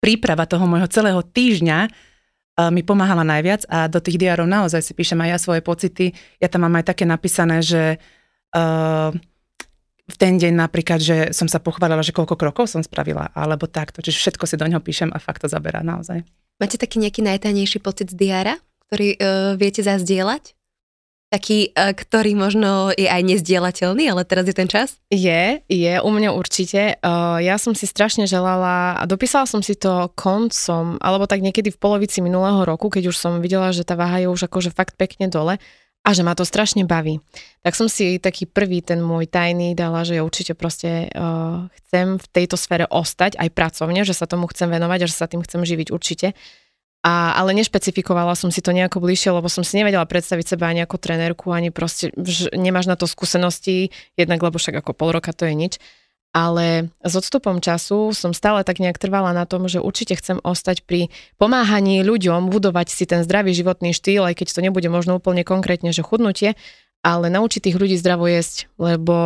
príprava 0.03 0.43
toho 0.43 0.67
môjho 0.67 0.91
celého 0.91 1.23
týždňa 1.23 1.79
uh, 1.87 2.69
mi 2.75 2.83
pomáhala 2.83 3.23
najviac 3.23 3.63
a 3.71 3.87
do 3.87 4.03
tých 4.03 4.19
diárov 4.19 4.43
naozaj 4.49 4.83
si 4.83 4.91
píšem 4.91 5.23
aj 5.23 5.29
ja 5.31 5.37
svoje 5.39 5.61
pocity. 5.63 6.11
Ja 6.43 6.51
tam 6.51 6.67
mám 6.67 6.75
aj 6.75 6.91
také 6.91 7.07
napísané, 7.07 7.63
že 7.63 8.03
v 10.07 10.15
ten 10.15 10.39
deň 10.39 10.55
napríklad, 10.55 11.03
že 11.03 11.17
som 11.35 11.51
sa 11.51 11.59
pochválila, 11.59 11.99
že 11.99 12.15
koľko 12.15 12.39
krokov 12.39 12.71
som 12.71 12.79
spravila, 12.79 13.27
alebo 13.35 13.67
takto. 13.67 13.99
Čiže 13.99 14.23
všetko 14.23 14.47
si 14.47 14.55
do 14.55 14.63
ňoho 14.63 14.79
píšem 14.79 15.11
a 15.11 15.19
fakt 15.19 15.43
to 15.43 15.51
zaberá 15.51 15.83
naozaj. 15.83 16.23
Máte 16.57 16.79
taký 16.79 17.03
nejaký 17.03 17.21
najtajnejší 17.27 17.83
pocit 17.83 18.09
z 18.09 18.15
diára, 18.15 18.55
ktorý 18.87 19.19
uh, 19.19 19.19
viete 19.59 19.83
zazdieľať? 19.83 20.55
Taký, 21.27 21.75
uh, 21.75 21.91
ktorý 21.91 22.39
možno 22.39 22.95
je 22.95 23.03
aj 23.03 23.19
nezdielateľný, 23.19 24.07
ale 24.07 24.23
teraz 24.23 24.47
je 24.47 24.55
ten 24.55 24.71
čas? 24.71 24.95
Je, 25.11 25.59
je, 25.67 25.93
u 25.99 26.09
mňa 26.09 26.31
určite. 26.31 26.97
Uh, 27.03 27.43
ja 27.43 27.59
som 27.59 27.75
si 27.75 27.83
strašne 27.83 28.23
želala 28.23 28.95
a 28.97 29.03
dopísala 29.03 29.43
som 29.43 29.59
si 29.59 29.75
to 29.75 30.07
koncom, 30.15 30.95
alebo 31.03 31.27
tak 31.27 31.43
niekedy 31.43 31.67
v 31.67 31.77
polovici 31.83 32.23
minulého 32.23 32.63
roku, 32.63 32.87
keď 32.87 33.11
už 33.11 33.19
som 33.19 33.43
videla, 33.43 33.75
že 33.75 33.83
tá 33.83 33.99
váha 33.99 34.23
je 34.23 34.31
už 34.31 34.47
akože 34.47 34.71
fakt 34.71 34.95
pekne 34.95 35.27
dole 35.27 35.59
a 36.07 36.15
že 36.15 36.23
ma 36.23 36.31
to 36.39 36.47
strašne 36.47 36.87
baví. 36.87 37.19
Tak 37.67 37.75
som 37.75 37.91
si 37.91 38.15
taký 38.15 38.47
prvý, 38.47 38.79
ten 38.79 39.03
môj 39.03 39.27
tajný 39.27 39.75
dala, 39.75 40.07
že 40.07 40.15
ja 40.15 40.23
určite 40.23 40.55
proste 40.55 41.11
uh, 41.11 41.67
chcem 41.83 42.15
v 42.15 42.25
tejto 42.31 42.55
sfére 42.55 42.87
ostať 42.87 43.35
aj 43.35 43.51
pracovne, 43.51 44.07
že 44.07 44.15
sa 44.15 44.23
tomu 44.23 44.47
chcem 44.47 44.71
venovať 44.71 45.03
a 45.03 45.09
že 45.11 45.19
sa 45.19 45.27
tým 45.27 45.43
chcem 45.43 45.59
živiť 45.67 45.91
určite. 45.91 46.31
A, 47.03 47.35
ale 47.35 47.51
nešpecifikovala 47.59 48.39
som 48.39 48.55
si 48.55 48.63
to 48.63 48.71
nejako 48.71 49.03
bližšie, 49.03 49.35
lebo 49.35 49.51
som 49.51 49.67
si 49.67 49.75
nevedela 49.75 50.07
predstaviť 50.07 50.55
seba 50.55 50.71
ani 50.71 50.87
ako 50.87 50.95
trenérku, 50.95 51.51
ani 51.51 51.75
proste, 51.75 52.15
že 52.15 52.55
nemáš 52.55 52.87
na 52.87 52.95
to 52.95 53.03
skúsenosti, 53.03 53.91
jednak 54.15 54.39
lebo 54.39 54.55
však 54.55 54.79
ako 54.79 54.91
pol 54.95 55.11
roka 55.11 55.35
to 55.35 55.43
je 55.43 55.53
nič 55.59 55.75
ale 56.37 56.93
s 57.01 57.17
odstupom 57.17 57.57
času 57.57 58.13
som 58.13 58.29
stále 58.29 58.61
tak 58.61 58.77
nejak 58.77 59.01
trvala 59.01 59.33
na 59.33 59.49
tom, 59.49 59.65
že 59.65 59.81
určite 59.81 60.21
chcem 60.21 60.37
ostať 60.45 60.85
pri 60.85 61.09
pomáhaní 61.41 62.05
ľuďom 62.05 62.53
budovať 62.53 62.93
si 62.93 63.09
ten 63.09 63.25
zdravý 63.25 63.57
životný 63.57 63.89
štýl, 63.89 64.21
aj 64.21 64.37
keď 64.37 64.53
to 64.53 64.61
nebude 64.61 64.85
možno 64.85 65.17
úplne 65.17 65.41
konkrétne, 65.41 65.89
že 65.89 66.05
chudnutie, 66.05 66.53
ale 67.01 67.33
naučiť 67.33 67.65
tých 67.65 67.79
ľudí 67.81 67.97
zdravo 67.97 68.29
jesť, 68.29 68.69
lebo 68.77 69.17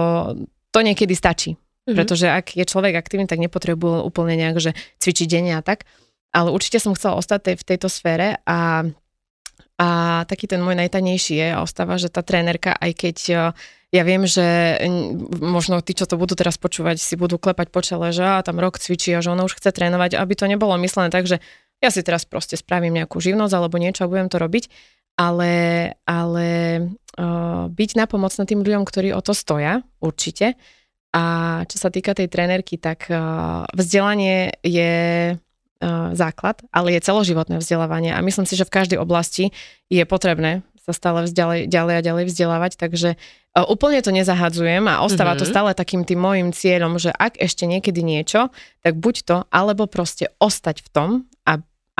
to 0.72 0.80
niekedy 0.80 1.12
stačí. 1.12 1.60
Mm-hmm. 1.60 1.98
Pretože 2.00 2.32
ak 2.32 2.56
je 2.56 2.64
človek 2.64 2.96
aktívny, 2.96 3.28
tak 3.28 3.44
nepotrebuje 3.44 4.08
úplne 4.08 4.40
nejak, 4.40 4.64
že 4.64 4.72
cvičiť 5.04 5.28
denne 5.28 5.60
a 5.60 5.66
tak. 5.66 5.84
Ale 6.32 6.56
určite 6.56 6.80
som 6.80 6.96
chcela 6.96 7.20
ostať 7.20 7.60
v 7.60 7.68
tejto 7.68 7.92
sfére 7.92 8.40
a, 8.48 8.88
a 9.78 10.22
taký 10.30 10.46
ten 10.46 10.62
môj 10.62 10.78
najtanejší 10.78 11.34
je 11.38 11.48
a 11.54 11.62
ostáva, 11.64 11.98
že 11.98 12.14
tá 12.14 12.22
trénerka, 12.22 12.74
aj 12.78 12.92
keď 12.94 13.18
ja 13.92 14.08
viem, 14.08 14.24
že 14.24 14.80
možno 15.44 15.84
tí, 15.84 15.92
čo 15.92 16.08
to 16.08 16.16
budú 16.16 16.32
teraz 16.40 16.56
počúvať, 16.56 16.96
si 16.96 17.20
budú 17.20 17.36
klepať 17.36 17.68
po 17.76 17.84
čele, 17.84 18.16
že 18.16 18.24
a 18.24 18.40
tam 18.40 18.56
rok 18.64 18.80
cvičí 18.80 19.12
a 19.12 19.20
že 19.20 19.36
ona 19.36 19.44
už 19.44 19.60
chce 19.60 19.76
trénovať, 19.76 20.16
aby 20.16 20.34
to 20.34 20.48
nebolo 20.48 20.80
myslené 20.80 21.12
tak, 21.12 21.28
že 21.28 21.44
ja 21.84 21.92
si 21.92 22.00
teraz 22.00 22.24
proste 22.24 22.56
spravím 22.56 22.96
nejakú 22.96 23.20
živnosť 23.20 23.52
alebo 23.52 23.76
niečo 23.76 24.08
a 24.08 24.12
budem 24.12 24.32
to 24.32 24.40
robiť, 24.40 24.72
ale, 25.20 25.54
ale 26.08 26.48
uh, 27.20 27.68
byť 27.68 27.90
napomocný 28.00 28.48
tým 28.48 28.64
ľuďom, 28.64 28.88
ktorí 28.88 29.12
o 29.12 29.20
to 29.20 29.36
stoja, 29.36 29.84
určite. 30.00 30.56
A 31.12 31.24
čo 31.68 31.76
sa 31.76 31.92
týka 31.92 32.16
tej 32.16 32.32
trénerky, 32.32 32.80
tak 32.80 33.12
uh, 33.12 33.68
vzdelanie 33.76 34.56
je 34.64 35.36
základ, 36.14 36.62
ale 36.70 36.94
je 36.94 37.02
celoživotné 37.02 37.58
vzdelávanie 37.58 38.14
a 38.14 38.22
myslím 38.22 38.46
si, 38.46 38.54
že 38.54 38.70
v 38.70 38.74
každej 38.74 39.02
oblasti 39.02 39.50
je 39.90 40.06
potrebné 40.06 40.62
sa 40.82 40.94
stále 40.98 41.30
ďalej, 41.30 41.70
ďalej 41.70 41.94
a 42.02 42.02
ďalej 42.02 42.26
vzdelávať, 42.26 42.72
takže 42.82 43.14
uh, 43.14 43.66
úplne 43.70 44.02
to 44.02 44.10
nezahadzujem 44.10 44.82
a 44.90 45.06
ostáva 45.06 45.38
mm-hmm. 45.38 45.42
to 45.42 45.46
mhm. 45.46 45.52
stále 45.54 45.70
takým 45.78 46.02
tým 46.04 46.20
môjim 46.20 46.50
cieľom, 46.50 46.98
že 46.98 47.14
ak 47.14 47.38
ešte 47.38 47.70
niekedy 47.70 48.02
niečo, 48.02 48.50
tak 48.82 48.98
buď 48.98 49.16
to, 49.24 49.38
alebo 49.54 49.86
proste 49.86 50.34
ostať 50.42 50.82
v 50.82 50.90
tom 50.90 51.10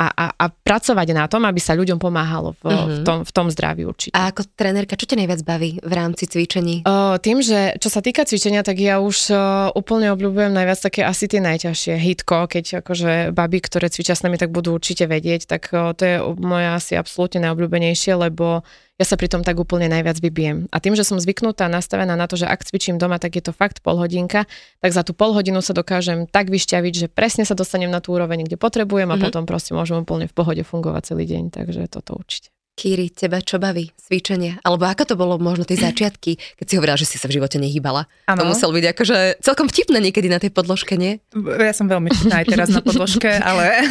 a 0.02 0.22
a, 0.22 0.26
a, 0.34 0.46
pracovať 0.50 1.08
na 1.14 1.24
tom, 1.30 1.46
aby 1.46 1.62
sa 1.62 1.78
ľuďom 1.78 1.98
pomáhalo 2.02 2.58
v, 2.58 2.70
mm-hmm. 2.70 2.90
v, 2.90 2.98
tom, 3.06 3.18
v 3.22 3.32
tom 3.32 3.46
zdraví 3.50 3.82
určite. 3.86 4.14
A 4.14 4.34
ako 4.34 4.46
trénerka, 4.54 4.98
čo 4.98 5.06
ťa 5.06 5.22
najviac 5.22 5.40
baví 5.46 5.78
v 5.78 5.92
rámci 5.92 6.26
cvičení? 6.26 6.82
Uh, 6.82 7.18
tým, 7.22 7.42
že 7.42 7.78
čo 7.78 7.88
sa 7.90 8.02
týka 8.02 8.26
cvičenia, 8.26 8.66
tak 8.66 8.82
ja 8.82 8.98
už 8.98 9.30
uh, 9.30 9.38
úplne 9.78 10.10
obľúbujem 10.14 10.50
najviac 10.50 10.78
také 10.82 11.06
asi 11.06 11.30
tie 11.30 11.38
najťažšie. 11.38 11.94
Hitko, 11.98 12.50
keď 12.50 12.82
akože 12.82 13.30
baby, 13.30 13.58
ktoré 13.62 13.86
cvičia 13.90 14.18
s 14.18 14.24
nami, 14.26 14.38
tak 14.38 14.50
budú 14.50 14.74
určite 14.74 15.06
vedieť, 15.06 15.46
tak 15.46 15.70
uh, 15.70 15.94
to 15.94 16.02
je 16.02 16.16
moje 16.42 16.66
asi 16.66 16.92
absolútne 16.98 17.46
najobľúbenejšie, 17.46 18.18
lebo 18.18 18.66
ja 19.02 19.06
sa 19.10 19.18
pri 19.18 19.26
tom 19.26 19.42
tak 19.42 19.58
úplne 19.58 19.90
najviac 19.90 20.22
vybijem. 20.22 20.70
A 20.70 20.78
tým, 20.78 20.94
že 20.94 21.02
som 21.02 21.18
zvyknutá, 21.18 21.66
nastavená 21.66 22.14
na 22.14 22.30
to, 22.30 22.38
že 22.38 22.46
ak 22.46 22.62
cvičím 22.62 23.02
doma, 23.02 23.18
tak 23.18 23.34
je 23.34 23.42
to 23.42 23.50
fakt 23.50 23.82
pol 23.82 23.98
hodinka, 23.98 24.46
tak 24.78 24.94
za 24.94 25.02
tú 25.02 25.10
pol 25.10 25.34
hodinu 25.34 25.58
sa 25.58 25.74
dokážem 25.74 26.30
tak 26.30 26.54
vyšťaviť, 26.54 26.94
že 26.94 27.06
presne 27.10 27.42
sa 27.42 27.58
dostanem 27.58 27.90
na 27.90 27.98
tú 27.98 28.14
úroveň, 28.14 28.46
kde 28.46 28.54
potrebujem 28.54 29.10
a 29.10 29.18
mm-hmm. 29.18 29.26
potom 29.26 29.42
proste 29.42 29.74
môžem 29.74 29.98
úplne 29.98 30.30
v 30.30 30.34
pohode 30.38 30.62
fungovať 30.62 31.02
celý 31.18 31.26
deň. 31.26 31.50
Takže 31.50 31.90
toto 31.90 32.14
určite. 32.14 32.54
Kýri, 32.72 33.12
teba 33.12 33.44
čo 33.44 33.60
baví? 33.60 33.92
Cvičenie? 34.00 34.56
Alebo 34.64 34.88
ako 34.88 35.04
to 35.04 35.14
bolo 35.14 35.36
možno 35.36 35.68
tie 35.68 35.76
začiatky, 35.76 36.40
keď 36.56 36.66
si 36.66 36.74
hovorila, 36.80 36.96
že 36.96 37.04
si 37.04 37.20
sa 37.20 37.28
v 37.28 37.36
živote 37.36 37.60
nehýbala? 37.60 38.08
Ano. 38.24 38.42
To 38.42 38.44
musel 38.48 38.72
byť 38.72 38.84
akože 38.96 39.16
celkom 39.44 39.68
vtipné 39.68 40.00
niekedy 40.00 40.32
na 40.32 40.40
tej 40.40 40.56
podložke, 40.56 40.96
nie? 40.96 41.20
Ja 41.36 41.76
som 41.76 41.84
veľmi 41.84 42.08
vtipná 42.08 42.40
aj 42.40 42.46
teraz 42.48 42.72
na 42.72 42.80
podložke, 42.80 43.28
ale, 43.44 43.84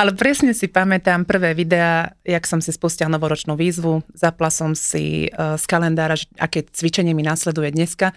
ale 0.00 0.16
presne 0.16 0.56
si 0.56 0.64
pamätám 0.64 1.28
prvé 1.28 1.52
videá, 1.52 2.16
jak 2.24 2.48
som 2.48 2.64
si 2.64 2.72
spustila 2.72 3.12
novoročnú 3.12 3.52
výzvu, 3.52 4.00
zapla 4.16 4.48
som 4.48 4.72
si 4.72 5.28
uh, 5.36 5.60
z 5.60 5.64
kalendára, 5.68 6.16
že 6.16 6.24
aké 6.40 6.64
cvičenie 6.64 7.12
mi 7.12 7.20
následuje 7.20 7.68
dneska. 7.68 8.16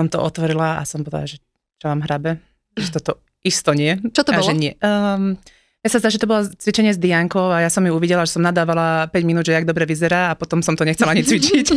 Som 0.00 0.08
to 0.08 0.16
otvorila 0.16 0.80
a 0.80 0.88
som 0.88 1.04
povedala, 1.04 1.28
že 1.28 1.44
čo 1.76 1.92
vám 1.92 2.08
hrabe, 2.08 2.40
že 2.72 2.88
toto 2.88 3.20
isto 3.44 3.76
nie. 3.76 4.00
Čo 4.16 4.24
to 4.24 4.32
a 4.32 4.40
bolo? 4.40 4.48
Že 4.48 4.56
nie. 4.56 4.72
Um, 4.80 5.36
ja 5.84 5.88
sa 5.92 6.00
zdá, 6.00 6.08
že 6.08 6.16
to 6.16 6.24
bolo 6.24 6.48
cvičenie 6.48 6.96
s 6.96 6.98
Diankou 6.98 7.52
a 7.52 7.60
ja 7.60 7.68
som 7.68 7.84
ju 7.84 7.92
uvidela, 7.92 8.24
že 8.24 8.40
som 8.40 8.42
nadávala 8.42 9.04
5 9.12 9.20
minút, 9.28 9.44
že 9.44 9.52
jak 9.52 9.68
dobre 9.68 9.84
vyzerá 9.84 10.32
a 10.32 10.38
potom 10.38 10.64
som 10.64 10.72
to 10.72 10.88
nechcela 10.88 11.12
ani 11.12 11.20
cvičiť. 11.20 11.76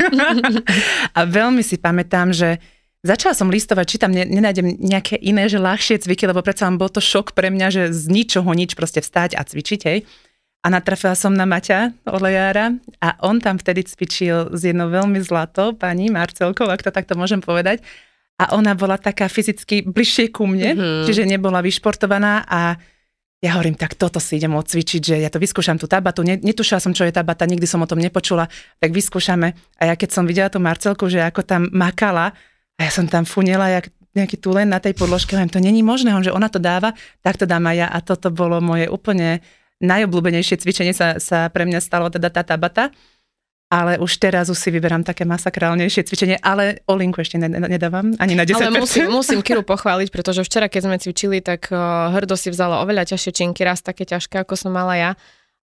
a 1.17 1.19
veľmi 1.27 1.59
si 1.59 1.75
pamätám, 1.75 2.31
že 2.31 2.63
začala 3.03 3.35
som 3.35 3.51
listovať, 3.51 3.83
či 3.83 3.97
tam 3.99 4.15
nenájdem 4.15 4.79
nejaké 4.79 5.19
iné, 5.19 5.51
že 5.51 5.59
ľahšie 5.59 5.99
cviky, 5.99 6.23
lebo 6.23 6.39
predsa 6.39 6.71
bol 6.71 6.87
to 6.87 7.03
šok 7.03 7.35
pre 7.35 7.51
mňa, 7.51 7.67
že 7.67 7.83
z 7.91 8.07
ničoho 8.07 8.47
nič 8.55 8.79
proste 8.79 9.03
vstať 9.03 9.35
a 9.35 9.43
cvičiť, 9.43 9.81
hej. 9.91 10.07
A 10.63 10.71
natrafila 10.71 11.15
som 11.15 11.35
na 11.35 11.43
Maťa 11.43 12.07
Olejára 12.07 12.79
a 13.03 13.19
on 13.27 13.43
tam 13.43 13.59
vtedy 13.59 13.83
cvičil 13.87 14.55
s 14.55 14.61
jednou 14.63 14.87
veľmi 14.87 15.19
zlatou 15.19 15.75
pani 15.75 16.07
Marcelkou, 16.07 16.71
ak 16.71 16.79
to 16.79 16.95
takto 16.95 17.19
môžem 17.19 17.43
povedať. 17.43 17.83
A 18.39 18.55
ona 18.55 18.71
bola 18.71 18.95
taká 18.95 19.27
fyzicky 19.27 19.83
bližšie 19.83 20.31
ku 20.31 20.47
mne, 20.47 20.75
mm-hmm. 20.75 21.03
čiže 21.07 21.27
nebola 21.27 21.59
vyšportovaná 21.59 22.45
a 22.47 22.77
ja 23.37 23.53
hovorím, 23.53 23.77
tak 23.77 23.93
toto 23.93 24.17
si 24.17 24.41
idem 24.41 24.57
odcvičiť, 24.57 25.01
že 25.01 25.15
ja 25.21 25.29
to 25.29 25.37
vyskúšam 25.37 25.77
tú 25.77 25.85
tabatu, 25.85 26.25
netušila 26.25 26.81
som, 26.81 26.89
čo 26.89 27.05
je 27.05 27.13
tabata, 27.13 27.45
nikdy 27.45 27.69
som 27.69 27.85
o 27.85 27.89
tom 27.89 28.01
nepočula, 28.01 28.49
tak 28.81 28.89
vyskúšame. 28.89 29.53
A 29.77 29.83
ja 29.89 29.93
keď 29.93 30.09
som 30.09 30.25
videla 30.25 30.49
tú 30.49 30.57
Marcelku, 30.57 31.05
že 31.05 31.21
ako 31.21 31.45
tam 31.45 31.69
makala, 31.69 32.33
a 32.77 32.81
ja 32.85 32.91
som 32.93 33.05
tam 33.05 33.29
funela, 33.29 33.69
jak 33.69 33.93
nejaký 34.17 34.41
len 34.49 34.73
na 34.73 34.81
tej 34.81 34.97
podložke, 34.97 35.37
len 35.37 35.45
to 35.45 35.61
není 35.61 35.85
možné, 35.85 36.09
že 36.25 36.33
ona 36.33 36.49
to 36.49 36.57
dáva, 36.57 36.97
tak 37.21 37.37
to 37.37 37.45
dám 37.45 37.69
aj 37.69 37.75
ja. 37.77 37.87
A 37.93 38.01
toto 38.01 38.33
bolo 38.33 38.57
moje 38.57 38.89
úplne 38.89 39.45
najobľúbenejšie 39.77 40.57
cvičenie 40.57 40.93
sa, 40.97 41.21
sa 41.21 41.53
pre 41.53 41.69
mňa 41.69 41.77
stalo 41.77 42.09
teda 42.09 42.33
tá 42.33 42.41
tabata 42.41 42.89
ale 43.67 43.99
už 43.99 44.11
teraz 44.23 44.47
už 44.47 44.55
si 44.55 44.71
vyberám 44.71 45.03
také 45.03 45.27
masakrálnejšie 45.27 46.07
cvičenie, 46.07 46.39
ale 46.39 46.79
olinku 46.87 47.19
ešte 47.19 47.35
nedávam, 47.35 48.15
ani 48.15 48.33
na 48.39 48.47
10%. 48.47 48.63
Ale 48.63 48.79
musím, 48.79 49.11
musím 49.11 49.39
Kiru 49.43 49.59
pochváliť, 49.75 50.07
pretože 50.07 50.47
včera, 50.47 50.71
keď 50.71 50.81
sme 50.87 50.95
cvičili, 50.95 51.43
tak 51.43 51.67
uh, 51.67 52.07
hrdo 52.15 52.39
si 52.39 52.47
vzala 52.47 52.79
oveľa 52.79 53.11
ťažšie 53.11 53.31
činky, 53.35 53.67
raz 53.67 53.83
také 53.83 54.07
ťažké, 54.07 54.39
ako 54.39 54.55
som 54.55 54.71
mala 54.71 54.95
ja. 54.95 55.11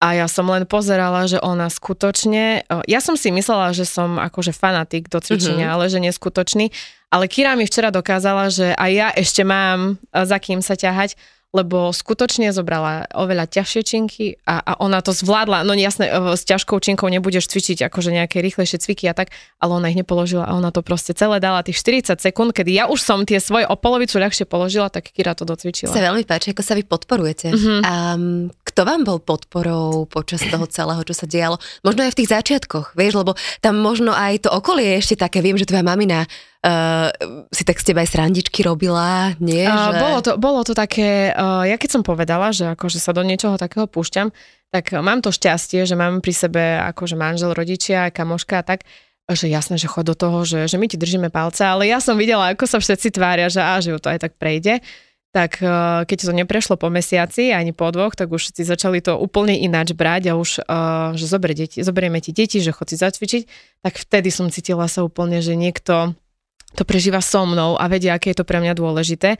A 0.03 0.19
ja 0.19 0.27
som 0.27 0.43
len 0.51 0.67
pozerala, 0.67 1.29
že 1.29 1.37
ona 1.39 1.69
skutočne, 1.69 2.65
uh, 2.65 2.81
ja 2.89 2.97
som 2.97 3.13
si 3.13 3.29
myslela, 3.29 3.77
že 3.77 3.85
som 3.85 4.17
akože 4.17 4.57
fanatik 4.57 5.05
do 5.13 5.21
cvičenia, 5.21 5.69
mm-hmm. 5.69 5.75
ale 5.77 5.93
že 5.93 6.01
neskutočný, 6.01 6.73
Ale 7.13 7.29
Kira 7.29 7.53
mi 7.53 7.69
včera 7.69 7.93
dokázala, 7.93 8.49
že 8.49 8.73
aj 8.73 8.91
ja 8.91 9.07
ešte 9.13 9.45
mám 9.45 10.01
za 10.09 10.41
kým 10.41 10.65
sa 10.65 10.73
ťahať, 10.73 11.13
lebo 11.53 11.93
skutočne 11.93 12.49
zobrala 12.49 13.05
oveľa 13.13 13.45
ťažšie 13.45 13.81
činky 13.85 14.41
a, 14.49 14.57
a 14.57 14.71
ona 14.81 15.05
to 15.05 15.13
zvládla. 15.13 15.61
No 15.61 15.77
jasné, 15.77 16.09
e, 16.09 16.33
s 16.33 16.49
ťažkou 16.49 16.81
činkou 16.81 17.05
nebudeš 17.13 17.45
cvičiť 17.45 17.85
akože 17.93 18.09
nejaké 18.09 18.41
rýchlejšie 18.41 18.81
cviky 18.81 19.05
a 19.05 19.13
tak, 19.13 19.29
ale 19.61 19.77
ona 19.77 19.93
ich 19.93 19.97
nepoložila 20.01 20.49
a 20.49 20.57
ona 20.57 20.73
to 20.73 20.81
proste 20.81 21.13
celé 21.13 21.37
dala 21.37 21.61
tých 21.61 21.77
40 21.77 22.17
sekúnd, 22.17 22.57
kedy 22.57 22.73
ja 22.73 22.89
už 22.89 22.97
som 22.97 23.21
tie 23.21 23.37
svoje 23.37 23.69
o 23.69 23.77
polovicu 23.77 24.17
ľahšie 24.17 24.49
položila, 24.49 24.89
tak 24.89 25.13
Kira 25.13 25.37
to 25.37 25.45
docvičila. 25.45 25.93
Sa 25.93 26.01
veľmi 26.01 26.25
páči, 26.25 26.57
ako 26.57 26.65
sa 26.65 26.73
vy 26.73 26.89
podporujete. 26.89 27.53
Mm-hmm. 27.53 27.79
A 27.85 27.93
kto 28.65 28.81
vám 28.89 29.05
bol 29.05 29.21
podporou 29.21 30.09
počas 30.09 30.41
toho 30.41 30.65
celého, 30.65 31.05
čo 31.05 31.13
sa 31.13 31.29
dialo? 31.29 31.61
Možno 31.85 32.01
aj 32.01 32.17
v 32.17 32.19
tých 32.25 32.33
začiatkoch, 32.33 32.97
vieš, 32.97 33.21
lebo 33.21 33.37
tam 33.61 33.77
možno 33.77 34.09
aj 34.09 34.49
to 34.49 34.49
okolie 34.49 34.97
je 34.97 35.05
ešte 35.05 35.15
také, 35.21 35.45
viem, 35.45 35.61
že 35.61 35.69
tvoja 35.69 35.85
mamina 35.85 36.25
Uh, 36.63 37.11
si 37.51 37.67
tak 37.67 37.75
s 37.75 37.83
teba 37.83 38.07
aj 38.07 38.15
srandičky 38.15 38.63
robila, 38.63 39.35
nie? 39.43 39.67
Uh, 39.67 39.91
že... 39.91 39.99
bolo, 39.99 40.17
to, 40.23 40.31
bolo 40.39 40.61
to 40.63 40.71
také, 40.71 41.35
uh, 41.35 41.67
ja 41.67 41.75
keď 41.75 41.99
som 41.99 42.03
povedala, 42.07 42.55
že 42.55 42.71
akože 42.71 43.03
sa 43.03 43.11
do 43.11 43.19
niečoho 43.19 43.59
takého 43.59 43.83
púšťam, 43.83 44.31
tak 44.71 44.95
mám 44.95 45.19
to 45.19 45.35
šťastie, 45.35 45.83
že 45.83 45.99
mám 45.99 46.23
pri 46.23 46.31
sebe 46.31 46.79
akože 46.95 47.19
manžel, 47.19 47.51
rodičia, 47.51 48.15
kamoška 48.15 48.63
a 48.63 48.65
tak, 48.65 48.87
že 49.27 49.51
jasné, 49.51 49.75
že 49.75 49.91
chod 49.91 50.07
do 50.07 50.15
toho, 50.15 50.47
že, 50.47 50.71
že 50.71 50.79
my 50.79 50.87
ti 50.87 50.95
držíme 50.95 51.27
palce, 51.27 51.67
ale 51.67 51.91
ja 51.91 51.99
som 51.99 52.15
videla, 52.15 52.55
ako 52.55 52.63
sa 52.63 52.79
všetci 52.79 53.11
tvária, 53.11 53.51
že 53.51 53.59
á, 53.59 53.83
že 53.83 53.99
to 53.99 54.07
aj 54.07 54.23
tak 54.23 54.39
prejde 54.39 54.79
tak 55.33 55.57
keď 56.05 56.29
to 56.29 56.33
neprešlo 56.45 56.77
po 56.77 56.93
mesiaci, 56.93 57.57
ani 57.57 57.73
po 57.73 57.89
dvoch, 57.89 58.13
tak 58.13 58.29
už 58.29 58.53
si 58.53 58.61
začali 58.61 59.01
to 59.01 59.17
úplne 59.17 59.57
ináč 59.57 59.97
brať 59.97 60.29
a 60.29 60.37
už, 60.37 60.61
že 61.17 61.25
zober 61.25 61.57
deti, 61.57 61.81
zoberieme 61.81 62.21
ti 62.21 62.29
deti, 62.29 62.61
že 62.61 62.69
chod 62.69 62.93
si 62.93 63.01
zacvičiť, 63.01 63.41
tak 63.81 63.97
vtedy 63.97 64.29
som 64.29 64.53
cítila 64.53 64.85
sa 64.85 65.01
úplne, 65.01 65.41
že 65.41 65.57
niekto 65.57 66.13
to 66.73 66.83
prežíva 66.83 67.21
so 67.21 67.45
mnou 67.45 67.77
a 67.77 67.85
vedia, 67.87 68.17
aké 68.17 68.33
je 68.33 68.41
to 68.41 68.47
pre 68.47 68.59
mňa 68.59 68.73
dôležité. 68.73 69.37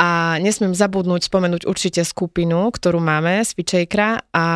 A 0.00 0.40
nesmiem 0.40 0.72
zabudnúť 0.72 1.28
spomenúť 1.28 1.68
určite 1.68 2.00
skupinu, 2.08 2.72
ktorú 2.72 3.04
máme 3.04 3.44
z 3.44 3.52
Fičejkra 3.52 4.32
a, 4.32 4.46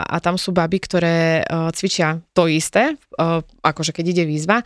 a 0.00 0.16
tam 0.24 0.40
sú 0.40 0.56
baby, 0.56 0.80
ktoré 0.80 1.44
uh, 1.44 1.68
cvičia 1.76 2.24
to 2.32 2.48
isté, 2.48 2.96
uh, 3.20 3.44
akože 3.60 3.92
keď 3.92 4.04
ide 4.16 4.24
výzva 4.24 4.64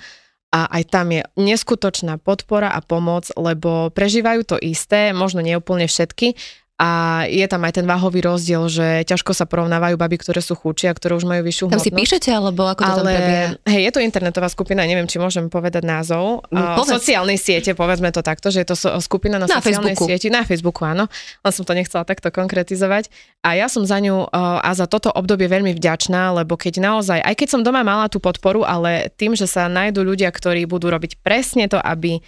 a 0.50 0.66
aj 0.66 0.82
tam 0.90 1.14
je 1.14 1.22
neskutočná 1.38 2.18
podpora 2.18 2.74
a 2.74 2.82
pomoc, 2.82 3.30
lebo 3.38 3.90
prežívajú 3.94 4.42
to 4.42 4.56
isté, 4.58 5.14
možno 5.14 5.42
nie 5.42 5.54
úplne 5.54 5.86
všetky, 5.86 6.34
a 6.80 7.22
je 7.28 7.44
tam 7.44 7.60
aj 7.68 7.76
ten 7.76 7.84
váhový 7.84 8.24
rozdiel, 8.24 8.64
že 8.72 9.04
ťažko 9.04 9.36
sa 9.36 9.44
porovnávajú 9.44 10.00
baby, 10.00 10.16
ktoré 10.16 10.40
sú 10.40 10.56
chudšie 10.56 10.88
a 10.88 10.96
ktoré 10.96 11.12
už 11.12 11.28
majú 11.28 11.44
vyššiu 11.44 11.68
tam 11.68 11.76
hmotnosť. 11.76 11.92
Tam 11.92 11.92
si 11.92 12.00
píšete, 12.00 12.28
alebo 12.32 12.64
ako 12.64 12.80
to 12.80 12.88
Ale, 12.88 12.96
tam 12.96 13.04
prebieha? 13.04 13.48
Hej, 13.68 13.82
je 13.84 13.92
to 13.92 14.00
internetová 14.00 14.48
skupina, 14.48 14.88
neviem, 14.88 15.04
či 15.04 15.20
môžem 15.20 15.52
povedať 15.52 15.84
názov. 15.84 16.48
Mm, 16.48 16.80
povedz. 16.80 16.96
sociálnej 16.96 17.36
siete, 17.36 17.76
povedzme 17.76 18.08
to 18.08 18.24
takto, 18.24 18.48
že 18.48 18.64
je 18.64 18.68
to 18.72 18.76
skupina 19.04 19.36
na, 19.36 19.44
na 19.44 19.60
sociálnej 19.60 19.92
Facebooku. 19.92 20.08
sieti. 20.08 20.32
Na 20.32 20.40
Facebooku, 20.48 20.80
áno. 20.88 21.04
Len 21.44 21.52
som 21.52 21.68
to 21.68 21.76
nechcela 21.76 22.08
takto 22.08 22.32
konkretizovať. 22.32 23.12
A 23.44 23.60
ja 23.60 23.68
som 23.68 23.84
za 23.84 24.00
ňu 24.00 24.32
a 24.32 24.72
za 24.72 24.88
toto 24.88 25.12
obdobie 25.12 25.52
veľmi 25.52 25.76
vďačná, 25.76 26.32
lebo 26.32 26.56
keď 26.56 26.80
naozaj, 26.80 27.20
aj 27.20 27.34
keď 27.36 27.48
som 27.52 27.60
doma 27.60 27.84
mala 27.84 28.08
tú 28.08 28.24
podporu, 28.24 28.64
ale 28.64 29.12
tým, 29.20 29.36
že 29.36 29.44
sa 29.44 29.68
nájdú 29.68 30.00
ľudia, 30.00 30.32
ktorí 30.32 30.64
budú 30.64 30.88
robiť 30.88 31.20
presne 31.20 31.68
to, 31.68 31.76
aby 31.76 32.24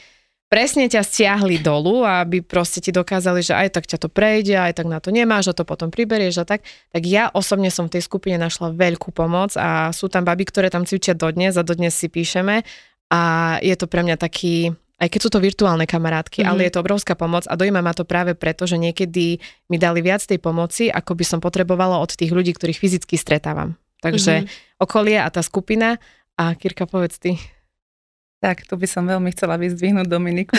presne 0.53 0.85
ťa 0.85 1.01
stiahli 1.01 1.65
dolu, 1.65 2.05
aby 2.05 2.45
proste 2.45 2.85
ti 2.85 2.93
dokázali, 2.93 3.41
že 3.41 3.57
aj 3.57 3.73
tak 3.73 3.89
ťa 3.89 3.97
to 4.05 4.13
prejde, 4.13 4.53
aj 4.53 4.77
tak 4.77 4.85
na 4.85 5.01
to 5.01 5.09
nemáš 5.09 5.49
a 5.49 5.57
to 5.57 5.65
potom 5.65 5.89
priberieš 5.89 6.45
a 6.45 6.49
tak, 6.49 6.61
tak 6.93 7.03
ja 7.09 7.33
osobne 7.33 7.73
som 7.73 7.89
v 7.89 7.97
tej 7.97 8.05
skupine 8.05 8.37
našla 8.37 8.77
veľkú 8.77 9.17
pomoc 9.17 9.57
a 9.57 9.89
sú 9.97 10.13
tam 10.13 10.29
baby, 10.29 10.45
ktoré 10.45 10.69
tam 10.69 10.85
cvičia 10.85 11.17
dodnes 11.17 11.57
a 11.57 11.65
dodnes 11.65 11.97
si 11.97 12.13
píšeme 12.13 12.69
a 13.09 13.21
je 13.65 13.73
to 13.81 13.89
pre 13.89 14.05
mňa 14.05 14.21
taký, 14.21 14.77
aj 15.01 15.09
keď 15.09 15.21
sú 15.25 15.31
to 15.33 15.41
virtuálne 15.41 15.89
kamarátky, 15.89 16.45
mm-hmm. 16.45 16.53
ale 16.53 16.69
je 16.69 16.73
to 16.77 16.85
obrovská 16.85 17.17
pomoc 17.17 17.49
a 17.49 17.57
dojíma 17.57 17.81
ma 17.81 17.97
to 17.97 18.05
práve 18.05 18.37
preto, 18.37 18.69
že 18.69 18.77
niekedy 18.77 19.41
mi 19.73 19.77
dali 19.81 20.05
viac 20.05 20.21
tej 20.21 20.37
pomoci, 20.37 20.93
ako 20.93 21.17
by 21.17 21.25
som 21.25 21.41
potrebovala 21.41 21.97
od 21.97 22.13
tých 22.13 22.29
ľudí, 22.29 22.53
ktorých 22.53 22.77
fyzicky 22.77 23.17
stretávam. 23.17 23.81
Takže 24.05 24.45
mm-hmm. 24.45 24.85
okolie 24.85 25.17
a 25.17 25.33
tá 25.33 25.41
skupina 25.41 25.97
a 26.37 26.53
Kirka, 26.61 26.85
povedz 26.85 27.17
ty. 27.17 27.41
Tak, 28.43 28.67
tu 28.67 28.75
by 28.75 28.91
som 28.91 29.07
veľmi 29.07 29.31
chcela 29.31 29.55
vyzdvihnúť 29.55 30.11
Dominiku, 30.11 30.59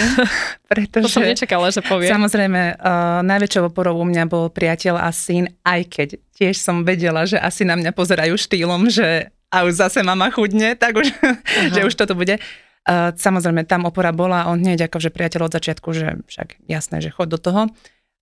pretože... 0.71 1.03
To 1.11 1.19
som 1.19 1.27
nečakala, 1.27 1.67
že 1.67 1.83
povie. 1.83 2.07
Samozrejme, 2.07 2.79
uh, 2.79 3.19
najväčšou 3.27 3.67
oporou 3.67 3.99
u 3.99 4.07
mňa 4.07 4.23
bol 4.23 4.47
priateľ 4.47 5.03
a 5.03 5.11
syn, 5.11 5.51
aj 5.67 5.91
keď 5.91 6.09
tiež 6.31 6.63
som 6.63 6.87
vedela, 6.87 7.27
že 7.27 7.35
asi 7.35 7.67
na 7.67 7.75
mňa 7.75 7.91
pozerajú 7.91 8.39
štýlom, 8.39 8.87
že 8.87 9.35
a 9.51 9.67
už 9.67 9.83
zase 9.83 9.99
mama 9.99 10.31
chudne, 10.31 10.79
tak 10.79 10.95
už, 10.95 11.11
že 11.75 11.83
už 11.83 11.91
toto 11.99 12.15
bude. 12.15 12.39
Uh, 12.87 13.11
samozrejme, 13.19 13.67
tam 13.67 13.83
opora 13.83 14.15
bola, 14.15 14.47
on 14.47 14.63
hneď 14.63 14.87
akože 14.87 15.11
priateľ 15.11 15.51
od 15.51 15.55
začiatku, 15.59 15.91
že 15.91 16.23
však 16.23 16.63
jasné, 16.71 17.03
že 17.03 17.11
chod 17.11 17.35
do 17.35 17.35
toho. 17.35 17.67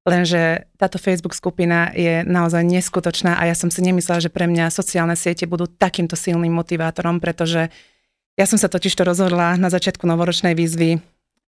Lenže 0.10 0.65
táto 0.82 0.97
Facebook 0.97 1.38
skupina 1.38 1.93
je 1.93 2.26
naozaj 2.26 2.65
neskutočná 2.65 3.38
a 3.38 3.45
ja 3.45 3.54
som 3.54 3.69
si 3.69 3.86
nemyslela, 3.86 4.26
že 4.26 4.34
pre 4.34 4.50
mňa 4.50 4.74
sociálne 4.74 5.13
siete 5.13 5.45
budú 5.45 5.69
takýmto 5.69 6.17
silným 6.17 6.50
motivátorom, 6.50 7.21
pretože 7.21 7.69
uh, 7.69 7.90
ja 8.39 8.45
som 8.47 8.59
sa 8.59 8.71
totiž 8.71 8.93
to 8.95 9.03
rozhodla 9.03 9.59
na 9.59 9.67
začiatku 9.67 10.07
novoročnej 10.07 10.55
výzvy, 10.55 10.99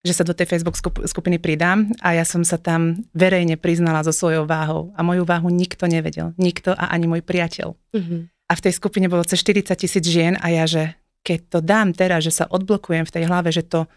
že 0.03 0.13
sa 0.13 0.27
do 0.27 0.35
tej 0.35 0.51
Facebook 0.51 0.75
skupiny 1.07 1.39
pridám 1.39 1.87
a 2.03 2.11
ja 2.11 2.27
som 2.27 2.43
sa 2.43 2.59
tam 2.59 3.07
verejne 3.15 3.55
priznala 3.55 4.03
so 4.03 4.11
svojou 4.11 4.43
váhou 4.43 4.91
a 4.99 4.99
moju 4.99 5.23
váhu 5.23 5.47
nikto 5.47 5.87
nevedel. 5.87 6.35
Nikto 6.35 6.75
a 6.75 6.91
ani 6.91 7.07
môj 7.07 7.23
priateľ. 7.23 7.71
Mm-hmm. 7.95 8.21
A 8.51 8.53
v 8.59 8.63
tej 8.67 8.73
skupine 8.75 9.07
bolo 9.07 9.23
cez 9.23 9.39
40 9.39 9.71
tisíc 9.79 10.03
žien 10.03 10.35
a 10.43 10.51
ja, 10.51 10.67
že 10.67 10.99
keď 11.23 11.39
to 11.47 11.59
dám 11.63 11.95
teraz, 11.95 12.27
že 12.27 12.35
sa 12.35 12.45
odblokujem 12.51 13.07
v 13.07 13.13
tej 13.15 13.23
hlave, 13.31 13.55
že 13.55 13.63
to 13.63 13.87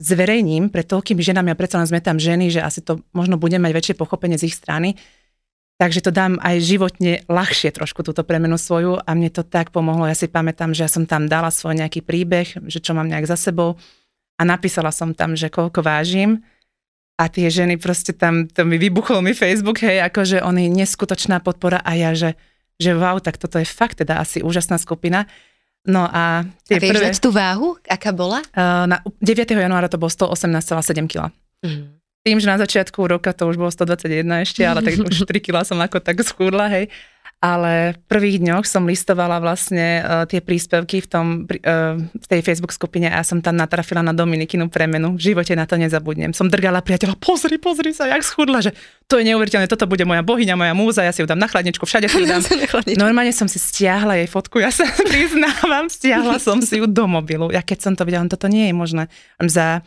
zverejním 0.00 0.72
pred 0.72 0.88
toľkými 0.88 1.20
ženami 1.20 1.52
a 1.52 1.58
predsa 1.60 1.76
len 1.76 1.84
sme 1.84 2.00
tam 2.00 2.16
ženy, 2.16 2.48
že 2.48 2.64
asi 2.64 2.80
to 2.80 3.04
možno 3.12 3.36
bude 3.36 3.60
mať 3.60 3.72
väčšie 3.76 3.94
pochopenie 4.00 4.40
z 4.40 4.48
ich 4.48 4.56
strany, 4.56 4.96
Takže 5.80 6.04
to 6.04 6.12
dám 6.12 6.36
aj 6.44 6.60
životne 6.60 7.24
ľahšie 7.24 7.72
trošku 7.72 8.04
túto 8.04 8.20
premenu 8.20 8.60
svoju 8.60 9.00
a 9.00 9.10
mne 9.16 9.32
to 9.32 9.40
tak 9.40 9.72
pomohlo. 9.72 10.04
Ja 10.04 10.12
si 10.12 10.28
pamätám, 10.28 10.76
že 10.76 10.84
ja 10.84 10.92
som 10.92 11.08
tam 11.08 11.24
dala 11.24 11.48
svoj 11.48 11.72
nejaký 11.80 12.04
príbeh, 12.04 12.68
že 12.68 12.84
čo 12.84 12.92
mám 12.92 13.08
nejak 13.08 13.24
za 13.24 13.40
sebou 13.40 13.80
a 14.36 14.42
napísala 14.44 14.92
som 14.92 15.16
tam, 15.16 15.32
že 15.32 15.48
koľko 15.48 15.80
vážim 15.80 16.44
a 17.16 17.32
tie 17.32 17.48
ženy 17.48 17.80
proste 17.80 18.12
tam, 18.12 18.44
to 18.44 18.68
mi 18.68 18.76
vybuchol 18.76 19.24
mi 19.24 19.32
Facebook, 19.32 19.80
hej, 19.80 20.04
akože 20.04 20.44
on 20.44 20.60
je 20.60 20.68
neskutočná 20.68 21.40
podpora 21.40 21.80
a 21.80 21.96
ja, 21.96 22.12
že, 22.12 22.36
že 22.76 22.92
wow, 22.92 23.16
tak 23.16 23.40
toto 23.40 23.56
je 23.56 23.64
fakt 23.64 24.04
teda 24.04 24.20
asi 24.20 24.44
úžasná 24.44 24.76
skupina. 24.76 25.24
No 25.88 26.04
a 26.04 26.44
tie 26.68 26.76
a 26.76 26.84
vieš 26.84 27.00
prvé... 27.00 27.24
tú 27.24 27.32
váhu, 27.32 27.80
aká 27.88 28.12
bola? 28.12 28.44
Na 28.84 29.00
9. 29.24 29.48
januára 29.48 29.88
to 29.88 29.96
bolo 29.96 30.12
118,7 30.12 31.08
kg. 31.08 31.32
Mm. 31.64 31.99
Tým, 32.20 32.36
že 32.36 32.52
na 32.52 32.60
začiatku 32.60 33.00
roka 33.08 33.32
to 33.32 33.48
už 33.48 33.56
bolo 33.56 33.72
121 33.72 34.44
ešte, 34.44 34.60
ale 34.60 34.84
tak 34.84 34.92
už 35.00 35.24
3 35.24 35.40
kg 35.40 35.64
som 35.64 35.80
ako 35.80 36.04
tak 36.04 36.20
schudla, 36.20 36.68
hej. 36.68 36.92
Ale 37.40 37.96
v 37.96 37.98
prvých 38.04 38.44
dňoch 38.44 38.68
som 38.68 38.84
listovala 38.84 39.40
vlastne 39.40 40.04
uh, 40.04 40.28
tie 40.28 40.44
príspevky 40.44 41.00
v, 41.00 41.08
tom, 41.08 41.26
uh, 41.48 41.96
v 41.96 42.26
tej 42.28 42.44
Facebook 42.44 42.76
skupine 42.76 43.08
a 43.08 43.16
ja 43.16 43.24
som 43.24 43.40
tam 43.40 43.56
natrafila 43.56 44.04
na 44.04 44.12
Dominikinu 44.12 44.68
premenu. 44.68 45.16
V 45.16 45.32
živote 45.32 45.56
na 45.56 45.64
to 45.64 45.80
nezabudnem. 45.80 46.36
Som 46.36 46.52
drgala 46.52 46.84
priateľa, 46.84 47.16
pozri, 47.16 47.56
pozri 47.56 47.96
sa, 47.96 48.12
jak 48.12 48.20
schudla, 48.20 48.60
že 48.60 48.76
to 49.08 49.16
je 49.16 49.24
neuveriteľné, 49.32 49.72
toto 49.72 49.88
bude 49.88 50.04
moja 50.04 50.20
bohyňa, 50.20 50.60
moja 50.60 50.76
múza, 50.76 51.00
ja 51.00 51.16
si 51.16 51.24
ju 51.24 51.26
dám 51.32 51.40
na 51.40 51.48
chladničku, 51.48 51.88
všade 51.88 52.12
si 52.12 52.20
ju 52.20 52.28
dám. 52.28 52.44
Normálne 53.08 53.32
som 53.32 53.48
si 53.48 53.56
stiahla 53.56 54.20
jej 54.20 54.28
fotku, 54.28 54.60
ja 54.60 54.68
sa 54.68 54.84
priznávam, 55.08 55.88
stiahla 55.88 56.36
som 56.36 56.60
si 56.60 56.76
ju 56.76 56.84
do 56.84 57.08
mobilu. 57.08 57.48
Ja 57.48 57.64
keď 57.64 57.88
som 57.88 57.92
to 57.96 58.04
videla, 58.04 58.28
toto 58.28 58.52
nie 58.52 58.68
je 58.68 58.74
možné. 58.76 59.08
Za 59.40 59.80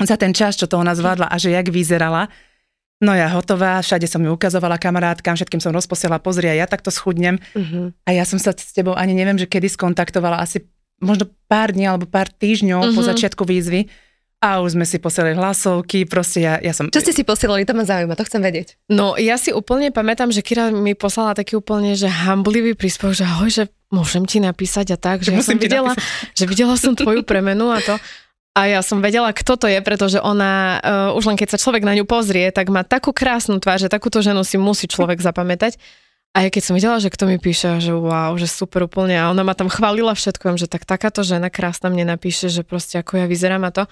za 0.00 0.16
ten 0.16 0.32
čas, 0.32 0.56
čo 0.56 0.64
to 0.64 0.80
ona 0.80 0.96
zvládla 0.96 1.28
a 1.28 1.36
že 1.36 1.52
jak 1.52 1.68
vyzerala. 1.68 2.32
No 3.02 3.12
ja 3.18 3.26
hotová, 3.34 3.82
všade 3.82 4.06
som 4.06 4.22
ju 4.22 4.30
ukazovala 4.30 4.78
kamarátkam, 4.78 5.34
všetkým 5.34 5.58
som 5.58 5.74
rozposiela, 5.74 6.22
pozri, 6.22 6.46
a 6.46 6.54
ja 6.54 6.70
takto 6.70 6.94
schudnem. 6.94 7.42
Uh-huh. 7.50 7.90
A 8.06 8.14
ja 8.14 8.22
som 8.22 8.38
sa 8.38 8.54
s 8.54 8.70
tebou 8.70 8.94
ani 8.94 9.10
neviem, 9.10 9.34
že 9.34 9.50
kedy 9.50 9.66
skontaktovala, 9.74 10.38
asi 10.38 10.62
možno 11.02 11.26
pár 11.50 11.74
dní 11.74 11.90
alebo 11.90 12.06
pár 12.06 12.30
týždňov 12.30 12.78
uh-huh. 12.78 12.94
po 12.94 13.02
mhm. 13.02 13.08
začiatku 13.10 13.42
výzvy. 13.42 13.90
A 14.42 14.58
už 14.58 14.74
sme 14.74 14.82
si 14.82 14.98
posielali 14.98 15.38
hlasovky, 15.38 16.02
proste 16.02 16.42
ja, 16.42 16.58
ja 16.58 16.74
som... 16.74 16.90
Čo 16.90 16.98
ste 16.98 17.14
si 17.14 17.22
posielali, 17.22 17.62
to 17.62 17.78
ma 17.78 17.86
zaujíma, 17.86 18.18
to 18.18 18.26
chcem 18.26 18.42
vedieť. 18.42 18.74
No 18.90 19.14
ja 19.14 19.38
si 19.38 19.54
úplne 19.54 19.94
pamätám, 19.94 20.34
že 20.34 20.42
Kira 20.42 20.74
mi 20.74 20.98
poslala 20.98 21.38
taký 21.38 21.54
úplne, 21.54 21.94
že 21.94 22.10
hamblivý 22.10 22.74
príspevok, 22.74 23.14
že 23.14 23.22
ahoj, 23.22 23.50
že 23.54 23.64
môžem 23.94 24.26
ti 24.26 24.42
napísať 24.42 24.94
a 24.94 24.98
tak, 24.98 25.22
že, 25.22 25.30
že 25.30 25.38
ja 25.38 25.42
som 25.46 25.58
videla, 25.62 25.94
napísať. 25.94 26.34
že 26.34 26.44
videla 26.50 26.74
som 26.74 26.98
tvoju 26.98 27.22
premenu 27.22 27.70
a 27.70 27.78
to. 27.86 27.94
A 28.52 28.68
ja 28.68 28.84
som 28.84 29.00
vedela, 29.00 29.32
kto 29.32 29.56
to 29.56 29.64
je, 29.64 29.80
pretože 29.80 30.20
ona, 30.20 30.76
uh, 30.84 31.16
už 31.16 31.24
len 31.32 31.40
keď 31.40 31.56
sa 31.56 31.62
človek 31.62 31.88
na 31.88 31.96
ňu 31.96 32.04
pozrie, 32.04 32.52
tak 32.52 32.68
má 32.68 32.84
takú 32.84 33.16
krásnu 33.16 33.56
tvár, 33.56 33.80
že 33.80 33.88
takúto 33.88 34.20
ženu 34.20 34.44
si 34.44 34.60
musí 34.60 34.84
človek 34.84 35.24
zapamätať. 35.28 35.80
A 36.32 36.44
ja 36.44 36.48
keď 36.48 36.62
som 36.64 36.76
videla, 36.76 36.96
že 36.96 37.12
kto 37.12 37.28
mi 37.28 37.36
píše, 37.36 37.80
že 37.80 37.92
wow, 37.92 38.32
že 38.40 38.48
super 38.48 38.88
úplne, 38.88 39.20
a 39.20 39.28
ona 39.28 39.44
ma 39.44 39.52
tam 39.52 39.68
chválila 39.68 40.16
všetko, 40.16 40.56
že 40.56 40.64
tak 40.64 40.88
takáto 40.88 41.20
žena 41.20 41.52
krásna 41.52 41.92
mne 41.92 42.16
napíše, 42.16 42.48
že 42.48 42.64
proste 42.64 43.00
ako 43.00 43.20
ja 43.20 43.26
vyzerám 43.28 43.68
a 43.68 43.70
to. 43.72 43.84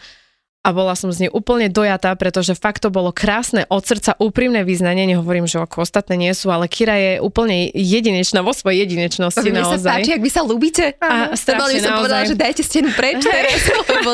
A 0.61 0.77
bola 0.77 0.92
som 0.92 1.09
z 1.09 1.25
nej 1.25 1.31
úplne 1.33 1.73
dojatá, 1.73 2.12
pretože 2.20 2.53
fakt 2.53 2.85
to 2.85 2.92
bolo 2.92 3.16
krásne, 3.16 3.64
od 3.73 3.81
srdca 3.81 4.12
úprimné 4.20 4.61
význanie, 4.61 5.09
nehovorím, 5.09 5.49
že 5.49 5.57
ako 5.57 5.88
ostatné 5.88 6.20
nie 6.20 6.33
sú, 6.37 6.53
ale 6.53 6.68
Kira 6.68 7.01
je 7.01 7.12
úplne 7.25 7.73
jedinečná 7.73 8.44
vo 8.44 8.53
svojej 8.53 8.85
jedinečnosti 8.85 9.40
Mne 9.40 9.64
naozaj. 9.64 9.81
sa 9.81 9.96
páči, 9.96 10.11
ak 10.12 10.20
vy 10.20 10.31
sa 10.31 10.42
ľúbite. 10.44 11.01
A, 11.01 11.33
strašne, 11.33 11.81
by 11.81 11.81
som 11.81 11.92
naozaj. 11.96 12.01
povedala, 12.05 12.23
že 12.29 12.37
dajte 12.37 12.62
stenu 12.62 12.92
preč 12.92 13.25
teraz, 13.33 13.61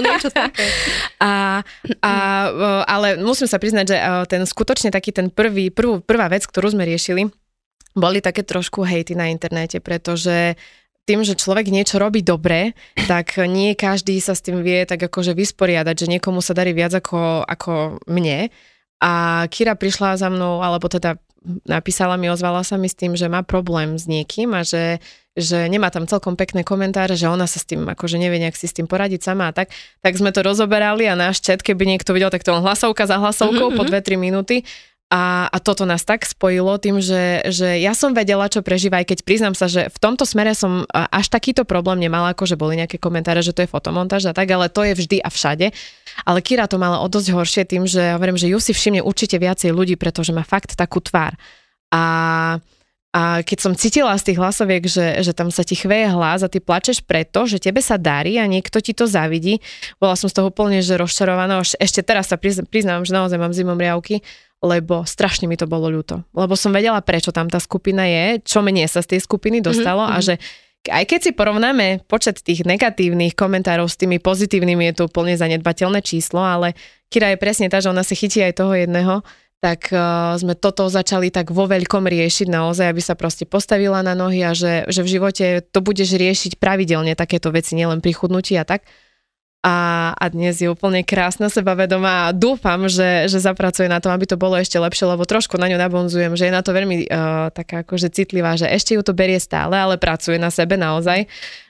niečo 0.07 0.31
také. 0.31 0.67
A, 1.19 1.67
a, 1.99 2.13
ale 2.87 3.19
musím 3.19 3.51
sa 3.51 3.59
priznať, 3.59 3.85
že 3.91 3.97
ten 4.31 4.47
skutočne 4.47 4.95
taký 4.95 5.11
ten 5.11 5.35
prvý, 5.35 5.75
prvú, 5.75 5.99
prvá 5.99 6.31
vec, 6.31 6.47
ktorú 6.47 6.71
sme 6.71 6.87
riešili, 6.87 7.27
boli 7.99 8.23
také 8.23 8.47
trošku 8.47 8.87
hejty 8.87 9.19
na 9.19 9.35
internete, 9.35 9.83
pretože 9.83 10.55
tým, 11.07 11.23
že 11.23 11.39
človek 11.39 11.71
niečo 11.71 12.03
robí 12.03 12.21
dobre, 12.21 12.75
tak 13.07 13.39
nie 13.47 13.79
každý 13.79 14.19
sa 14.19 14.35
s 14.35 14.43
tým 14.43 14.61
vie 14.67 14.83
tak 14.83 14.99
akože 14.99 15.39
vysporiadať, 15.39 15.95
že 15.95 16.11
niekomu 16.11 16.43
sa 16.43 16.53
darí 16.53 16.75
viac 16.75 16.93
ako, 16.99 17.47
ako 17.47 18.03
mne. 18.11 18.51
A 18.99 19.45
Kira 19.47 19.79
prišla 19.79 20.19
za 20.19 20.27
mnou, 20.27 20.61
alebo 20.67 20.91
teda 20.91 21.15
napísala 21.63 22.19
mi, 22.19 22.27
ozvala 22.27 22.67
sa 22.67 22.75
mi 22.75 22.91
s 22.91 22.99
tým, 22.99 23.15
že 23.15 23.31
má 23.31 23.47
problém 23.47 23.95
s 23.95 24.11
niekým 24.11 24.51
a 24.51 24.67
že, 24.67 24.99
že 25.39 25.71
nemá 25.71 25.95
tam 25.95 26.11
celkom 26.11 26.35
pekné 26.35 26.67
komentáre, 26.67 27.15
že 27.15 27.31
ona 27.31 27.47
sa 27.47 27.63
s 27.63 27.69
tým 27.69 27.87
akože 27.87 28.19
nevie 28.19 28.43
nejak 28.43 28.59
si 28.59 28.67
s 28.67 28.75
tým 28.75 28.91
poradiť 28.91 29.23
sama 29.23 29.51
a 29.51 29.55
tak. 29.55 29.71
Tak 30.03 30.19
sme 30.19 30.35
to 30.35 30.43
rozoberali 30.43 31.07
a 31.07 31.15
náš 31.15 31.39
chat, 31.39 31.63
keby 31.63 31.87
niekto 31.87 32.11
videl, 32.11 32.35
tak 32.35 32.43
to 32.43 32.51
on 32.51 32.67
hlasovka 32.67 33.07
za 33.07 33.23
hlasovkou 33.23 33.71
mm-hmm. 33.71 33.79
po 33.79 33.83
2-3 33.87 34.19
minúty 34.19 34.67
a, 35.07 35.47
a 35.47 35.59
toto 35.63 35.87
nás 35.87 36.03
tak 36.03 36.27
spojilo 36.27 36.83
tým, 36.83 36.99
že, 36.99 37.47
že 37.55 37.79
ja 37.79 37.95
som 37.95 38.11
vedela, 38.11 38.51
čo 38.51 38.67
prežíva, 38.67 38.99
aj 38.99 39.15
keď 39.15 39.19
priznám 39.23 39.55
sa, 39.55 39.71
že 39.71 39.87
v 39.87 39.99
tomto 40.03 40.27
smere 40.27 40.51
som 40.51 40.83
až 40.91 41.31
takýto 41.31 41.63
problém 41.63 42.03
nemala, 42.03 42.35
ako 42.35 42.43
že 42.43 42.59
boli 42.59 42.75
nejaké 42.75 42.99
komentáre, 42.99 43.39
že 43.39 43.55
to 43.55 43.63
je 43.63 43.71
fotomontáž 43.71 44.27
a 44.27 44.35
tak, 44.35 44.51
ale 44.51 44.67
to 44.67 44.83
je 44.83 44.99
vždy 44.99 45.23
a 45.23 45.31
všade. 45.31 45.71
Ale 46.27 46.43
Kira 46.43 46.67
to 46.67 46.83
mala 46.83 46.99
o 46.99 47.07
dosť 47.07 47.29
horšie 47.31 47.63
tým, 47.71 47.87
že 47.87 48.03
ja 48.03 48.13
hovorím, 48.19 48.35
že 48.35 48.51
ju 48.51 48.59
si 48.59 48.75
všimne 48.75 48.99
určite 48.99 49.39
viacej 49.39 49.71
ľudí, 49.71 49.95
pretože 49.95 50.35
má 50.35 50.43
fakt 50.43 50.75
takú 50.75 50.99
tvár. 50.99 51.39
A, 51.95 52.03
a 53.15 53.47
keď 53.47 53.59
som 53.63 53.79
cítila 53.79 54.11
z 54.19 54.35
tých 54.35 54.43
hlasoviek, 54.43 54.91
že, 54.91 55.23
že 55.23 55.31
tam 55.31 55.55
sa 55.55 55.63
ti 55.63 55.79
chveje 55.79 56.11
hlas 56.11 56.43
a 56.43 56.51
ty 56.51 56.59
plačeš 56.59 57.07
preto, 57.07 57.47
že 57.47 57.63
tebe 57.63 57.79
sa 57.79 57.95
darí 57.95 58.43
a 58.43 58.51
niekto 58.51 58.83
ti 58.83 58.91
to 58.91 59.07
zavidí, 59.07 59.63
bola 60.03 60.19
som 60.19 60.27
z 60.27 60.35
toho 60.35 60.51
úplne 60.51 60.83
že 60.83 60.99
rozčarovaná. 60.99 61.63
Ešte 61.63 62.03
teraz 62.03 62.27
sa 62.27 62.35
priznám, 62.43 63.07
že 63.07 63.15
naozaj 63.15 63.39
mám 63.39 63.55
zimom 63.55 63.79
riavky, 63.79 64.27
lebo 64.65 65.05
strašne 65.05 65.45
mi 65.47 65.57
to 65.59 65.69
bolo 65.69 65.93
ľúto. 65.93 66.25
Lebo 66.33 66.57
som 66.57 66.73
vedela, 66.73 67.01
prečo 67.05 67.31
tam 67.31 67.47
tá 67.47 67.61
skupina 67.61 68.09
je, 68.09 68.41
čo 68.43 68.65
mne 68.65 68.89
sa 68.89 69.05
z 69.05 69.17
tej 69.17 69.21
skupiny 69.25 69.61
mhm, 69.61 69.65
dostalo 69.65 70.05
mm-hmm. 70.07 70.17
a 70.17 70.25
že 70.25 70.35
aj 70.87 71.03
keď 71.03 71.21
si 71.21 71.33
porovnáme 71.35 72.07
počet 72.07 72.39
tých 72.47 72.63
negatívnych 72.63 73.35
komentárov 73.35 73.91
s 73.91 73.99
tými 73.99 74.23
pozitívnymi, 74.23 74.95
je 74.95 75.03
to 75.03 75.11
úplne 75.11 75.35
zanedbateľné 75.35 75.99
číslo, 75.99 76.39
ale 76.39 76.79
Kira 77.11 77.35
je 77.35 77.43
presne 77.43 77.67
tá, 77.67 77.83
že 77.83 77.91
ona 77.91 78.07
si 78.07 78.15
chytí 78.15 78.39
aj 78.39 78.55
toho 78.55 78.71
jedného, 78.71 79.27
tak 79.59 79.91
uh, 79.91 80.37
sme 80.39 80.55
toto 80.55 80.87
začali 80.87 81.33
tak 81.35 81.51
vo 81.51 81.67
veľkom 81.67 82.07
riešiť 82.07 82.47
naozaj, 82.47 82.87
aby 82.87 83.03
sa 83.03 83.19
proste 83.19 83.49
postavila 83.49 84.05
na 84.05 84.15
nohy 84.15 84.47
a 84.47 84.55
že, 84.55 84.87
že 84.87 85.01
v 85.03 85.19
živote 85.19 85.47
to 85.75 85.83
budeš 85.83 86.15
riešiť 86.15 86.61
pravidelne 86.61 87.19
takéto 87.19 87.51
veci, 87.51 87.75
nielen 87.75 87.99
pri 87.99 88.15
chudnutí 88.15 88.55
a 88.55 88.63
tak 88.63 88.87
a, 89.67 89.77
a 90.15 90.25
dnes 90.31 90.63
je 90.63 90.71
úplne 90.71 91.03
krásna, 91.03 91.51
sebavedomá 91.51 92.31
a 92.31 92.35
dúfam, 92.35 92.87
že, 92.87 93.27
že 93.27 93.43
zapracuje 93.43 93.91
na 93.91 93.99
tom, 93.99 94.15
aby 94.15 94.23
to 94.23 94.39
bolo 94.39 94.55
ešte 94.55 94.79
lepšie, 94.79 95.11
lebo 95.11 95.27
trošku 95.27 95.59
na 95.59 95.67
ňu 95.67 95.75
nabonzujem, 95.75 96.39
že 96.39 96.47
je 96.47 96.55
na 96.55 96.63
to 96.63 96.71
veľmi 96.71 97.11
uh, 97.11 97.51
taká 97.51 97.83
akože 97.83 98.15
citlivá, 98.15 98.55
že 98.55 98.71
ešte 98.71 98.95
ju 98.95 99.03
to 99.03 99.11
berie 99.11 99.43
stále, 99.43 99.75
ale 99.75 99.99
pracuje 99.99 100.39
na 100.39 100.55
sebe 100.55 100.79
naozaj. 100.79 101.27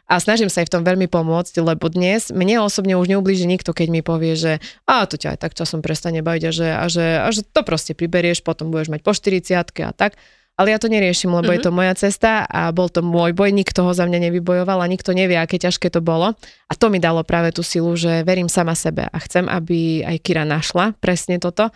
A 0.07 0.23
snažím 0.23 0.53
sa 0.53 0.63
aj 0.63 0.71
v 0.71 0.75
tom 0.77 0.85
veľmi 0.87 1.09
pomôcť, 1.09 1.57
lebo 1.65 1.89
dnes 1.91 2.31
mne 2.31 2.63
osobne 2.63 2.95
už 2.95 3.11
neublíži 3.11 3.49
nikto, 3.49 3.73
keď 3.73 3.89
mi 3.91 4.05
povie, 4.05 4.39
že 4.39 4.53
a 4.87 5.03
to 5.09 5.19
ťa 5.19 5.35
aj 5.35 5.39
tak 5.43 5.53
časom 5.57 5.81
prestane 5.83 6.21
baviť 6.21 6.43
a 6.47 6.53
že, 6.53 6.69
a 6.69 6.85
že, 6.87 7.07
a 7.25 7.29
že 7.33 7.43
to 7.43 7.65
proste 7.67 7.97
priberieš, 7.97 8.45
potom 8.45 8.71
budeš 8.71 8.93
mať 8.93 9.01
po 9.03 9.17
40 9.17 9.57
a 9.83 9.91
tak 9.97 10.15
ale 10.57 10.73
ja 10.73 10.81
to 10.81 10.89
neriešim, 10.89 11.29
lebo 11.29 11.53
mm-hmm. 11.53 11.57
je 11.61 11.65
to 11.65 11.71
mhm. 11.71 11.77
moja 11.77 11.95
cesta 11.95 12.49
a 12.49 12.73
bol 12.73 12.89
to 12.89 13.05
môj 13.05 13.37
boj, 13.37 13.53
nikto 13.53 13.85
ho 13.85 13.93
za 13.93 14.09
mňa 14.09 14.29
nevybojoval 14.29 14.81
a 14.81 14.89
nikto 14.89 15.13
nevie, 15.13 15.37
aké 15.37 15.61
ťažké 15.61 15.93
to 15.93 16.01
bolo. 16.01 16.33
A 16.67 16.73
to 16.73 16.89
mi 16.89 16.97
dalo 16.97 17.21
práve 17.23 17.53
tú 17.53 17.61
silu, 17.61 17.93
že 17.95 18.25
verím 18.25 18.49
sama 18.49 18.73
sebe 18.73 19.05
a 19.07 19.19
chcem, 19.21 19.45
aby 19.47 20.01
aj 20.03 20.17
Kira 20.25 20.49
našla 20.49 20.97
presne 20.99 21.37
toto 21.37 21.69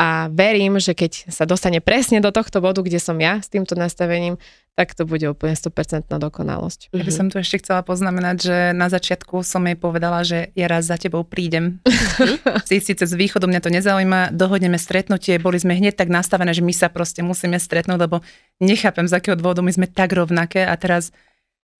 a 0.00 0.32
verím, 0.32 0.80
že 0.80 0.96
keď 0.96 1.28
sa 1.28 1.44
dostane 1.44 1.84
presne 1.84 2.24
do 2.24 2.32
tohto 2.32 2.64
bodu, 2.64 2.80
kde 2.80 2.96
som 2.96 3.14
ja 3.20 3.38
s 3.38 3.52
týmto 3.52 3.76
nastavením, 3.76 4.40
tak 4.72 4.96
to 4.96 5.04
bude 5.04 5.28
úplne 5.28 5.52
100% 5.52 6.08
dokonalosť. 6.08 6.96
Ja 6.96 7.04
by 7.04 7.12
som 7.12 7.28
tu 7.28 7.36
ešte 7.36 7.60
chcela 7.60 7.84
poznamenať, 7.84 8.36
že 8.40 8.56
na 8.72 8.88
začiatku 8.88 9.44
som 9.44 9.68
jej 9.68 9.76
povedala, 9.76 10.24
že 10.24 10.48
ja 10.56 10.64
raz 10.64 10.88
za 10.88 10.96
tebou 10.96 11.28
prídem. 11.28 11.84
si 12.68 12.80
síce 12.80 13.04
z 13.04 13.12
východu 13.12 13.44
mňa 13.44 13.60
to 13.60 13.68
nezaujíma, 13.68 14.32
dohodneme 14.32 14.80
stretnutie, 14.80 15.36
boli 15.36 15.60
sme 15.60 15.76
hneď 15.76 16.00
tak 16.00 16.08
nastavené, 16.08 16.56
že 16.56 16.64
my 16.64 16.72
sa 16.72 16.88
proste 16.88 17.20
musíme 17.20 17.60
stretnúť, 17.60 18.00
lebo 18.00 18.24
nechápem 18.64 19.04
z 19.04 19.20
akého 19.20 19.36
dôvodu 19.36 19.60
my 19.60 19.72
sme 19.76 19.86
tak 19.92 20.16
rovnaké 20.16 20.64
a 20.64 20.72
teraz 20.80 21.12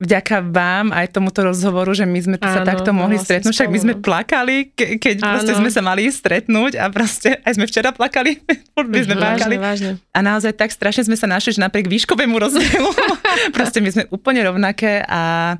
vďaka 0.03 0.43
vám 0.51 0.91
aj 0.91 1.15
tomuto 1.15 1.47
rozhovoru, 1.47 1.95
že 1.95 2.03
my 2.03 2.19
sme 2.19 2.37
áno, 2.43 2.51
sa 2.51 2.61
takto 2.67 2.91
mohli 2.91 3.23
stretnúť, 3.23 3.55
však 3.55 3.71
my 3.71 3.79
sme 3.79 3.95
plakali, 4.03 4.75
ke, 4.75 4.99
keď 4.99 5.17
áno. 5.23 5.31
proste 5.39 5.53
sme 5.55 5.71
sa 5.71 5.81
mali 5.81 6.11
stretnúť 6.11 6.73
a 6.83 6.91
proste 6.91 7.39
aj 7.47 7.53
sme 7.55 7.71
včera 7.71 7.95
plakali, 7.95 8.43
my 8.93 9.01
sme 9.07 9.15
vážne, 9.15 9.23
plakali. 9.23 9.57
Vážne. 9.63 9.91
A 10.11 10.19
naozaj 10.21 10.59
tak 10.59 10.75
strašne 10.75 11.07
sme 11.07 11.15
sa 11.15 11.31
našli, 11.31 11.55
že 11.55 11.63
napriek 11.63 11.87
výškovému 11.87 12.35
rozdielu, 12.35 12.91
proste 13.57 13.79
my 13.79 13.89
sme 13.95 14.03
úplne 14.11 14.43
rovnaké 14.43 15.07
a 15.07 15.55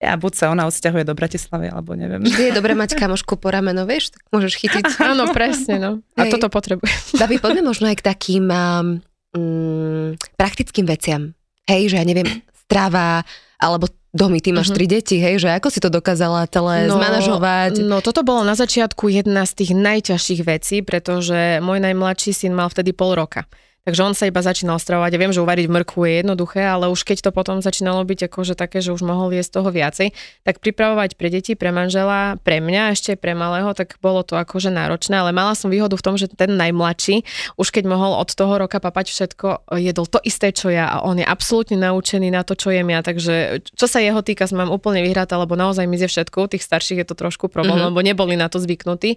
ja 0.00 0.16
buď 0.16 0.32
sa 0.32 0.44
ona 0.48 0.64
odsťahuje 0.64 1.04
do 1.04 1.12
Bratislavy, 1.12 1.68
alebo 1.68 1.92
neviem. 1.92 2.24
Vždy 2.24 2.48
je 2.50 2.56
dobré 2.56 2.72
mať 2.72 2.96
kamošku 2.96 3.36
po 3.36 3.52
rameno, 3.52 3.84
vieš, 3.84 4.16
tak 4.16 4.24
môžeš 4.32 4.56
chytiť. 4.56 4.84
Áno, 5.12 5.28
presne, 5.28 5.76
no. 5.76 5.90
A 6.16 6.24
Hej. 6.24 6.40
toto 6.40 6.48
potrebuje. 6.48 7.20
Babi, 7.20 7.36
poďme 7.36 7.68
možno 7.68 7.84
aj 7.84 8.00
k 8.00 8.08
takým 8.08 8.48
um, 8.48 10.16
praktickým 10.40 10.88
veciam. 10.88 11.36
Hej, 11.68 11.92
že 11.92 11.96
ja 12.00 12.04
neviem, 12.08 12.40
strava, 12.64 13.28
alebo 13.60 13.86
Domy, 14.10 14.42
ty 14.42 14.50
máš 14.50 14.74
uh-huh. 14.74 14.82
tri 14.82 14.86
deti, 14.90 15.22
hej, 15.22 15.38
že 15.38 15.54
ako 15.54 15.70
si 15.70 15.78
to 15.78 15.86
dokázala 15.86 16.42
celé 16.50 16.90
no, 16.90 16.98
zmanažovať? 16.98 17.86
No 17.86 18.02
toto 18.02 18.26
bolo 18.26 18.42
na 18.42 18.58
začiatku 18.58 19.06
jedna 19.06 19.46
z 19.46 19.62
tých 19.62 19.70
najťažších 19.78 20.40
vecí, 20.42 20.82
pretože 20.82 21.62
môj 21.62 21.78
najmladší 21.78 22.34
syn 22.34 22.58
mal 22.58 22.66
vtedy 22.66 22.90
pol 22.90 23.14
roka. 23.14 23.46
Takže 23.80 24.00
on 24.04 24.12
sa 24.12 24.28
iba 24.28 24.44
začínal 24.44 24.76
stravovať. 24.76 25.16
Ja 25.16 25.20
viem, 25.24 25.32
že 25.32 25.40
uvariť 25.40 25.66
mrkvu 25.72 26.00
je 26.04 26.14
jednoduché, 26.20 26.60
ale 26.68 26.92
už 26.92 27.00
keď 27.00 27.24
to 27.24 27.30
potom 27.32 27.64
začínalo 27.64 28.04
byť 28.04 28.28
akože 28.28 28.52
také, 28.52 28.84
že 28.84 28.92
už 28.92 29.00
mohol 29.00 29.32
jesť 29.32 29.56
toho 29.56 29.72
viacej, 29.72 30.12
tak 30.44 30.60
pripravovať 30.60 31.16
pre 31.16 31.32
deti, 31.32 31.56
pre 31.56 31.72
manžela, 31.72 32.36
pre 32.44 32.60
mňa, 32.60 32.92
ešte 32.92 33.16
pre 33.16 33.32
malého, 33.32 33.72
tak 33.72 33.96
bolo 34.04 34.20
to 34.20 34.36
akože 34.36 34.68
náročné, 34.68 35.16
ale 35.16 35.32
mala 35.32 35.56
som 35.56 35.72
výhodu 35.72 35.96
v 35.96 36.04
tom, 36.04 36.20
že 36.20 36.28
ten 36.28 36.60
najmladší, 36.60 37.24
už 37.56 37.72
keď 37.72 37.88
mohol 37.88 38.20
od 38.20 38.28
toho 38.28 38.60
roka 38.60 38.76
papať 38.84 39.16
všetko, 39.16 39.72
jedol 39.80 40.04
to 40.04 40.20
isté, 40.28 40.52
čo 40.52 40.68
ja 40.68 40.92
a 40.92 41.00
on 41.00 41.16
je 41.16 41.24
absolútne 41.24 41.80
naučený 41.80 42.28
na 42.28 42.44
to, 42.44 42.52
čo 42.52 42.68
jem 42.68 42.92
ja. 42.92 43.00
Takže 43.00 43.64
čo 43.64 43.86
sa 43.88 44.04
jeho 44.04 44.20
týka, 44.20 44.44
som 44.44 44.60
mám 44.60 44.68
úplne 44.68 45.00
vyhratá, 45.00 45.40
lebo 45.40 45.56
naozaj 45.56 45.88
mi 45.88 45.96
zje 45.96 46.12
všetko. 46.12 46.52
Tých 46.52 46.66
starších 46.68 47.00
je 47.00 47.06
to 47.08 47.16
trošku 47.16 47.48
problém, 47.48 47.80
mm-hmm. 47.80 47.96
lebo 47.96 48.04
neboli 48.04 48.36
na 48.36 48.52
to 48.52 48.60
zvyknutí 48.60 49.16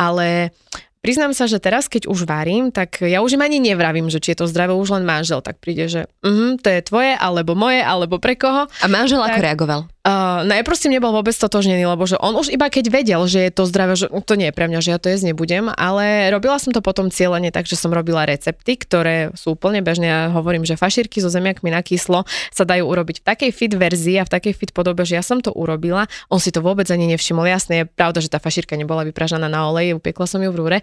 ale 0.00 0.54
Priznám 1.00 1.32
sa, 1.32 1.48
že 1.48 1.56
teraz, 1.56 1.88
keď 1.88 2.12
už 2.12 2.28
varím, 2.28 2.68
tak 2.68 3.00
ja 3.00 3.24
už 3.24 3.40
im 3.40 3.40
ani 3.40 3.56
nevravím, 3.56 4.12
že 4.12 4.20
či 4.20 4.36
je 4.36 4.44
to 4.44 4.50
zdravé, 4.52 4.76
už 4.76 5.00
len 5.00 5.08
manžel 5.08 5.40
tak 5.40 5.56
príde, 5.56 5.88
že 5.88 6.04
uh, 6.20 6.60
to 6.60 6.68
je 6.68 6.80
tvoje, 6.84 7.16
alebo 7.16 7.56
moje, 7.56 7.80
alebo 7.80 8.20
pre 8.20 8.36
koho. 8.36 8.68
A 8.68 8.86
manžel 8.86 9.24
tak, 9.24 9.40
ako 9.40 9.40
reagoval? 9.40 9.80
Uh, 10.00 10.48
najprv 10.48 10.72
s 10.72 10.88
tým 10.88 10.96
nebol 10.96 11.12
vôbec 11.12 11.36
totožnený, 11.36 11.84
lebo 11.84 12.08
že 12.08 12.16
on 12.16 12.32
už 12.32 12.48
iba 12.48 12.72
keď 12.72 12.88
vedel, 12.88 13.20
že 13.28 13.44
je 13.44 13.52
to 13.52 13.68
zdravé, 13.68 14.00
že 14.00 14.08
to 14.08 14.32
nie 14.32 14.48
je 14.48 14.56
pre 14.56 14.64
mňa, 14.64 14.80
že 14.80 14.96
ja 14.96 14.98
to 14.98 15.12
jesť 15.12 15.28
nebudem, 15.28 15.68
ale 15.76 16.32
robila 16.32 16.56
som 16.56 16.72
to 16.72 16.80
potom 16.80 17.12
cieľene 17.12 17.52
tak, 17.52 17.68
že 17.68 17.76
som 17.76 17.92
robila 17.92 18.24
recepty, 18.24 18.80
ktoré 18.80 19.28
sú 19.36 19.60
úplne 19.60 19.84
bežné. 19.84 20.08
Ja 20.08 20.32
hovorím, 20.32 20.64
že 20.64 20.80
fašírky 20.80 21.20
so 21.20 21.28
zemiakmi 21.28 21.68
na 21.68 21.84
kyslo 21.84 22.24
sa 22.48 22.64
dajú 22.64 22.88
urobiť 22.88 23.20
v 23.20 23.24
takej 23.28 23.50
fit 23.52 23.76
verzii 23.76 24.16
a 24.16 24.24
v 24.24 24.32
takej 24.32 24.56
fit 24.56 24.72
podobe, 24.72 25.04
že 25.04 25.20
ja 25.20 25.24
som 25.24 25.44
to 25.44 25.52
urobila. 25.52 26.08
On 26.32 26.40
si 26.40 26.48
to 26.48 26.64
vôbec 26.64 26.88
ani 26.88 27.04
nevšimol. 27.12 27.44
Jasné, 27.44 27.84
je 27.84 27.86
pravda, 27.92 28.24
že 28.24 28.32
tá 28.32 28.40
fašírka 28.40 28.80
nebola 28.80 29.04
vypražaná 29.04 29.52
na 29.52 29.68
olej, 29.68 30.00
upiekla 30.00 30.24
som 30.24 30.40
ju 30.40 30.48
v 30.48 30.56
rúre, 30.64 30.78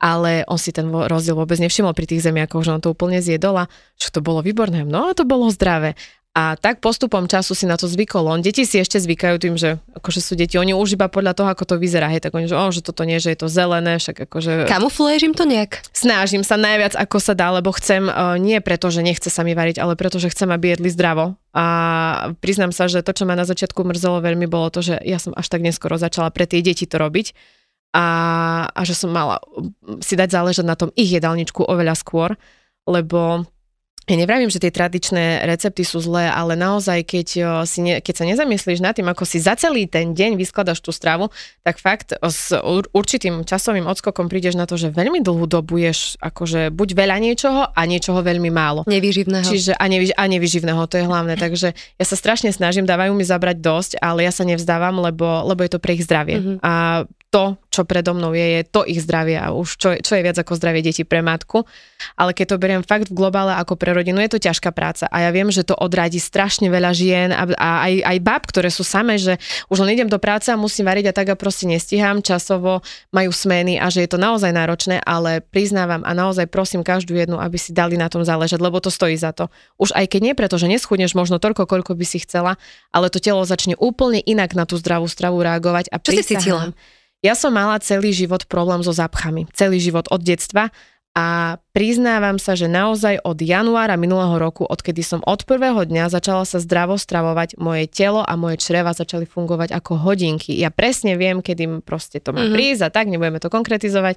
ale 0.00 0.48
on 0.48 0.56
si 0.56 0.72
ten 0.72 0.88
rozdiel 0.88 1.36
vôbec 1.36 1.60
nevšimol 1.60 1.92
pri 1.92 2.08
tých 2.08 2.24
zemiakoch, 2.24 2.64
že 2.64 2.72
on 2.72 2.80
to 2.80 2.96
úplne 2.96 3.20
zjedol 3.20 3.68
a 3.68 3.70
že 4.00 4.08
to 4.08 4.24
bolo 4.24 4.40
výborné. 4.40 4.88
No 4.88 5.12
a 5.12 5.12
to 5.12 5.28
bolo 5.28 5.52
zdravé. 5.52 5.92
A 6.32 6.56
tak 6.56 6.80
postupom 6.80 7.28
času 7.28 7.52
si 7.52 7.68
na 7.68 7.76
to 7.76 7.84
zvykol 7.84 8.24
on. 8.24 8.40
Deti 8.40 8.64
si 8.64 8.80
ešte 8.80 8.96
zvykajú 8.96 9.36
tým, 9.36 9.60
že 9.60 9.76
akože 9.92 10.20
sú 10.24 10.32
deti, 10.32 10.56
oni 10.56 10.72
už 10.72 10.96
iba 10.96 11.04
podľa 11.12 11.36
toho, 11.36 11.48
ako 11.52 11.68
to 11.68 11.74
vyzerá, 11.76 12.08
hej, 12.08 12.24
tak 12.24 12.32
oni, 12.32 12.48
že, 12.48 12.56
oh, 12.56 12.72
že 12.72 12.80
toto 12.80 13.04
nie, 13.04 13.20
že 13.20 13.36
je 13.36 13.44
to 13.44 13.52
zelené, 13.52 14.00
však 14.00 14.24
akože... 14.24 14.64
Kamufluješ 14.64 15.28
im 15.28 15.36
to 15.36 15.44
nejak? 15.44 15.84
Snažím 15.92 16.40
sa 16.40 16.56
najviac, 16.56 16.96
ako 16.96 17.20
sa 17.20 17.36
dá, 17.36 17.52
lebo 17.52 17.68
chcem, 17.76 18.08
uh, 18.08 18.40
nie 18.40 18.64
preto, 18.64 18.88
že 18.88 19.04
nechce 19.04 19.28
sa 19.28 19.44
mi 19.44 19.52
variť, 19.52 19.76
ale 19.76 19.92
preto, 19.92 20.16
že 20.16 20.32
chcem, 20.32 20.48
aby 20.48 20.72
jedli 20.72 20.88
zdravo. 20.88 21.36
A 21.52 21.64
priznám 22.40 22.72
sa, 22.72 22.88
že 22.88 23.04
to, 23.04 23.12
čo 23.12 23.28
ma 23.28 23.36
na 23.36 23.44
začiatku 23.44 23.84
mrzelo 23.84 24.24
veľmi, 24.24 24.48
bolo 24.48 24.72
to, 24.72 24.80
že 24.80 25.04
ja 25.04 25.20
som 25.20 25.36
až 25.36 25.52
tak 25.52 25.60
neskoro 25.60 26.00
začala 26.00 26.32
pre 26.32 26.48
tie 26.48 26.64
deti 26.64 26.88
to 26.88 26.96
robiť 26.96 27.36
a, 27.92 28.06
a 28.72 28.80
že 28.88 28.96
som 28.96 29.12
mala 29.12 29.36
si 30.00 30.16
dať 30.16 30.32
záležať 30.32 30.64
na 30.64 30.80
tom 30.80 30.88
ich 30.96 31.12
jedálničku 31.12 31.60
oveľa 31.60 31.92
skôr, 31.92 32.40
lebo 32.88 33.44
ja 34.02 34.18
nevravím, 34.18 34.50
že 34.50 34.58
tie 34.58 34.74
tradičné 34.74 35.46
recepty 35.46 35.86
sú 35.86 36.02
zlé, 36.02 36.26
ale 36.26 36.58
naozaj, 36.58 37.06
keď, 37.06 37.26
si 37.62 37.80
ne, 37.86 38.02
keď 38.02 38.14
sa 38.18 38.24
nezamyslíš 38.26 38.82
nad 38.82 38.98
tým, 38.98 39.06
ako 39.06 39.22
si 39.22 39.38
za 39.38 39.54
celý 39.54 39.86
ten 39.86 40.10
deň 40.10 40.34
vyskladaš 40.34 40.82
tú 40.82 40.90
stravu, 40.90 41.30
tak 41.62 41.78
fakt 41.78 42.10
s 42.18 42.50
určitým 42.90 43.46
časovým 43.46 43.86
odskokom 43.86 44.26
prídeš 44.26 44.58
na 44.58 44.66
to, 44.66 44.74
že 44.74 44.90
veľmi 44.90 45.22
dlhú 45.22 45.46
dobu 45.46 45.78
ješ 45.78 46.18
akože 46.18 46.74
buď 46.74 46.88
veľa 46.98 47.16
niečoho 47.22 47.70
a 47.70 47.80
niečoho 47.86 48.18
veľmi 48.26 48.50
málo. 48.50 48.82
Nevyživného. 48.90 49.46
Čiže 49.46 49.78
a, 49.78 49.84
nevyž, 49.86 50.18
a 50.18 50.24
nevyživného, 50.26 50.82
to 50.90 50.98
je 50.98 51.06
hlavné. 51.06 51.38
Takže 51.38 51.68
ja 51.72 52.04
sa 52.04 52.16
strašne 52.18 52.50
snažím, 52.50 52.90
dávajú 52.90 53.14
mi 53.14 53.22
zabrať 53.22 53.62
dosť, 53.62 53.90
ale 54.02 54.26
ja 54.26 54.34
sa 54.34 54.42
nevzdávam, 54.42 54.98
lebo, 54.98 55.46
lebo 55.46 55.62
je 55.62 55.70
to 55.70 55.78
pre 55.78 55.94
ich 55.94 56.02
zdravie. 56.02 56.42
Mm-hmm. 56.42 56.58
A 56.58 57.06
to, 57.32 57.56
čo 57.72 57.88
predo 57.88 58.12
mnou 58.12 58.36
je, 58.36 58.60
je 58.60 58.62
to 58.68 58.84
ich 58.84 59.00
zdravie 59.00 59.40
a 59.40 59.56
už 59.56 59.80
čo, 59.80 59.96
čo 59.96 60.12
je 60.12 60.20
viac 60.20 60.36
ako 60.36 60.52
zdravie 60.60 60.84
detí 60.84 61.00
pre 61.08 61.24
matku. 61.24 61.64
Ale 62.20 62.36
keď 62.36 62.46
to 62.52 62.60
beriem 62.60 62.84
fakt 62.84 63.08
v 63.08 63.16
globále 63.16 63.56
ako 63.56 63.80
pre 63.80 63.96
rodinu, 63.96 64.20
je 64.20 64.36
to 64.36 64.44
ťažká 64.44 64.68
práca 64.76 65.08
a 65.08 65.24
ja 65.24 65.32
viem, 65.32 65.48
že 65.48 65.64
to 65.64 65.72
odradí 65.72 66.20
strašne 66.20 66.68
veľa 66.68 66.92
žien 66.92 67.32
a, 67.32 67.48
a 67.56 67.70
aj, 67.88 67.94
aj 68.04 68.18
bab, 68.20 68.44
ktoré 68.44 68.68
sú 68.68 68.84
samé, 68.84 69.16
že 69.16 69.40
už 69.72 69.80
len 69.80 69.96
idem 69.96 70.12
do 70.12 70.20
práce 70.20 70.52
a 70.52 70.60
musím 70.60 70.84
variť 70.84 71.08
a 71.08 71.16
tak 71.16 71.32
a 71.32 71.34
proste 71.40 71.64
nestíham, 71.64 72.20
časovo 72.20 72.84
majú 73.08 73.32
smeny 73.32 73.80
a 73.80 73.88
že 73.88 74.04
je 74.04 74.12
to 74.12 74.20
naozaj 74.20 74.52
náročné, 74.52 75.00
ale 75.00 75.40
priznávam 75.40 76.04
a 76.04 76.12
naozaj 76.12 76.52
prosím 76.52 76.84
každú 76.84 77.16
jednu, 77.16 77.40
aby 77.40 77.56
si 77.56 77.72
dali 77.72 77.96
na 77.96 78.12
tom 78.12 78.20
záležať, 78.20 78.60
lebo 78.60 78.76
to 78.76 78.92
stojí 78.92 79.16
za 79.16 79.32
to. 79.32 79.48
Už 79.80 79.96
aj 79.96 80.04
keď 80.12 80.20
nie 80.20 80.34
preto, 80.36 80.60
že 80.60 80.68
neschudneš 80.68 81.16
možno 81.16 81.40
toľko, 81.40 81.64
koľko 81.64 81.96
by 81.96 82.04
si 82.04 82.20
chcela, 82.20 82.60
ale 82.92 83.08
to 83.08 83.16
telo 83.24 83.40
začne 83.48 83.72
úplne 83.80 84.20
inak 84.20 84.52
na 84.52 84.68
tú 84.68 84.76
zdravú 84.76 85.08
stravu 85.08 85.40
reagovať. 85.40 85.88
A 85.88 85.96
Čo 85.96 86.12
si 86.12 86.28
cítila? 86.28 86.76
Ja 87.22 87.38
som 87.38 87.54
mala 87.54 87.78
celý 87.78 88.10
život 88.10 88.50
problém 88.50 88.82
so 88.82 88.90
zapchami. 88.90 89.46
Celý 89.54 89.78
život 89.78 90.10
od 90.10 90.26
detstva 90.26 90.74
a 91.12 91.60
priznávam 91.76 92.40
sa, 92.40 92.56
že 92.56 92.72
naozaj 92.72 93.20
od 93.20 93.36
januára 93.36 94.00
minulého 94.00 94.32
roku, 94.40 94.64
odkedy 94.64 95.04
som 95.04 95.20
od 95.28 95.44
prvého 95.44 95.84
dňa 95.84 96.08
začala 96.08 96.48
sa 96.48 96.56
zdravo 96.56 96.96
stravovať, 96.96 97.60
moje 97.60 97.84
telo 97.92 98.24
a 98.24 98.32
moje 98.34 98.58
čreva 98.64 98.96
začali 98.96 99.28
fungovať 99.28 99.76
ako 99.76 100.02
hodinky. 100.02 100.56
Ja 100.56 100.72
presne 100.72 101.20
viem, 101.20 101.44
kedy 101.44 101.84
proste 101.84 102.16
to 102.18 102.32
má 102.32 102.48
mm-hmm. 102.48 102.56
prísť 102.56 102.82
a 102.82 102.90
tak, 102.90 103.12
nebudeme 103.12 103.38
to 103.44 103.52
konkretizovať. 103.52 104.16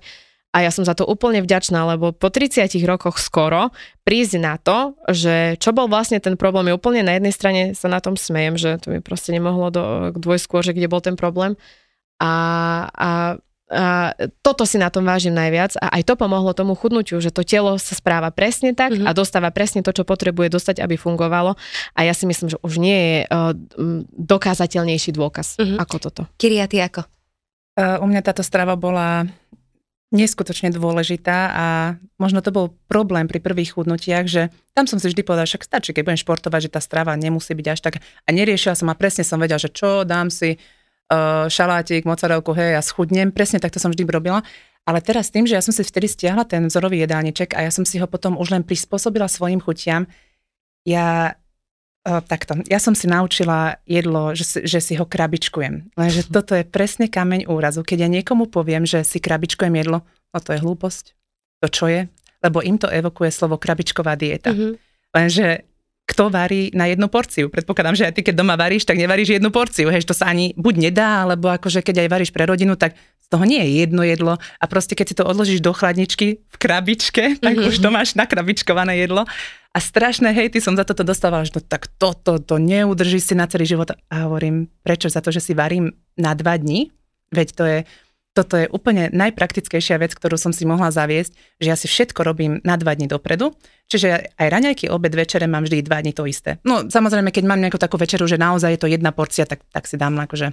A 0.56 0.64
ja 0.64 0.72
som 0.72 0.88
za 0.88 0.96
to 0.96 1.04
úplne 1.04 1.44
vďačná, 1.44 1.84
lebo 1.84 2.16
po 2.16 2.32
30 2.32 2.72
rokoch 2.88 3.20
skoro 3.20 3.76
prísť 4.08 4.40
na 4.40 4.56
to, 4.56 4.96
že 5.12 5.60
čo 5.60 5.76
bol 5.76 5.92
vlastne 5.92 6.24
ten 6.24 6.40
problém, 6.40 6.72
je 6.72 6.80
úplne 6.80 7.04
na 7.04 7.20
jednej 7.20 7.36
strane 7.36 7.62
sa 7.76 7.92
na 7.92 8.00
tom 8.00 8.16
smejem, 8.16 8.56
že 8.56 8.80
to 8.80 8.88
mi 8.88 9.04
proste 9.04 9.36
nemohlo 9.36 9.68
do, 9.68 9.84
dôjsť 10.16 10.46
skôr, 10.48 10.64
že 10.64 10.72
kde 10.72 10.88
bol 10.88 11.04
ten 11.04 11.20
problém, 11.20 11.60
a, 12.20 12.34
a, 12.92 13.10
a 13.72 13.84
toto 14.40 14.64
si 14.64 14.80
na 14.80 14.88
tom 14.88 15.04
vážim 15.04 15.36
najviac 15.36 15.76
a 15.82 16.00
aj 16.00 16.08
to 16.08 16.14
pomohlo 16.16 16.56
tomu 16.56 16.78
chudnutiu, 16.78 17.20
že 17.20 17.34
to 17.34 17.44
telo 17.44 17.76
sa 17.76 17.98
správa 17.98 18.32
presne 18.32 18.72
tak 18.72 18.96
mm-hmm. 18.96 19.10
a 19.10 19.12
dostáva 19.12 19.52
presne 19.52 19.84
to, 19.84 19.92
čo 19.92 20.08
potrebuje 20.08 20.54
dostať, 20.54 20.80
aby 20.80 20.96
fungovalo 20.96 21.60
a 21.98 22.00
ja 22.06 22.14
si 22.16 22.24
myslím, 22.30 22.56
že 22.56 22.58
už 22.62 22.74
nie 22.80 22.96
je 22.96 23.18
uh, 23.28 23.52
dokázateľnejší 24.16 25.12
dôkaz 25.12 25.60
mm-hmm. 25.60 25.78
ako 25.82 25.96
toto. 25.98 26.22
Kiria, 26.40 26.70
ty 26.72 26.80
ako? 26.80 27.04
Uh, 27.76 28.00
u 28.00 28.08
mňa 28.08 28.22
táto 28.24 28.46
strava 28.46 28.80
bola 28.80 29.28
neskutočne 30.16 30.72
dôležitá 30.72 31.52
a 31.52 31.66
možno 32.16 32.40
to 32.40 32.54
bol 32.54 32.72
problém 32.88 33.28
pri 33.28 33.44
prvých 33.44 33.76
chudnutiach, 33.76 34.30
že 34.30 34.48
tam 34.72 34.88
som 34.88 35.02
si 35.02 35.12
vždy 35.12 35.26
povedal, 35.28 35.44
však 35.50 35.68
stačí, 35.68 35.92
keď 35.92 36.08
budem 36.08 36.22
športovať, 36.24 36.70
že 36.70 36.74
tá 36.78 36.80
strava 36.80 37.12
nemusí 37.20 37.52
byť 37.52 37.68
až 37.68 37.80
tak 37.84 38.00
a 38.00 38.30
neriešila 38.32 38.80
som 38.80 38.88
a 38.88 38.96
presne 38.96 39.28
som 39.28 39.42
vedela, 39.42 39.60
že 39.60 39.74
čo 39.74 40.08
dám 40.08 40.32
si 40.32 40.56
uh, 40.56 40.85
šalátik, 41.52 42.06
mozzarelku, 42.06 42.54
hej, 42.58 42.78
ja 42.78 42.82
schudnem, 42.82 43.30
presne 43.30 43.62
takto 43.62 43.78
som 43.78 43.94
vždy 43.94 44.04
robila. 44.10 44.42
Ale 44.86 45.02
teraz 45.02 45.34
tým, 45.34 45.50
že 45.50 45.58
ja 45.58 45.66
som 45.66 45.74
si 45.74 45.82
vtedy 45.82 46.06
stiahla 46.06 46.46
ten 46.46 46.70
vzorový 46.70 47.02
jedálniček 47.02 47.58
a 47.58 47.66
ja 47.66 47.72
som 47.74 47.82
si 47.90 47.98
ho 47.98 48.06
potom 48.06 48.38
už 48.38 48.54
len 48.54 48.62
prispôsobila 48.62 49.26
svojim 49.26 49.58
chutiam, 49.58 50.06
ja 50.86 51.34
uh, 52.06 52.22
takto, 52.22 52.62
ja 52.70 52.78
som 52.78 52.94
si 52.94 53.10
naučila 53.10 53.82
jedlo, 53.90 54.38
že 54.38 54.46
si, 54.46 54.60
že 54.62 54.78
si 54.78 54.94
ho 54.94 55.10
krabičkujem. 55.10 55.98
Lenže 55.98 56.30
toto 56.30 56.54
je 56.54 56.62
presne 56.62 57.10
kameň 57.10 57.50
úrazu. 57.50 57.82
Keď 57.82 58.06
ja 58.06 58.10
niekomu 58.14 58.46
poviem, 58.46 58.86
že 58.86 59.02
si 59.02 59.18
krabičkujem 59.18 59.74
jedlo, 59.74 60.06
no 60.06 60.38
to 60.38 60.54
je 60.54 60.62
hlúposť. 60.62 61.06
To 61.66 61.68
čo 61.74 61.90
je? 61.90 62.06
Lebo 62.46 62.62
im 62.62 62.78
to 62.78 62.86
evokuje 62.86 63.34
slovo 63.34 63.58
krabičková 63.58 64.14
dieta. 64.14 64.54
Mm-hmm. 64.54 64.72
Lenže 65.18 65.66
kto 66.06 66.30
varí 66.30 66.70
na 66.78 66.86
jednu 66.86 67.10
porciu. 67.10 67.50
Predpokladám, 67.50 67.98
že 67.98 68.06
aj 68.06 68.14
ty, 68.14 68.22
keď 68.22 68.38
doma 68.38 68.54
varíš, 68.54 68.86
tak 68.86 69.02
nevaríš 69.02 69.42
jednu 69.42 69.50
porciu. 69.50 69.90
Hej, 69.90 70.06
to 70.06 70.14
sa 70.14 70.30
ani 70.30 70.54
buď 70.54 70.90
nedá, 70.90 71.26
alebo 71.26 71.50
akože 71.50 71.82
keď 71.82 72.06
aj 72.06 72.10
varíš 72.14 72.32
pre 72.32 72.46
rodinu, 72.46 72.78
tak 72.78 72.94
z 73.26 73.28
toho 73.34 73.42
nie 73.42 73.58
je 73.58 73.82
jedno 73.82 74.06
jedlo. 74.06 74.38
A 74.38 74.66
proste 74.70 74.94
keď 74.94 75.06
si 75.10 75.18
to 75.18 75.26
odložíš 75.26 75.66
do 75.66 75.74
chladničky 75.74 76.46
v 76.46 76.56
krabičke, 76.62 77.24
tak 77.44 77.58
mm-hmm. 77.58 77.70
už 77.74 77.82
to 77.82 77.90
máš 77.90 78.14
nakrabičkované 78.14 79.02
jedlo. 79.02 79.26
A 79.76 79.78
strašné 79.84 80.32
hejty 80.32 80.64
som 80.64 80.78
za 80.78 80.88
toto 80.88 81.04
dostávala, 81.04 81.44
že 81.44 81.58
no 81.58 81.60
tak 81.60 81.92
toto, 82.00 82.40
to 82.40 82.56
neudrží 82.62 83.20
si 83.20 83.36
na 83.36 83.50
celý 83.50 83.68
život. 83.68 83.92
A 84.08 84.30
hovorím, 84.30 84.72
prečo? 84.86 85.12
Za 85.12 85.20
to, 85.20 85.36
že 85.36 85.44
si 85.44 85.52
varím 85.52 85.92
na 86.16 86.32
dva 86.32 86.56
dní? 86.56 86.96
Veď 87.34 87.48
to 87.52 87.64
je 87.68 87.78
toto 88.36 88.60
je 88.60 88.68
úplne 88.68 89.08
najpraktickejšia 89.16 89.96
vec, 89.96 90.12
ktorú 90.12 90.36
som 90.36 90.52
si 90.52 90.68
mohla 90.68 90.92
zaviesť, 90.92 91.32
že 91.64 91.68
ja 91.72 91.80
si 91.80 91.88
všetko 91.88 92.20
robím 92.28 92.60
na 92.68 92.76
dva 92.76 92.92
dní 92.92 93.08
dopredu, 93.08 93.56
čiže 93.88 94.36
aj 94.36 94.48
raňajky, 94.52 94.92
obed, 94.92 95.16
večere 95.16 95.48
mám 95.48 95.64
vždy 95.64 95.88
dva 95.88 96.04
dní 96.04 96.12
to 96.12 96.28
isté. 96.28 96.60
No 96.68 96.84
samozrejme, 96.84 97.32
keď 97.32 97.48
mám 97.48 97.64
nejakú 97.64 97.80
takú 97.80 97.96
večeru, 97.96 98.28
že 98.28 98.36
naozaj 98.36 98.76
je 98.76 98.82
to 98.84 98.92
jedna 98.92 99.16
porcia, 99.16 99.48
tak, 99.48 99.64
tak 99.72 99.88
si 99.88 99.96
dám 99.96 100.20
akože 100.20 100.52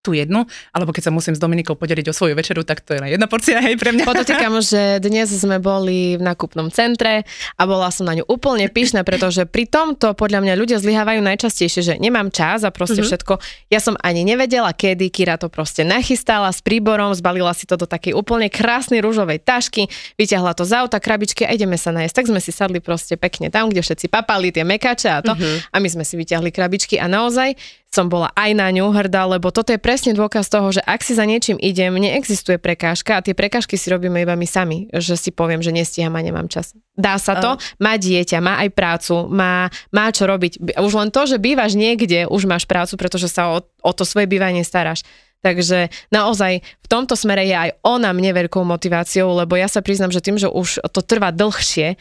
tú 0.00 0.16
jednu, 0.16 0.48
alebo 0.72 0.96
keď 0.96 1.08
sa 1.08 1.12
musím 1.12 1.36
s 1.36 1.40
Dominikou 1.40 1.76
podeliť 1.76 2.08
o 2.08 2.14
svoju 2.16 2.32
večeru, 2.32 2.64
tak 2.64 2.80
to 2.80 2.96
je 2.96 3.04
len 3.04 3.12
jedna 3.12 3.28
porcia, 3.28 3.60
hej, 3.60 3.76
pre 3.76 3.92
mňa. 3.92 4.08
Podotýkam, 4.08 4.56
že 4.72 4.96
dnes 5.04 5.28
sme 5.28 5.60
boli 5.60 6.16
v 6.16 6.22
nákupnom 6.24 6.72
centre 6.72 7.28
a 7.60 7.62
bola 7.68 7.92
som 7.92 8.08
na 8.08 8.16
ňu 8.16 8.24
úplne 8.24 8.64
pyšná, 8.72 9.04
pretože 9.04 9.44
pri 9.44 9.68
tomto 9.68 10.16
podľa 10.16 10.40
mňa 10.40 10.54
ľudia 10.56 10.80
zlyhávajú 10.80 11.20
najčastejšie, 11.20 11.80
že 11.84 11.94
nemám 12.00 12.32
čas 12.32 12.64
a 12.64 12.72
proste 12.72 13.04
mm-hmm. 13.04 13.12
všetko. 13.12 13.32
Ja 13.68 13.80
som 13.84 14.00
ani 14.00 14.24
nevedela, 14.24 14.72
kedy 14.72 15.12
Kira 15.12 15.36
to 15.36 15.52
proste 15.52 15.84
nachystala 15.84 16.48
s 16.48 16.64
príborom, 16.64 17.12
zbalila 17.12 17.52
si 17.52 17.68
to 17.68 17.76
do 17.76 17.84
takej 17.84 18.16
úplne 18.16 18.48
krásnej 18.48 19.04
rúžovej 19.04 19.44
tašky, 19.44 19.92
vyťahla 20.16 20.56
to 20.56 20.64
z 20.64 20.80
auta, 20.80 20.96
krabičky 20.96 21.44
a 21.44 21.52
ideme 21.52 21.76
sa 21.76 21.92
nájsť. 21.92 22.14
Tak 22.16 22.24
sme 22.32 22.40
si 22.40 22.56
sadli 22.56 22.80
proste 22.80 23.20
pekne 23.20 23.52
tam, 23.52 23.68
kde 23.68 23.84
všetci 23.84 24.08
papali 24.08 24.48
tie 24.48 24.64
mekače 24.64 25.08
a 25.12 25.20
to 25.20 25.36
mm-hmm. 25.36 25.72
a 25.72 25.76
my 25.76 25.88
sme 25.92 26.04
si 26.08 26.16
vyťahli 26.16 26.48
krabičky 26.48 26.96
a 26.96 27.04
naozaj 27.04 27.52
som 27.90 28.06
bola 28.06 28.30
aj 28.38 28.54
na 28.54 28.70
ňu 28.70 28.94
hrdá, 28.94 29.26
lebo 29.26 29.50
toto 29.50 29.74
je 29.74 29.82
presne 29.82 30.14
dôkaz 30.14 30.46
toho, 30.46 30.70
že 30.70 30.78
ak 30.86 31.02
si 31.02 31.18
za 31.18 31.26
niečím 31.26 31.58
idem, 31.58 31.90
neexistuje 31.98 32.54
prekážka 32.62 33.18
a 33.18 33.24
tie 33.26 33.34
prekážky 33.34 33.74
si 33.74 33.90
robíme 33.90 34.22
iba 34.22 34.38
my 34.38 34.46
sami, 34.46 34.86
že 34.94 35.18
si 35.18 35.34
poviem, 35.34 35.58
že 35.58 35.74
nestíham 35.74 36.14
a 36.14 36.22
nemám 36.22 36.46
čas. 36.46 36.70
Dá 36.94 37.18
sa 37.18 37.42
to, 37.42 37.58
má 37.82 37.98
dieťa, 37.98 38.38
má 38.38 38.62
aj 38.62 38.70
prácu, 38.78 39.26
má, 39.26 39.66
má 39.90 40.06
čo 40.14 40.30
robiť. 40.30 40.78
Už 40.78 40.92
len 40.94 41.10
to, 41.10 41.26
že 41.26 41.42
bývaš 41.42 41.74
niekde, 41.74 42.30
už 42.30 42.46
máš 42.46 42.62
prácu, 42.62 42.94
pretože 42.94 43.26
sa 43.26 43.50
o, 43.50 43.66
o 43.82 43.92
to 43.92 44.06
svoje 44.06 44.30
bývanie 44.30 44.62
staráš. 44.62 45.02
Takže 45.40 45.88
naozaj 46.12 46.60
v 46.60 46.86
tomto 46.86 47.16
smere 47.16 47.48
je 47.48 47.56
aj 47.56 47.70
ona 47.80 48.12
mne 48.12 48.44
veľkou 48.44 48.60
motiváciou, 48.60 49.34
lebo 49.34 49.56
ja 49.56 49.66
sa 49.66 49.80
priznam, 49.80 50.12
že 50.12 50.20
tým, 50.20 50.36
že 50.36 50.52
už 50.52 50.84
to 50.92 51.00
trvá 51.00 51.32
dlhšie, 51.32 51.96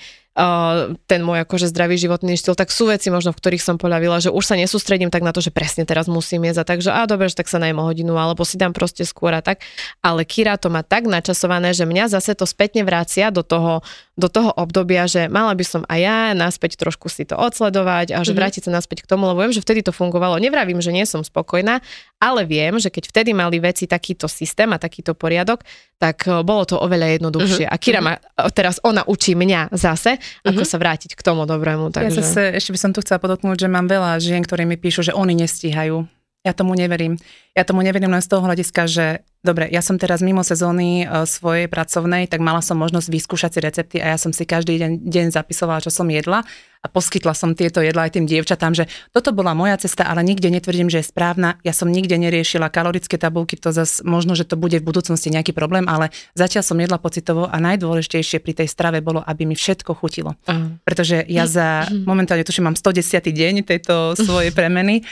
ten 1.06 1.20
môj 1.20 1.44
akože 1.44 1.68
zdravý 1.68 2.00
životný 2.00 2.40
štýl, 2.40 2.56
tak 2.56 2.72
sú 2.72 2.88
veci 2.88 3.12
možno, 3.12 3.36
v 3.36 3.40
ktorých 3.44 3.60
som 3.60 3.76
poľavila, 3.76 4.24
že 4.24 4.32
už 4.32 4.44
sa 4.48 4.56
nesústredím 4.56 5.12
tak 5.12 5.20
na 5.20 5.36
to, 5.36 5.44
že 5.44 5.52
presne 5.52 5.84
teraz 5.84 6.08
musím 6.08 6.48
jesť 6.48 6.60
a 6.64 6.66
tak, 6.66 6.80
že 6.80 6.96
a 6.96 7.04
dobre, 7.04 7.28
že 7.28 7.36
tak 7.36 7.52
sa 7.52 7.60
najmo 7.60 7.84
hodinu, 7.84 8.16
alebo 8.16 8.48
si 8.48 8.56
dám 8.56 8.72
proste 8.72 9.04
skôr 9.04 9.36
a 9.36 9.44
tak. 9.44 9.60
Ale 10.00 10.24
Kira 10.24 10.56
to 10.56 10.72
má 10.72 10.80
tak 10.80 11.12
načasované, 11.12 11.76
že 11.76 11.84
mňa 11.84 12.16
zase 12.16 12.32
to 12.40 12.48
spätne 12.48 12.88
vrácia 12.88 13.36
do 13.36 13.44
toho, 13.44 13.84
do 14.16 14.32
toho 14.32 14.56
obdobia, 14.56 15.08
že 15.12 15.28
mala 15.28 15.52
by 15.56 15.66
som 15.68 15.82
aj 15.92 16.00
ja 16.00 16.20
naspäť 16.32 16.80
trošku 16.80 17.12
si 17.12 17.28
to 17.28 17.36
odsledovať 17.36 18.16
a 18.16 18.24
že 18.24 18.32
mm-hmm. 18.32 18.40
vrátiť 18.40 18.62
sa 18.68 18.72
naspäť 18.72 19.04
k 19.04 19.10
tomu, 19.12 19.28
lebo 19.28 19.44
viem, 19.44 19.52
že 19.52 19.64
vtedy 19.64 19.84
to 19.84 19.92
fungovalo. 19.92 20.40
Nevravím, 20.40 20.80
že 20.80 20.96
nie 20.96 21.04
som 21.04 21.24
spokojná, 21.24 21.84
ale 22.20 22.44
viem, 22.44 22.76
že 22.76 22.92
keď 22.92 23.10
vtedy 23.10 23.32
mali 23.32 23.64
veci 23.64 23.88
takýto 23.88 24.28
systém 24.28 24.68
a 24.76 24.78
takýto 24.78 25.16
poriadok, 25.16 25.64
tak 25.96 26.28
e, 26.28 26.44
bolo 26.44 26.68
to 26.68 26.76
oveľa 26.76 27.16
jednoduchšie. 27.16 27.66
Uh-huh. 27.66 27.80
A 27.80 27.80
Kira 27.80 28.04
ma, 28.04 28.20
e, 28.20 28.52
teraz 28.52 28.84
ona 28.84 29.08
učí 29.08 29.40
mňa 29.40 29.72
zase, 29.72 30.20
uh-huh. 30.20 30.52
ako 30.52 30.62
sa 30.68 30.78
vrátiť 30.78 31.16
k 31.16 31.22
tomu 31.24 31.48
dobrému. 31.48 31.96
Takže... 31.96 32.20
Ja 32.20 32.24
zase, 32.24 32.42
ešte 32.60 32.76
by 32.76 32.80
som 32.80 32.92
tu 32.92 33.00
chcela 33.00 33.24
podotknúť, 33.24 33.64
že 33.64 33.72
mám 33.72 33.88
veľa 33.88 34.20
žien, 34.20 34.44
ktorí 34.44 34.68
mi 34.68 34.76
píšu, 34.76 35.08
že 35.08 35.16
oni 35.16 35.40
nestíhajú 35.40 36.19
ja 36.50 36.54
tomu 36.58 36.74
neverím. 36.74 37.22
Ja 37.54 37.62
tomu 37.62 37.86
neverím 37.86 38.10
len 38.10 38.26
z 38.26 38.30
toho 38.34 38.42
hľadiska, 38.42 38.90
že 38.90 39.22
dobre, 39.46 39.70
ja 39.70 39.86
som 39.86 40.02
teraz 40.02 40.26
mimo 40.26 40.42
sezóny 40.42 41.06
uh, 41.06 41.30
svojej 41.30 41.70
pracovnej, 41.70 42.26
tak 42.26 42.42
mala 42.42 42.66
som 42.66 42.82
možnosť 42.82 43.08
vyskúšať 43.08 43.52
si 43.54 43.60
recepty 43.62 43.98
a 44.02 44.14
ja 44.14 44.18
som 44.18 44.34
si 44.34 44.50
každý 44.50 44.82
deň, 44.82 44.92
deň 45.06 45.26
zapisovala, 45.30 45.86
čo 45.86 45.94
som 45.94 46.10
jedla 46.10 46.42
a 46.80 46.88
poskytla 46.88 47.36
som 47.36 47.52
tieto 47.60 47.84
jedla 47.84 48.08
aj 48.08 48.16
tým 48.16 48.24
dievčatám, 48.24 48.72
že 48.72 48.88
toto 49.12 49.36
bola 49.36 49.52
moja 49.52 49.76
cesta, 49.76 50.08
ale 50.08 50.24
nikde 50.24 50.48
netvrdím, 50.48 50.88
že 50.88 51.04
je 51.04 51.12
správna. 51.12 51.60
Ja 51.68 51.76
som 51.76 51.92
nikde 51.92 52.16
neriešila 52.16 52.72
kalorické 52.72 53.20
tabulky, 53.20 53.60
to 53.60 53.76
zase 53.76 54.00
možno, 54.08 54.32
že 54.32 54.48
to 54.48 54.56
bude 54.56 54.80
v 54.80 54.88
budúcnosti 54.88 55.28
nejaký 55.28 55.52
problém, 55.52 55.92
ale 55.92 56.16
zatiaľ 56.40 56.64
som 56.64 56.80
jedla 56.80 56.96
pocitovo 56.96 57.52
a 57.52 57.56
najdôležitejšie 57.60 58.40
pri 58.40 58.64
tej 58.64 58.72
strave 58.72 59.04
bolo, 59.04 59.20
aby 59.20 59.44
mi 59.44 59.60
všetko 59.60 59.92
chutilo. 59.92 60.40
Uh. 60.48 60.80
Pretože 60.88 61.28
ja 61.28 61.44
za 61.52 61.92
momentálne 61.92 62.48
tuším 62.48 62.72
mám 62.72 62.80
110. 62.80 63.28
deň 63.28 63.54
tejto 63.68 63.96
svojej 64.26 64.56
premeny 64.56 65.04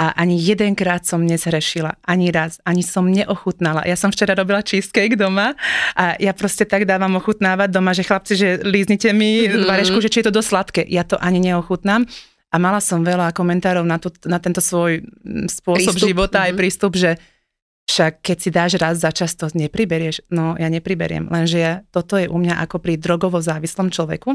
a 0.00 0.16
ani 0.16 0.40
jedenkrát 0.40 1.04
som 1.04 1.20
nezhrešila, 1.20 2.00
ani 2.08 2.32
raz, 2.32 2.56
ani 2.64 2.80
som 2.80 3.04
neochutnala. 3.04 3.84
Ja 3.84 4.00
som 4.00 4.08
včera 4.08 4.32
robila 4.32 4.64
cheesecake 4.64 5.12
doma 5.12 5.52
a 5.92 6.16
ja 6.16 6.32
proste 6.32 6.64
tak 6.64 6.88
dávam 6.88 7.20
ochutnávať 7.20 7.68
doma, 7.68 7.92
že 7.92 8.08
chlapci, 8.08 8.32
že 8.32 8.48
líznite 8.64 9.12
mi 9.12 9.44
mm-hmm. 9.44 9.68
varešku, 9.68 10.00
že 10.00 10.08
či 10.08 10.24
je 10.24 10.32
to 10.32 10.40
dosť 10.40 10.48
sladké. 10.48 10.82
Ja 10.88 11.04
to 11.04 11.20
ani 11.20 11.44
neochutnám. 11.44 12.08
A 12.50 12.56
mala 12.56 12.80
som 12.80 13.04
veľa 13.04 13.36
komentárov 13.36 13.84
na, 13.84 14.00
to, 14.00 14.08
na 14.24 14.40
tento 14.40 14.64
svoj 14.64 15.04
mm, 15.04 15.52
spôsob 15.52 15.92
prístup. 15.92 16.08
života 16.08 16.40
mm-hmm. 16.40 16.48
aj 16.48 16.52
mhm. 16.56 16.58
prístup, 16.58 16.92
že 16.96 17.10
však 17.92 18.12
keď 18.24 18.36
si 18.40 18.48
dáš 18.48 18.72
raz 18.80 19.04
za 19.04 19.12
čas, 19.12 19.36
to 19.36 19.52
nepriberieš. 19.52 20.24
No 20.32 20.56
ja 20.56 20.72
nepriberiem, 20.72 21.28
lenže 21.28 21.58
ja, 21.60 21.74
toto 21.92 22.16
je 22.16 22.24
u 22.24 22.38
mňa 22.40 22.56
ako 22.64 22.80
pri 22.80 22.96
drogovo 22.96 23.44
závislom 23.44 23.92
človeku. 23.92 24.32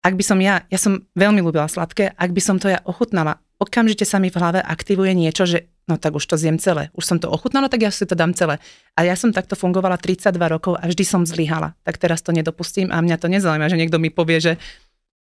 Ak 0.00 0.14
by 0.14 0.24
som 0.24 0.38
ja, 0.40 0.64
ja 0.72 0.78
som 0.80 1.04
veľmi 1.12 1.44
ľúbila 1.44 1.68
sladké, 1.68 2.14
ak 2.14 2.30
by 2.32 2.40
som 2.40 2.56
to 2.56 2.70
ja 2.70 2.80
ochutnala 2.86 3.42
okamžite 3.58 4.06
sa 4.06 4.22
mi 4.22 4.30
v 4.30 4.38
hlave 4.38 4.62
aktivuje 4.62 5.12
niečo, 5.14 5.44
že 5.44 5.66
no 5.90 5.98
tak 5.98 6.14
už 6.14 6.24
to 6.24 6.38
zjem 6.38 6.62
celé. 6.62 6.94
Už 6.94 7.04
som 7.04 7.18
to 7.18 7.26
ochutnala, 7.26 7.66
tak 7.66 7.82
ja 7.82 7.90
si 7.90 8.06
to 8.06 8.14
dám 8.14 8.32
celé. 8.32 8.62
A 8.94 9.02
ja 9.02 9.18
som 9.18 9.34
takto 9.34 9.58
fungovala 9.58 9.98
32 9.98 10.30
rokov 10.46 10.78
a 10.78 10.86
vždy 10.86 11.04
som 11.04 11.22
zlyhala. 11.26 11.74
Tak 11.82 11.98
teraz 11.98 12.22
to 12.22 12.30
nedopustím 12.30 12.94
a 12.94 13.02
mňa 13.02 13.16
to 13.18 13.26
nezaujíma, 13.26 13.66
že 13.66 13.78
niekto 13.80 13.98
mi 13.98 14.14
povie, 14.14 14.38
že 14.38 14.52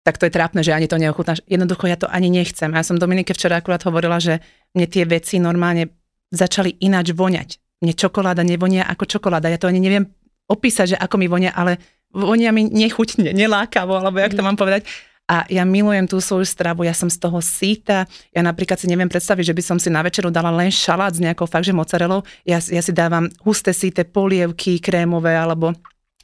tak 0.01 0.17
to 0.17 0.25
je 0.25 0.33
trápne, 0.33 0.65
že 0.65 0.73
ani 0.73 0.89
to 0.89 0.97
neochutnáš. 0.97 1.45
Jednoducho 1.45 1.85
ja 1.85 1.97
to 1.97 2.09
ani 2.09 2.29
nechcem. 2.33 2.73
Ja 2.73 2.81
som 2.81 2.97
Dominike 2.97 3.37
včera 3.37 3.61
akurát 3.61 3.85
hovorila, 3.85 4.17
že 4.17 4.41
mne 4.73 4.89
tie 4.89 5.05
veci 5.05 5.37
normálne 5.37 5.93
začali 6.33 6.81
ináč 6.81 7.13
voňať. 7.13 7.49
Mne 7.85 7.93
čokoláda 7.93 8.41
nevonia 8.41 8.85
ako 8.89 9.05
čokoláda. 9.05 9.49
Ja 9.49 9.61
to 9.61 9.69
ani 9.69 9.81
neviem 9.81 10.09
opísať, 10.49 10.97
že 10.97 10.97
ako 10.97 11.15
mi 11.21 11.29
vonia, 11.29 11.53
ale 11.53 11.77
vonia 12.11 12.49
mi 12.49 12.65
nechutne, 12.65 13.29
nelákavo, 13.31 13.93
alebo 14.01 14.19
jak 14.19 14.33
to 14.33 14.41
mám 14.41 14.57
povedať 14.57 14.89
a 15.31 15.47
ja 15.47 15.63
milujem 15.63 16.11
tú 16.11 16.19
svoju 16.19 16.43
stravu, 16.43 16.83
ja 16.83 16.91
som 16.91 17.07
z 17.07 17.15
toho 17.15 17.39
síta. 17.39 18.03
Ja 18.35 18.43
napríklad 18.43 18.75
si 18.75 18.91
neviem 18.91 19.07
predstaviť, 19.07 19.47
že 19.47 19.55
by 19.55 19.63
som 19.63 19.77
si 19.79 19.87
na 19.87 20.03
večeru 20.03 20.27
dala 20.27 20.51
len 20.51 20.67
šalát 20.67 21.15
s 21.15 21.23
nejakou 21.23 21.47
fakt, 21.47 21.63
že 21.63 21.71
mozzarellou. 21.71 22.27
Ja, 22.43 22.59
ja 22.59 22.83
si 22.83 22.91
dávam 22.91 23.31
husté 23.47 23.71
síte 23.71 24.03
polievky, 24.03 24.83
krémové 24.83 25.31
alebo 25.39 25.71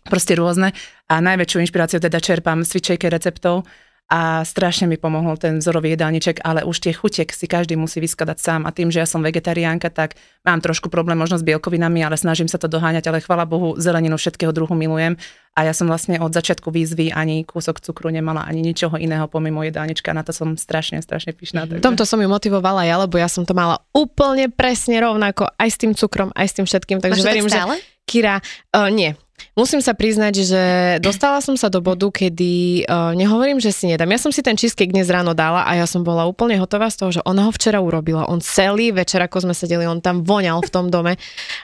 proste 0.04 0.36
rôzne. 0.36 0.76
A 1.08 1.24
najväčšiu 1.24 1.64
inšpiráciu 1.64 2.04
teda 2.04 2.20
čerpám 2.20 2.68
z 2.68 2.84
receptov 3.08 3.64
a 4.08 4.48
strašne 4.48 4.88
mi 4.88 4.96
pomohol 4.96 5.36
ten 5.36 5.60
vzorový 5.60 6.00
jedálniček, 6.00 6.40
ale 6.40 6.64
už 6.64 6.80
tie 6.80 6.96
chutiek 6.96 7.28
si 7.28 7.44
každý 7.44 7.76
musí 7.76 8.00
vyskladať 8.00 8.40
sám. 8.40 8.62
A 8.64 8.72
tým, 8.72 8.88
že 8.88 9.04
ja 9.04 9.08
som 9.08 9.20
vegetariánka, 9.20 9.92
tak 9.92 10.16
mám 10.48 10.64
trošku 10.64 10.88
problém 10.88 11.20
možno 11.20 11.36
s 11.36 11.44
bielkovinami, 11.44 12.08
ale 12.08 12.16
snažím 12.16 12.48
sa 12.48 12.56
to 12.56 12.72
doháňať, 12.72 13.12
ale 13.12 13.20
chvala 13.20 13.44
Bohu, 13.44 13.76
zeleninu 13.76 14.16
všetkého 14.16 14.56
druhu 14.56 14.72
milujem. 14.80 15.20
A 15.60 15.68
ja 15.68 15.76
som 15.76 15.92
vlastne 15.92 16.24
od 16.24 16.32
začiatku 16.32 16.72
výzvy 16.72 17.12
ani 17.12 17.44
kúsok 17.44 17.84
cukru 17.84 18.08
nemala, 18.08 18.48
ani 18.48 18.64
ničoho 18.64 18.96
iného 18.96 19.28
pomimo 19.28 19.60
jedálnička, 19.68 20.16
na 20.16 20.24
to 20.24 20.32
som 20.32 20.56
strašne, 20.56 21.04
strašne 21.04 21.36
pyšná. 21.36 21.68
Takže... 21.68 21.84
Tomto 21.84 22.08
som 22.08 22.24
ju 22.24 22.32
motivovala 22.32 22.88
ja, 22.88 22.96
lebo 23.04 23.20
ja 23.20 23.28
som 23.28 23.44
to 23.44 23.52
mala 23.52 23.84
úplne 23.92 24.48
presne 24.48 25.04
rovnako 25.04 25.52
aj 25.60 25.68
s 25.68 25.78
tým 25.84 25.92
cukrom, 25.92 26.32
aj 26.32 26.48
s 26.48 26.54
tým 26.56 26.66
všetkým, 26.70 27.04
takže 27.04 27.26
Máš 27.26 27.28
verím, 27.28 27.48
že 27.52 27.60
Kira, 28.08 28.40
uh, 28.72 28.88
nie, 28.88 29.20
Musím 29.58 29.82
sa 29.82 29.98
priznať, 29.98 30.34
že 30.46 30.62
dostala 31.02 31.42
som 31.42 31.58
sa 31.58 31.70
do 31.70 31.82
bodu, 31.82 32.10
kedy 32.14 32.86
uh, 32.86 33.18
nehovorím, 33.18 33.58
že 33.58 33.74
si 33.74 33.90
nedám. 33.90 34.10
Ja 34.14 34.22
som 34.22 34.30
si 34.30 34.46
ten 34.46 34.54
cheesecake 34.54 34.94
dnes 34.94 35.10
ráno 35.10 35.34
dala 35.34 35.66
a 35.66 35.74
ja 35.74 35.90
som 35.90 36.06
bola 36.06 36.30
úplne 36.30 36.58
hotová 36.62 36.94
z 36.94 36.98
toho, 37.02 37.10
že 37.10 37.22
ona 37.26 37.46
ho 37.46 37.52
včera 37.54 37.82
urobila. 37.82 38.30
On 38.30 38.38
celý 38.38 38.94
večer, 38.94 39.18
ako 39.22 39.50
sme 39.50 39.54
sedeli, 39.58 39.86
on 39.86 40.02
tam 40.02 40.22
voňal 40.26 40.62
v 40.62 40.70
tom 40.74 40.94
dome 40.94 41.18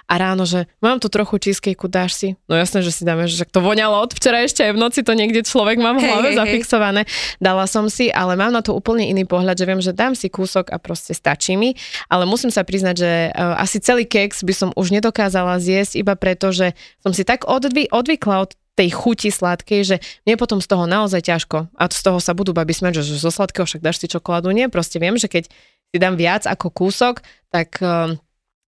a 0.06 0.14
ráno, 0.18 0.46
že 0.46 0.70
mám 0.82 1.02
tu 1.02 1.10
trochu 1.10 1.38
cheesecake, 1.38 1.82
dáš 1.90 2.18
si? 2.18 2.28
No 2.50 2.58
jasné, 2.58 2.82
že 2.82 2.94
si 2.94 3.06
dáme, 3.06 3.26
že 3.30 3.46
to 3.46 3.62
voňalo 3.62 4.06
od 4.06 4.14
včera 4.14 4.42
ešte 4.42 4.66
aj 4.66 4.74
v 4.74 4.80
noci, 4.82 5.00
to 5.06 5.14
niekde 5.14 5.46
človek 5.46 5.78
mám 5.78 6.02
v 6.02 6.10
hlave 6.10 6.30
hey, 6.34 6.38
zafixované. 6.38 7.02
Hey. 7.06 7.42
Dala 7.42 7.66
som 7.70 7.90
si, 7.90 8.10
ale 8.10 8.34
mám 8.34 8.54
na 8.54 8.66
to 8.66 8.74
úplne 8.74 9.06
iný 9.06 9.26
pohľad, 9.26 9.58
že 9.58 9.66
viem, 9.66 9.82
že 9.82 9.94
dám 9.94 10.18
si 10.18 10.30
kúsok 10.34 10.74
a 10.74 10.82
proste 10.82 11.14
stačí 11.14 11.58
mi, 11.58 11.78
ale 12.10 12.26
musím 12.26 12.50
sa 12.50 12.66
priznať, 12.66 12.96
že 12.98 13.12
uh, 13.34 13.58
asi 13.62 13.78
celý 13.82 14.06
keks 14.06 14.42
by 14.46 14.54
som 14.54 14.70
už 14.74 14.94
nedokázala 14.94 15.62
zjesť 15.62 16.02
iba 16.02 16.14
preto, 16.18 16.50
že 16.50 16.74
som 17.06 17.14
si 17.14 17.22
tak 17.22 17.46
od 17.46 17.63
odvy, 17.70 17.84
odvykla 17.92 18.36
od 18.44 18.52
tej 18.74 18.90
chuti 18.90 19.30
sladkej, 19.30 19.82
že 19.86 19.96
mne 20.26 20.36
potom 20.38 20.58
z 20.58 20.68
toho 20.68 20.90
naozaj 20.90 21.22
ťažko. 21.30 21.70
A 21.78 21.84
z 21.94 22.02
toho 22.02 22.18
sa 22.18 22.34
budú 22.34 22.58
babi 22.58 22.74
smeť, 22.74 23.06
že 23.06 23.22
zo 23.22 23.30
sladkého 23.30 23.70
však 23.70 23.86
dáš 23.86 24.02
si 24.02 24.10
čokoládu. 24.10 24.50
Nie, 24.50 24.66
proste 24.70 24.98
viem, 24.98 25.14
že 25.16 25.30
keď 25.30 25.50
si 25.94 25.98
dám 26.02 26.18
viac 26.18 26.50
ako 26.50 26.74
kúsok, 26.74 27.22
tak 27.54 27.78
uh, 27.86 28.18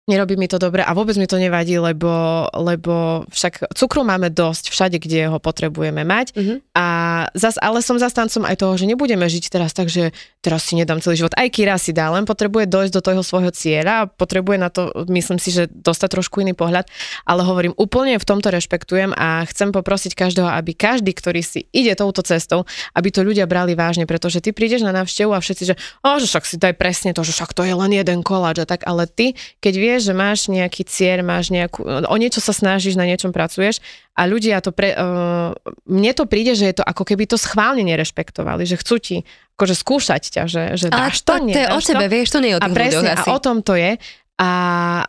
nerobí 0.05 0.37
mi 0.37 0.45
to 0.45 0.61
dobre 0.61 0.85
a 0.85 0.93
vôbec 0.93 1.17
mi 1.17 1.25
to 1.25 1.41
nevadí, 1.41 1.81
lebo, 1.81 2.45
lebo 2.53 3.25
však 3.33 3.73
cukru 3.73 4.05
máme 4.05 4.29
dosť 4.29 4.69
všade, 4.69 4.97
kde 5.01 5.33
ho 5.33 5.41
potrebujeme 5.41 6.05
mať. 6.05 6.37
Mm-hmm. 6.37 6.59
A 6.77 6.87
zas, 7.33 7.57
ale 7.57 7.81
som 7.81 7.97
zastancom 7.97 8.45
aj 8.45 8.61
toho, 8.61 8.77
že 8.77 8.85
nebudeme 8.85 9.25
žiť 9.25 9.49
teraz 9.49 9.73
tak, 9.73 9.89
že 9.89 10.13
teraz 10.45 10.69
si 10.69 10.77
nedám 10.77 11.01
celý 11.01 11.25
život. 11.25 11.33
Aj 11.33 11.49
Kira 11.49 11.81
si 11.81 11.97
dá, 11.97 12.13
len 12.13 12.29
potrebuje 12.29 12.69
dojsť 12.69 12.93
do 12.93 13.01
toho 13.01 13.23
svojho 13.25 13.49
cieľa 13.57 14.05
a 14.05 14.09
potrebuje 14.09 14.57
na 14.61 14.69
to, 14.69 14.93
myslím 15.09 15.41
si, 15.41 15.57
že 15.57 15.73
dostať 15.73 16.21
trošku 16.21 16.45
iný 16.45 16.53
pohľad. 16.53 16.85
Ale 17.25 17.41
hovorím, 17.41 17.73
úplne 17.81 18.21
v 18.21 18.29
tomto 18.29 18.53
rešpektujem 18.53 19.17
a 19.17 19.49
chcem 19.49 19.73
poprosiť 19.73 20.13
každého, 20.13 20.53
aby 20.53 20.77
každý, 20.77 21.17
ktorý 21.17 21.41
si 21.41 21.65
ide 21.73 21.97
touto 21.97 22.21
cestou, 22.21 22.69
aby 22.93 23.09
to 23.09 23.25
ľudia 23.25 23.49
brali 23.49 23.73
vážne, 23.73 24.05
pretože 24.05 24.45
ty 24.45 24.53
prídeš 24.53 24.85
na 24.85 24.93
návštevu 24.93 25.33
a 25.33 25.41
všetci, 25.41 25.65
že, 25.65 25.75
oh, 26.05 26.21
že 26.21 26.29
však 26.29 26.45
si 26.45 26.57
daj 26.61 26.77
presne 26.77 27.17
to, 27.17 27.25
že 27.25 27.33
však 27.33 27.57
to 27.57 27.65
je 27.65 27.73
len 27.73 27.93
jeden 27.97 28.21
koláč 28.21 28.61
a 28.61 28.69
tak, 28.69 28.85
ale 28.85 29.09
ty, 29.09 29.33
keď 29.65 29.75
vieš, 29.81 29.94
vieš, 29.95 30.11
že 30.11 30.15
máš 30.19 30.51
nejaký 30.51 30.83
cieľ, 30.83 31.23
máš 31.23 31.55
nejakú, 31.55 31.87
o 31.87 32.17
niečo 32.19 32.43
sa 32.43 32.51
snažíš, 32.51 32.99
na 32.99 33.07
niečom 33.07 33.31
pracuješ 33.31 33.79
a 34.19 34.27
ľudia 34.27 34.59
to 34.59 34.75
pre, 34.75 34.91
uh, 34.99 35.55
mne 35.87 36.13
to 36.19 36.27
príde, 36.27 36.59
že 36.59 36.75
je 36.75 36.75
to 36.83 36.85
ako 36.85 37.07
keby 37.07 37.31
to 37.31 37.39
schválne 37.39 37.87
nerešpektovali, 37.87 38.67
že 38.67 38.75
chcú 38.75 38.99
ti 38.99 39.17
akože 39.55 39.75
skúšať 39.79 40.23
ťa, 40.35 40.43
že, 40.51 40.63
že 40.75 40.87
dáš 40.91 41.23
to, 41.23 41.39
to, 41.39 41.55
to 41.55 41.61
je 41.63 41.69
o 41.71 41.79
tebe, 41.79 42.05
vieš, 42.11 42.35
to 42.35 42.43
nie 42.43 42.51
je 42.51 42.57
o 42.59 42.63
tých 42.67 42.75
a 42.75 42.79
presne, 42.83 43.09
asi. 43.15 43.29
a 43.31 43.31
o 43.31 43.39
tom 43.39 43.63
to 43.63 43.79
je. 43.79 43.95
A, 44.35 44.51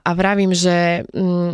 a 0.05 0.09
vravím, 0.13 0.53
že 0.53 1.01
um, 1.17 1.49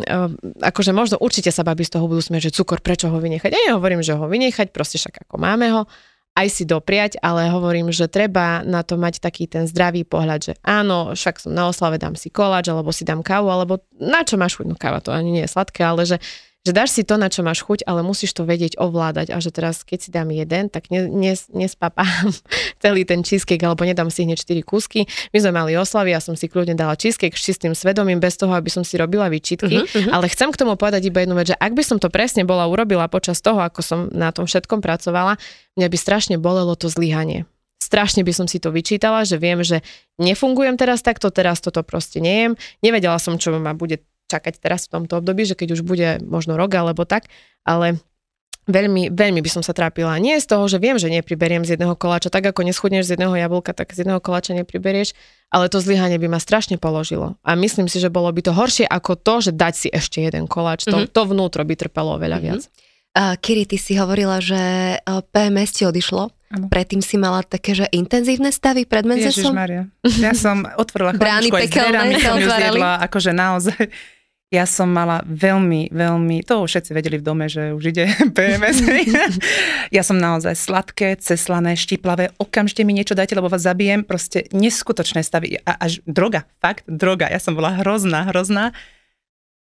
akože 0.60 0.92
možno 0.92 1.16
určite 1.16 1.48
sa 1.48 1.64
babi 1.64 1.88
z 1.88 1.96
toho 1.96 2.04
budú 2.04 2.20
smieť, 2.20 2.52
že 2.52 2.60
cukor, 2.60 2.84
prečo 2.84 3.08
ho 3.08 3.16
vynechať. 3.16 3.48
Ja 3.48 3.72
nehovorím, 3.72 4.04
že 4.04 4.12
ho 4.12 4.28
vynechať, 4.28 4.76
proste 4.76 5.00
však 5.00 5.24
ako 5.24 5.40
máme 5.40 5.72
ho, 5.72 5.88
aj 6.32 6.48
si 6.48 6.64
dopriať, 6.64 7.20
ale 7.20 7.52
hovorím, 7.52 7.92
že 7.92 8.08
treba 8.08 8.64
na 8.64 8.80
to 8.80 8.96
mať 8.96 9.20
taký 9.20 9.44
ten 9.44 9.68
zdravý 9.68 10.08
pohľad, 10.08 10.40
že 10.40 10.52
áno, 10.64 11.12
však 11.12 11.44
som 11.44 11.52
na 11.52 11.68
oslave, 11.68 12.00
dám 12.00 12.16
si 12.16 12.32
koláč, 12.32 12.72
alebo 12.72 12.88
si 12.88 13.04
dám 13.04 13.20
kávu, 13.20 13.52
alebo 13.52 13.84
na 14.00 14.24
čo 14.24 14.40
máš 14.40 14.56
chuť, 14.56 14.66
no 14.72 14.76
káva 14.76 15.04
to 15.04 15.12
ani 15.12 15.28
nie 15.28 15.44
je 15.44 15.52
sladké, 15.52 15.84
ale 15.84 16.08
že 16.08 16.16
že 16.62 16.70
dáš 16.70 16.94
si 16.94 17.02
to, 17.02 17.18
na 17.18 17.26
čo 17.26 17.42
máš 17.42 17.66
chuť, 17.66 17.82
ale 17.90 18.06
musíš 18.06 18.38
to 18.38 18.46
vedieť 18.46 18.78
ovládať 18.78 19.34
a 19.34 19.42
že 19.42 19.50
teraz, 19.50 19.82
keď 19.82 19.98
si 19.98 20.10
dám 20.14 20.30
jeden, 20.30 20.70
tak 20.70 20.94
ne, 20.94 21.10
nes, 21.10 21.50
nespapám 21.50 22.30
celý 22.82 23.02
ten 23.02 23.26
cheesecake, 23.26 23.62
alebo 23.66 23.82
nedám 23.82 24.06
si 24.14 24.22
hneď 24.22 24.38
4 24.38 24.62
kúsky. 24.62 25.10
My 25.34 25.42
sme 25.42 25.52
mali 25.58 25.74
oslavy, 25.74 26.14
ja 26.14 26.22
som 26.22 26.38
si 26.38 26.46
kľudne 26.46 26.78
dala 26.78 26.94
cheesecake 26.94 27.34
s 27.34 27.42
čistým 27.42 27.74
svedomím, 27.74 28.22
bez 28.22 28.38
toho, 28.38 28.54
aby 28.54 28.70
som 28.70 28.86
si 28.86 28.94
robila 28.94 29.26
výčitky, 29.26 29.82
uh-huh, 29.82 29.90
uh-huh. 29.90 30.12
ale 30.14 30.30
chcem 30.30 30.54
k 30.54 30.60
tomu 30.62 30.78
povedať 30.78 31.10
iba 31.10 31.26
jednu 31.26 31.34
vec, 31.34 31.50
že 31.50 31.58
ak 31.58 31.74
by 31.74 31.82
som 31.82 31.98
to 31.98 32.06
presne 32.06 32.46
bola 32.46 32.70
urobila 32.70 33.10
počas 33.10 33.42
toho, 33.42 33.58
ako 33.58 33.80
som 33.82 33.98
na 34.14 34.30
tom 34.30 34.46
všetkom 34.46 34.78
pracovala, 34.78 35.42
mňa 35.74 35.88
by 35.90 35.98
strašne 35.98 36.36
bolelo 36.38 36.78
to 36.78 36.86
zlyhanie 36.86 37.42
strašne 37.92 38.24
by 38.24 38.32
som 38.32 38.48
si 38.48 38.56
to 38.56 38.72
vyčítala, 38.72 39.20
že 39.28 39.36
viem, 39.36 39.60
že 39.60 39.84
nefungujem 40.16 40.80
teraz 40.80 41.04
takto, 41.04 41.28
teraz 41.28 41.60
toto 41.60 41.84
proste 41.84 42.24
nejem. 42.24 42.56
Nevedela 42.80 43.20
som, 43.20 43.36
čo 43.36 43.52
ma 43.60 43.76
bude 43.76 44.00
čakať 44.32 44.56
teraz 44.56 44.88
v 44.88 45.00
tomto 45.00 45.20
období, 45.20 45.44
že 45.44 45.52
keď 45.52 45.76
už 45.76 45.82
bude 45.84 46.24
možno 46.24 46.56
rok 46.56 46.72
alebo 46.72 47.04
tak, 47.04 47.28
ale 47.68 48.00
veľmi, 48.66 49.10
veľmi 49.10 49.40
by 49.42 49.50
som 49.50 49.62
sa 49.64 49.74
trápila. 49.74 50.14
Nie 50.22 50.38
z 50.38 50.46
toho, 50.46 50.64
že 50.70 50.78
viem, 50.78 50.94
že 50.98 51.10
nepriberiem 51.10 51.66
z 51.66 51.74
jedného 51.74 51.98
koláča, 51.98 52.30
tak 52.30 52.46
ako 52.46 52.62
neschudneš 52.62 53.10
z 53.10 53.18
jedného 53.18 53.34
jablka, 53.34 53.74
tak 53.74 53.90
z 53.90 54.06
jedného 54.06 54.22
koláča 54.22 54.54
nepriberieš, 54.54 55.16
ale 55.50 55.66
to 55.66 55.82
zlyhanie 55.82 56.18
by 56.18 56.30
ma 56.30 56.38
strašne 56.38 56.78
položilo. 56.78 57.34
A 57.42 57.58
myslím 57.58 57.90
si, 57.90 57.98
že 57.98 58.12
bolo 58.12 58.30
by 58.30 58.40
to 58.42 58.52
horšie 58.54 58.86
ako 58.86 59.18
to, 59.18 59.50
že 59.50 59.52
dať 59.54 59.74
si 59.74 59.88
ešte 59.90 60.22
jeden 60.22 60.46
koláč. 60.46 60.86
To, 60.86 61.02
mm-hmm. 61.02 61.12
to 61.12 61.22
vnútro 61.26 61.62
by 61.66 61.74
trpelo 61.74 62.18
veľa 62.18 62.38
mm-hmm. 62.38 62.46
viac. 62.46 62.62
Uh, 63.12 63.36
Kiri, 63.36 63.68
ty 63.68 63.76
si 63.76 63.92
hovorila, 64.00 64.40
že 64.40 64.56
PMS 65.04 65.76
ti 65.76 65.82
odišlo. 65.84 66.32
Ano. 66.52 66.68
Predtým 66.68 67.00
si 67.00 67.16
mala 67.16 67.44
také, 67.44 67.72
že 67.72 67.88
intenzívne 67.92 68.52
stavy 68.52 68.84
pred 68.84 69.04
menzesom? 69.08 69.56
Maria. 69.56 69.88
Ja 70.20 70.36
som 70.36 70.64
otvorila 70.64 71.16
chladničku 71.20 71.56
aj 71.56 71.68
s 71.68 71.72
dverami, 71.72 72.14
som 72.20 72.36
ju 72.40 72.48
zjedla, 72.48 73.04
akože 73.08 73.32
naozaj 73.32 73.80
ja 74.52 74.68
som 74.68 74.92
mala 74.92 75.24
veľmi, 75.24 75.88
veľmi, 75.88 76.44
to 76.44 76.60
všetci 76.60 76.92
vedeli 76.92 77.16
v 77.16 77.24
dome, 77.24 77.48
že 77.48 77.72
už 77.72 77.96
ide 77.96 78.04
PMS. 78.36 78.84
ja 79.96 80.04
som 80.04 80.20
naozaj 80.20 80.52
sladké, 80.52 81.16
ceslané, 81.16 81.72
štiplavé, 81.72 82.36
okamžite 82.36 82.84
mi 82.84 82.92
niečo 82.92 83.16
dajte, 83.16 83.32
lebo 83.32 83.48
vás 83.48 83.64
zabijem, 83.64 84.04
proste 84.04 84.44
neskutočné 84.52 85.24
stavy. 85.24 85.56
A 85.64 85.80
až 85.80 86.04
droga, 86.04 86.44
fakt, 86.60 86.84
droga. 86.84 87.32
Ja 87.32 87.40
som 87.40 87.56
bola 87.56 87.80
hrozná, 87.80 88.28
hrozná. 88.28 88.76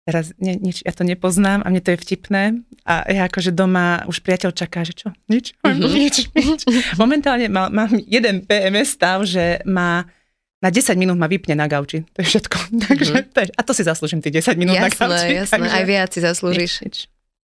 Teraz 0.09 0.33
ne, 0.41 0.57
nič, 0.57 0.81
ja 0.81 0.89
to 0.89 1.05
nepoznám 1.05 1.61
a 1.61 1.69
mne 1.69 1.85
to 1.85 1.93
je 1.93 2.01
vtipné. 2.01 2.65
A 2.81 3.05
ja 3.05 3.29
akože 3.29 3.53
doma 3.53 4.01
už 4.09 4.25
priateľ 4.25 4.57
čaká, 4.57 4.81
že 4.81 4.97
čo? 4.97 5.13
Nič? 5.29 5.53
Mm-hmm. 5.61 5.93
nič, 6.01 6.15
nič. 6.33 6.61
Momentálne 6.97 7.45
mám, 7.45 7.69
mám 7.69 7.93
jeden 8.09 8.41
PMS 8.41 8.97
stav, 8.97 9.21
že 9.21 9.61
má 9.69 10.09
na 10.59 10.69
10 10.69 10.99
minút 10.99 11.15
ma 11.15 11.31
vypne 11.31 11.55
na 11.55 11.71
gauči. 11.71 12.03
To 12.15 12.19
je 12.19 12.27
všetko. 12.35 12.57
Takže, 12.87 13.13
mm-hmm. 13.15 13.47
je, 13.47 13.55
a 13.55 13.61
to 13.63 13.71
si 13.71 13.83
zaslúžim, 13.87 14.19
tých 14.19 14.43
10 14.43 14.59
minút 14.59 14.75
jasné, 14.75 14.91
na 14.91 14.91
gauči. 14.91 15.33
Jasné, 15.39 15.55
takže... 15.55 15.75
aj 15.75 15.83
viac 15.87 16.09
si 16.11 16.19
zaslúžiš. 16.19 16.71
Nič, 16.79 16.83
nič. 16.83 16.97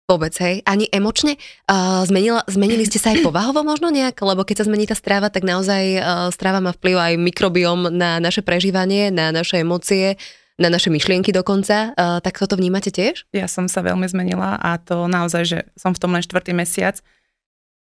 Vôbec, 0.05 0.37
hej? 0.37 0.61
Ani 0.69 0.85
emočne? 0.93 1.41
Uh, 1.65 2.05
zmenila, 2.05 2.45
zmenili 2.45 2.85
ste 2.85 3.01
sa 3.01 3.17
aj 3.17 3.25
povahovo 3.25 3.65
možno 3.65 3.89
nejak? 3.89 4.21
Lebo 4.21 4.45
keď 4.45 4.61
sa 4.61 4.69
zmení 4.69 4.85
tá 4.85 4.93
stráva, 4.93 5.33
tak 5.33 5.49
naozaj 5.49 5.83
uh, 5.97 6.29
stráva 6.29 6.61
má 6.61 6.77
vplyv 6.77 6.97
aj 7.01 7.15
mikrobiom 7.17 7.89
na 7.89 8.21
naše 8.21 8.45
prežívanie, 8.45 9.09
na 9.09 9.33
naše 9.33 9.65
emócie, 9.65 10.21
na 10.61 10.69
naše 10.69 10.93
myšlienky 10.93 11.33
dokonca. 11.33 11.97
Uh, 11.97 12.21
tak 12.21 12.37
toto 12.37 12.61
vnímate 12.61 12.93
tiež? 12.93 13.25
Ja 13.33 13.49
som 13.49 13.65
sa 13.65 13.81
veľmi 13.81 14.05
zmenila 14.05 14.61
a 14.61 14.77
to 14.77 15.09
naozaj, 15.09 15.43
že 15.49 15.59
som 15.73 15.97
v 15.97 16.01
tom 16.05 16.12
len 16.12 16.21
štvrtý 16.21 16.53
mesiac, 16.53 17.01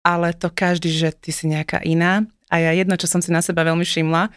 ale 0.07 0.31
to 0.31 0.47
každý, 0.47 0.95
že 0.95 1.11
ty 1.19 1.35
si 1.35 1.51
nejaká 1.51 1.83
iná. 1.83 2.23
A 2.55 2.63
ja 2.63 2.71
jedno, 2.71 2.95
čo 2.95 3.11
som 3.11 3.19
si 3.19 3.35
na 3.35 3.43
seba 3.43 3.67
veľmi 3.67 3.83
všimla, 3.83 4.31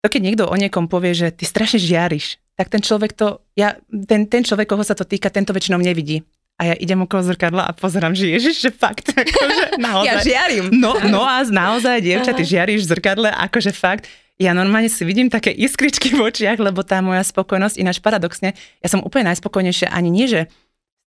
to 0.00 0.06
keď 0.08 0.20
niekto 0.20 0.44
o 0.48 0.56
niekom 0.56 0.88
povie, 0.88 1.12
že 1.12 1.28
ty 1.32 1.44
strašne 1.44 1.80
žiariš, 1.80 2.40
tak 2.56 2.72
ten 2.72 2.80
človek 2.80 3.12
to, 3.12 3.44
ja, 3.56 3.76
ten, 3.88 4.28
ten 4.28 4.42
človek, 4.44 4.68
koho 4.68 4.84
sa 4.84 4.96
to 4.96 5.04
týka, 5.04 5.28
tento 5.32 5.52
väčšinou 5.52 5.80
nevidí 5.80 6.24
a 6.60 6.72
ja 6.72 6.74
idem 6.76 7.00
okolo 7.00 7.24
zrkadla 7.24 7.64
a 7.64 7.72
pozerám, 7.72 8.12
že 8.12 8.28
ježiš, 8.28 8.60
že 8.60 8.70
fakt, 8.72 9.08
akože 9.16 9.80
naozaj. 9.80 10.04
Ja 10.04 10.14
žiarím. 10.20 10.68
No, 10.76 10.92
no 11.08 11.24
a 11.24 11.40
naozaj, 11.48 12.04
dievča, 12.04 12.36
ty 12.36 12.44
žiaríš 12.44 12.84
v 12.84 12.90
zrkadle, 12.92 13.28
akože 13.32 13.72
fakt, 13.72 14.04
ja 14.40 14.52
normálne 14.52 14.88
si 14.88 15.04
vidím 15.04 15.28
také 15.28 15.52
iskričky 15.52 16.16
v 16.16 16.32
očiach, 16.32 16.60
lebo 16.60 16.84
tá 16.84 17.00
moja 17.00 17.24
spokojnosť, 17.24 17.76
ináč 17.80 18.00
paradoxne, 18.00 18.56
ja 18.56 18.88
som 18.88 19.04
úplne 19.04 19.32
najspokojnejšia 19.32 19.92
ani 19.92 20.08
nie, 20.12 20.28
že 20.28 20.48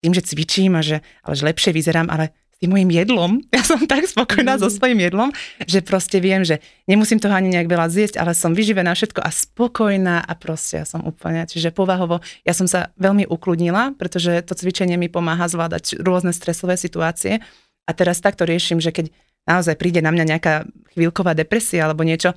tým, 0.02 0.14
že 0.14 0.22
cvičím 0.26 0.74
a 0.78 0.82
že, 0.82 1.02
ale 1.22 1.34
že 1.34 1.46
lepšie 1.46 1.70
vyzerám, 1.74 2.10
ale 2.10 2.34
tým 2.64 2.72
mojim 2.72 2.88
jedlom. 2.88 3.44
Ja 3.54 3.60
som 3.60 3.84
tak 3.84 4.08
spokojná 4.08 4.56
mm. 4.56 4.60
so 4.64 4.68
svojím 4.72 5.04
jedlom, 5.04 5.28
že 5.68 5.84
proste 5.84 6.16
viem, 6.24 6.40
že 6.48 6.64
nemusím 6.88 7.20
toho 7.20 7.36
ani 7.36 7.52
nejak 7.52 7.68
veľa 7.68 7.92
zjesť, 7.92 8.16
ale 8.16 8.32
som 8.32 8.56
vyživená 8.56 8.96
všetko 8.96 9.20
a 9.20 9.28
spokojná 9.28 10.24
a 10.24 10.32
proste 10.32 10.80
ja 10.80 10.86
som 10.88 11.04
úplne, 11.04 11.44
čiže 11.44 11.76
povahovo, 11.76 12.24
ja 12.44 12.56
som 12.56 12.64
sa 12.64 12.92
veľmi 12.96 13.28
ukludnila, 13.28 13.92
pretože 14.00 14.40
to 14.48 14.56
cvičenie 14.56 14.96
mi 14.96 15.12
pomáha 15.12 15.44
zvládať 15.44 16.00
rôzne 16.00 16.32
stresové 16.32 16.80
situácie 16.80 17.44
a 17.84 17.90
teraz 17.92 18.24
takto 18.24 18.48
riešim, 18.48 18.80
že 18.80 18.92
keď 18.92 19.12
naozaj 19.44 19.76
príde 19.76 20.00
na 20.00 20.08
mňa 20.08 20.24
nejaká 20.36 20.54
chvíľková 20.96 21.36
depresia 21.36 21.84
alebo 21.84 22.04
niečo, 22.04 22.32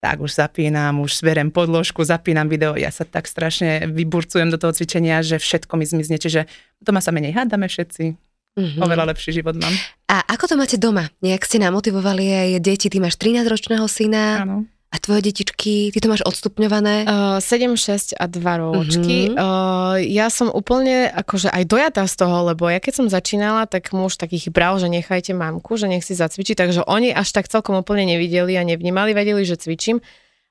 tak 0.00 0.20
už 0.20 0.36
zapínam, 0.36 1.00
už 1.00 1.24
zberem 1.24 1.48
podložku, 1.48 2.04
zapínam 2.04 2.52
video, 2.52 2.76
ja 2.76 2.92
sa 2.92 3.08
tak 3.08 3.24
strašne 3.24 3.88
vyburcujem 3.88 4.52
do 4.52 4.60
toho 4.60 4.76
cvičenia, 4.76 5.24
že 5.24 5.40
všetko 5.40 5.72
mi 5.80 5.88
zmizne, 5.88 6.20
čiže 6.20 6.44
doma 6.84 7.00
sa 7.00 7.16
menej 7.16 7.32
hádame 7.32 7.64
všetci, 7.64 8.25
Mm-hmm. 8.56 8.80
Oveľa 8.80 9.12
lepší 9.12 9.36
život 9.36 9.52
mám. 9.60 9.72
A 10.08 10.24
ako 10.32 10.48
to 10.48 10.54
máte 10.56 10.80
doma? 10.80 11.12
Nejak 11.20 11.44
ste 11.44 11.60
namotivovali 11.60 12.24
aj 12.24 12.48
deti? 12.64 12.88
Ty 12.88 13.04
máš 13.04 13.20
13-ročného 13.20 13.84
syna. 13.84 14.48
Áno. 14.48 14.64
A 14.88 14.96
tvoje 14.96 15.28
detičky, 15.28 15.92
ty 15.92 15.98
to 16.00 16.08
máš 16.08 16.24
odstupňované? 16.24 17.04
Uh, 17.04 17.36
7, 17.42 17.76
6 17.76 18.16
a 18.16 18.24
2 18.24 18.62
ročky. 18.64 19.28
Uh-huh. 19.28 19.36
Uh, 19.36 19.94
ja 20.00 20.32
som 20.32 20.48
úplne 20.48 21.12
akože 21.12 21.52
aj 21.52 21.62
dojatá 21.68 22.08
z 22.08 22.14
toho, 22.16 22.48
lebo 22.48 22.64
ja 22.70 22.80
keď 22.80 23.04
som 23.04 23.06
začínala, 23.12 23.68
tak 23.68 23.92
muž 23.92 24.16
takých 24.16 24.48
bral, 24.48 24.80
že 24.80 24.88
nechajte 24.88 25.36
mamku, 25.36 25.76
že 25.76 25.90
nech 25.90 26.00
si 26.00 26.16
zacvičí, 26.16 26.56
takže 26.56 26.80
oni 26.88 27.12
až 27.12 27.28
tak 27.28 27.52
celkom 27.52 27.76
úplne 27.76 28.08
nevideli 28.08 28.56
a 28.56 28.64
nevnímali, 28.64 29.12
vedeli, 29.12 29.44
že 29.44 29.60
cvičím. 29.60 30.00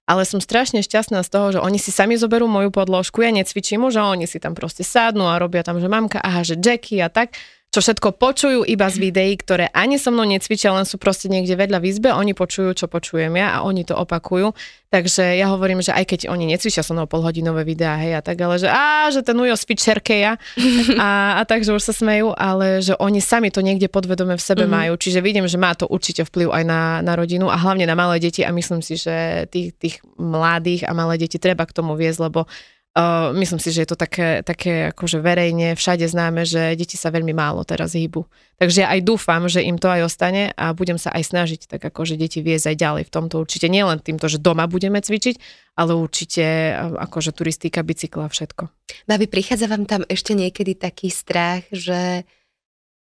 Ale 0.05 0.21
som 0.29 0.37
strašne 0.37 0.85
šťastná 0.85 1.25
z 1.25 1.29
toho, 1.33 1.47
že 1.57 1.59
oni 1.65 1.81
si 1.81 1.89
sami 1.89 2.13
zoberú 2.13 2.45
moju 2.45 2.69
podložku, 2.69 3.25
ja 3.25 3.33
necvičím 3.33 3.89
už, 3.89 3.97
a 3.97 4.13
oni 4.13 4.29
si 4.29 4.37
tam 4.37 4.53
proste 4.53 4.85
sádnu 4.85 5.25
a 5.25 5.41
robia 5.41 5.65
tam, 5.65 5.81
že 5.81 5.89
mamka, 5.89 6.21
aha, 6.21 6.45
že 6.45 6.53
Jackie 6.61 7.01
a 7.01 7.09
tak 7.09 7.33
čo 7.75 7.83
všetko 7.83 8.15
počujú 8.15 8.63
iba 8.63 8.87
z 8.87 9.03
videí, 9.03 9.35
ktoré 9.35 9.67
ani 9.75 9.99
so 9.99 10.07
mnou 10.07 10.23
necvičia, 10.23 10.71
len 10.71 10.87
sú 10.87 10.95
proste 10.95 11.27
niekde 11.27 11.59
vedľa 11.59 11.83
v 11.83 11.91
izbe, 11.91 12.07
oni 12.15 12.31
počujú, 12.31 12.71
čo 12.71 12.87
počujem 12.87 13.35
ja 13.35 13.59
a 13.59 13.67
oni 13.67 13.83
to 13.83 13.99
opakujú. 13.99 14.55
Takže 14.95 15.35
ja 15.35 15.51
hovorím, 15.51 15.83
že 15.83 15.91
aj 15.91 16.07
keď 16.07 16.19
oni 16.31 16.47
necvičia 16.47 16.79
so 16.79 16.95
mnou 16.95 17.03
polhodinové 17.03 17.67
videá, 17.67 17.99
hej, 17.99 18.15
a 18.15 18.23
tak, 18.23 18.39
ale 18.39 18.63
že 18.63 18.71
á, 18.71 19.11
že 19.11 19.27
ten 19.27 19.35
ujo 19.35 19.51
spí 19.59 19.75
ja 20.07 20.39
a, 21.03 21.35
a 21.35 21.41
tak, 21.43 21.67
že 21.67 21.75
už 21.75 21.83
sa 21.83 21.91
smejú, 21.91 22.31
ale 22.31 22.79
že 22.79 22.95
oni 22.95 23.19
sami 23.19 23.51
to 23.51 23.59
niekde 23.59 23.91
podvedome 23.91 24.39
v 24.39 24.45
sebe 24.47 24.63
mm-hmm. 24.63 24.71
majú, 24.71 24.93
čiže 24.95 25.19
vidím, 25.19 25.43
že 25.51 25.59
má 25.59 25.75
to 25.75 25.83
určite 25.83 26.23
vplyv 26.23 26.55
aj 26.55 26.63
na, 26.63 27.03
na 27.03 27.19
rodinu 27.19 27.51
a 27.51 27.59
hlavne 27.59 27.83
na 27.83 27.99
malé 27.99 28.23
deti 28.23 28.47
a 28.47 28.55
myslím 28.55 28.79
si, 28.79 28.95
že 28.95 29.51
tých, 29.51 29.75
tých 29.75 29.95
mladých 30.15 30.87
a 30.87 30.95
malé 30.95 31.19
deti 31.19 31.43
treba 31.43 31.67
k 31.67 31.75
tomu 31.75 31.99
viesť, 31.99 32.31
lebo 32.31 32.47
Uh, 32.95 33.35
myslím 33.35 33.59
si, 33.59 33.75
že 33.75 33.83
je 33.83 33.91
to 33.91 33.99
také, 33.99 34.39
také 34.39 34.87
akože 34.95 35.19
verejne 35.19 35.75
všade 35.75 36.07
známe, 36.07 36.47
že 36.47 36.79
deti 36.79 36.95
sa 36.95 37.11
veľmi 37.11 37.35
málo 37.35 37.67
teraz 37.67 37.91
hýbu. 37.91 38.23
Takže 38.55 38.87
ja 38.87 38.95
aj 38.95 39.03
dúfam, 39.03 39.43
že 39.51 39.67
im 39.67 39.75
to 39.75 39.91
aj 39.91 40.07
ostane 40.07 40.55
a 40.55 40.71
budem 40.71 40.95
sa 40.95 41.11
aj 41.11 41.27
snažiť 41.27 41.67
tak 41.67 41.83
akože 41.83 42.15
deti 42.15 42.39
viesť 42.39 42.71
aj 42.71 42.77
ďalej 42.79 43.03
v 43.03 43.11
tomto 43.11 43.43
určite. 43.43 43.67
Nielen 43.67 43.99
týmto, 43.99 44.31
že 44.31 44.39
doma 44.39 44.63
budeme 44.71 45.03
cvičiť, 45.03 45.35
ale 45.75 45.91
určite 45.91 46.71
akože 46.95 47.35
turistika, 47.35 47.83
bicykla, 47.83 48.31
všetko. 48.31 48.71
Babi, 49.11 49.27
prichádza 49.27 49.67
vám 49.67 49.83
tam 49.83 50.07
ešte 50.07 50.31
niekedy 50.31 50.79
taký 50.79 51.11
strach, 51.11 51.67
že, 51.75 52.23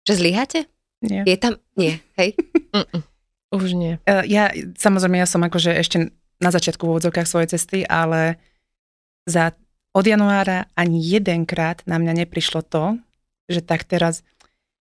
že 0.05 0.13
zlyháte? 0.13 0.69
Nie. 1.01 1.25
Je 1.25 1.33
tam? 1.33 1.57
Nie, 1.73 1.97
hej? 2.13 2.37
Už 3.57 3.73
nie. 3.73 3.97
Uh, 4.05 4.21
ja, 4.29 4.53
samozrejme, 4.53 5.17
ja 5.17 5.25
som 5.25 5.41
akože 5.41 5.73
ešte 5.73 6.13
na 6.37 6.53
začiatku 6.53 6.85
v 6.85 6.91
úvodzovkách 6.93 7.25
svojej 7.25 7.57
cesty, 7.57 7.81
ale 7.89 8.37
za 9.25 9.57
od 9.99 10.05
januára 10.07 10.71
ani 10.79 11.03
jedenkrát 11.03 11.83
na 11.83 11.99
mňa 11.99 12.23
neprišlo 12.23 12.63
to, 12.63 12.95
že 13.51 13.59
tak 13.59 13.83
teraz 13.83 14.23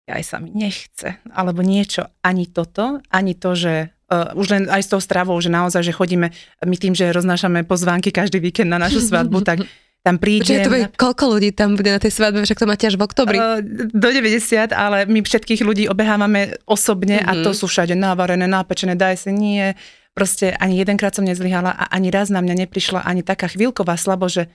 aj 0.07 0.23
sa 0.23 0.37
mi 0.39 0.51
nechce, 0.51 1.19
alebo 1.31 1.63
niečo, 1.63 2.07
ani 2.23 2.47
toto, 2.47 2.99
ani 3.07 3.35
to, 3.35 3.55
že 3.55 3.73
uh, 4.11 4.35
už 4.35 4.47
len 4.51 4.63
aj 4.67 4.83
s 4.83 4.91
tou 4.91 4.99
stravou, 4.99 5.39
že 5.39 5.47
naozaj, 5.47 5.79
že 5.79 5.95
chodíme, 5.95 6.27
my 6.63 6.75
tým, 6.75 6.91
že 6.91 7.15
roznášame 7.15 7.63
pozvánky 7.63 8.11
každý 8.11 8.43
víkend 8.43 8.67
na 8.67 8.79
našu 8.79 8.99
svadbu, 8.99 9.39
tak 9.47 9.63
tam 10.03 10.19
príde... 10.23 10.43
Čiže 10.43 10.67
to 10.67 10.73
bude, 10.75 10.87
koľko 10.99 11.23
ľudí 11.39 11.55
tam 11.55 11.79
bude 11.79 11.87
na 11.87 12.03
tej 12.03 12.11
svadbe, 12.11 12.43
však 12.43 12.59
to 12.59 12.67
máte 12.67 12.83
až 12.83 12.99
v 12.99 13.03
oktobri? 13.07 13.37
Uh, 13.39 13.63
do 13.95 14.09
90, 14.11 14.75
ale 14.75 15.07
my 15.07 15.23
všetkých 15.23 15.63
ľudí 15.63 15.87
obehávame 15.87 16.59
osobne 16.67 17.23
mm-hmm. 17.23 17.39
a 17.39 17.41
to 17.43 17.55
mhm. 17.55 17.57
sú 17.63 17.65
všade 17.71 17.95
navarené, 17.95 18.43
nápečené, 18.43 18.99
daj 18.99 19.23
si 19.23 19.31
nie. 19.31 19.71
Proste 20.13 20.53
ani 20.59 20.77
jedenkrát 20.77 21.15
som 21.15 21.25
nezlyhala 21.25 21.73
a 21.73 21.89
ani 21.89 22.13
raz 22.13 22.29
na 22.29 22.43
mňa 22.43 22.67
neprišla 22.67 23.01
ani 23.01 23.25
taká 23.25 23.49
chvíľková 23.49 23.97
slabo, 23.97 24.29
že 24.29 24.51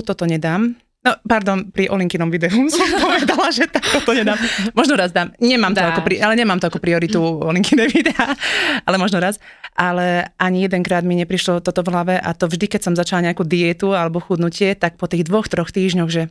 toto 0.00 0.24
nedám. 0.24 0.72
No, 1.02 1.18
pardon, 1.26 1.66
pri 1.74 1.90
Olinkinom 1.90 2.30
videu 2.30 2.54
som 2.70 2.86
povedala, 3.02 3.50
že 3.50 3.66
to 4.06 4.14
nedám. 4.14 4.38
Možno 4.70 4.94
raz 4.94 5.10
dám. 5.10 5.34
Nemám 5.42 5.74
to 5.74 5.82
ako, 5.82 6.00
pri, 6.06 6.22
ale 6.22 6.38
nemám 6.38 6.62
to 6.62 6.70
ako 6.70 6.78
prioritu 6.78 7.18
Olinkine 7.18 7.90
videa, 7.90 8.38
ale 8.86 8.96
možno 9.02 9.18
raz. 9.18 9.42
Ale 9.74 10.30
ani 10.38 10.70
jedenkrát 10.70 11.02
mi 11.02 11.18
neprišlo 11.18 11.58
toto 11.58 11.82
v 11.82 11.90
hlave 11.90 12.14
a 12.22 12.30
to 12.38 12.46
vždy, 12.46 12.70
keď 12.70 12.80
som 12.86 12.94
začala 12.94 13.26
nejakú 13.26 13.42
dietu 13.42 13.98
alebo 13.98 14.22
chudnutie, 14.22 14.78
tak 14.78 14.94
po 14.94 15.10
tých 15.10 15.26
dvoch, 15.26 15.50
troch 15.50 15.74
týždňoch, 15.74 16.06
že 16.06 16.30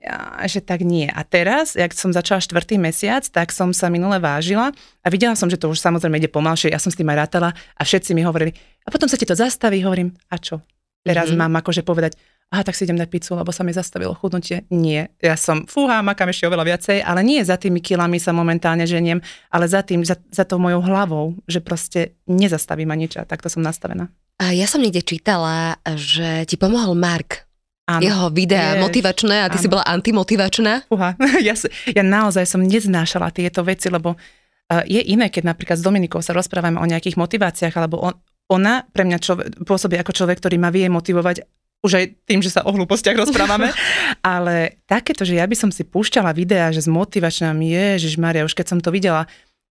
ja, 0.00 0.40
že 0.48 0.64
tak 0.64 0.80
nie. 0.80 1.06
A 1.12 1.20
teraz, 1.22 1.76
jak 1.76 1.92
som 1.92 2.10
začala 2.10 2.40
štvrtý 2.40 2.80
mesiac, 2.80 3.20
tak 3.28 3.52
som 3.52 3.76
sa 3.76 3.92
minule 3.92 4.16
vážila 4.16 4.72
a 5.04 5.06
videla 5.12 5.36
som, 5.36 5.52
že 5.52 5.60
to 5.60 5.68
už 5.68 5.76
samozrejme 5.76 6.16
ide 6.16 6.32
pomalšie, 6.32 6.72
ja 6.72 6.80
som 6.80 6.88
s 6.88 6.96
tým 6.96 7.12
aj 7.12 7.28
rátala 7.28 7.52
a 7.52 7.82
všetci 7.84 8.16
mi 8.16 8.24
hovorili, 8.24 8.56
a 8.82 8.88
potom 8.88 9.06
sa 9.06 9.20
ti 9.20 9.28
to 9.28 9.36
zastaví, 9.36 9.84
hovorím, 9.84 10.16
a 10.32 10.40
čo? 10.40 10.64
Teraz 11.04 11.28
mm-hmm. 11.28 11.52
mám 11.52 11.60
akože 11.60 11.84
povedať, 11.84 12.16
aha, 12.50 12.62
tak 12.66 12.74
si 12.74 12.82
idem 12.82 12.98
na 12.98 13.06
pizzu, 13.06 13.38
lebo 13.38 13.54
sa 13.54 13.62
mi 13.62 13.70
zastavilo 13.70 14.10
chudnutie. 14.18 14.66
Nie, 14.74 15.14
ja 15.22 15.38
som, 15.38 15.64
fúha, 15.70 16.02
makám 16.02 16.34
ešte 16.34 16.50
oveľa 16.50 16.66
viacej, 16.66 16.98
ale 17.06 17.22
nie 17.22 17.38
za 17.46 17.54
tými 17.54 17.78
kilami 17.78 18.18
sa 18.18 18.34
momentálne 18.34 18.82
ženiem, 18.84 19.22
ale 19.54 19.70
za 19.70 19.86
tým, 19.86 20.02
za, 20.02 20.18
za 20.34 20.42
tou 20.42 20.58
mojou 20.58 20.82
hlavou, 20.82 21.38
že 21.46 21.62
proste 21.62 22.18
nezastaví 22.26 22.82
ma 22.82 22.98
nič 22.98 23.14
a 23.16 23.22
takto 23.22 23.46
som 23.46 23.62
nastavená. 23.62 24.10
A 24.42 24.50
ja 24.50 24.66
som 24.66 24.82
niekde 24.82 25.04
čítala, 25.04 25.78
že 25.94 26.48
ti 26.50 26.58
pomohol 26.58 26.98
Mark. 26.98 27.46
Áno. 27.86 28.02
Jeho 28.02 28.26
videá 28.30 28.78
Jež, 28.78 28.82
motivačné 28.86 29.36
a 29.46 29.50
ty 29.50 29.58
áno. 29.58 29.64
si 29.66 29.68
bola 29.70 29.84
antimotivačná. 29.86 30.90
Fúha, 30.90 31.14
ja, 31.48 31.54
ja 31.90 32.02
naozaj 32.02 32.46
som 32.50 32.62
neznášala 32.62 33.30
tieto 33.34 33.62
veci, 33.62 33.90
lebo 33.90 34.14
uh, 34.14 34.82
je 34.86 35.02
iné, 35.06 35.30
keď 35.30 35.54
napríklad 35.54 35.78
s 35.78 35.86
Dominikou 35.86 36.22
sa 36.22 36.34
rozprávame 36.34 36.78
o 36.78 36.86
nejakých 36.86 37.18
motiváciách, 37.18 37.74
alebo 37.78 38.00
on, 38.00 38.14
ona 38.50 38.86
pre 38.90 39.06
mňa 39.06 39.18
človek, 39.18 39.46
pôsobí 39.62 39.98
ako 39.98 40.10
človek, 40.14 40.38
ktorý 40.40 40.56
ma 40.58 40.70
vie 40.72 40.86
motivovať 40.90 41.59
už 41.80 41.92
aj 41.96 42.04
tým, 42.28 42.40
že 42.44 42.52
sa 42.52 42.64
o 42.64 42.72
hlúpostiach 42.72 43.16
rozprávame, 43.16 43.72
ale 44.24 44.80
takéto, 44.84 45.24
že 45.24 45.40
ja 45.40 45.46
by 45.48 45.56
som 45.56 45.70
si 45.72 45.84
púšťala 45.84 46.36
videá, 46.36 46.68
že 46.68 46.84
z 46.84 46.92
motivačným, 46.92 47.56
Ježiš 47.56 48.20
Maria, 48.20 48.44
už 48.44 48.52
keď 48.52 48.76
som 48.76 48.78
to 48.84 48.92
videla, 48.92 49.24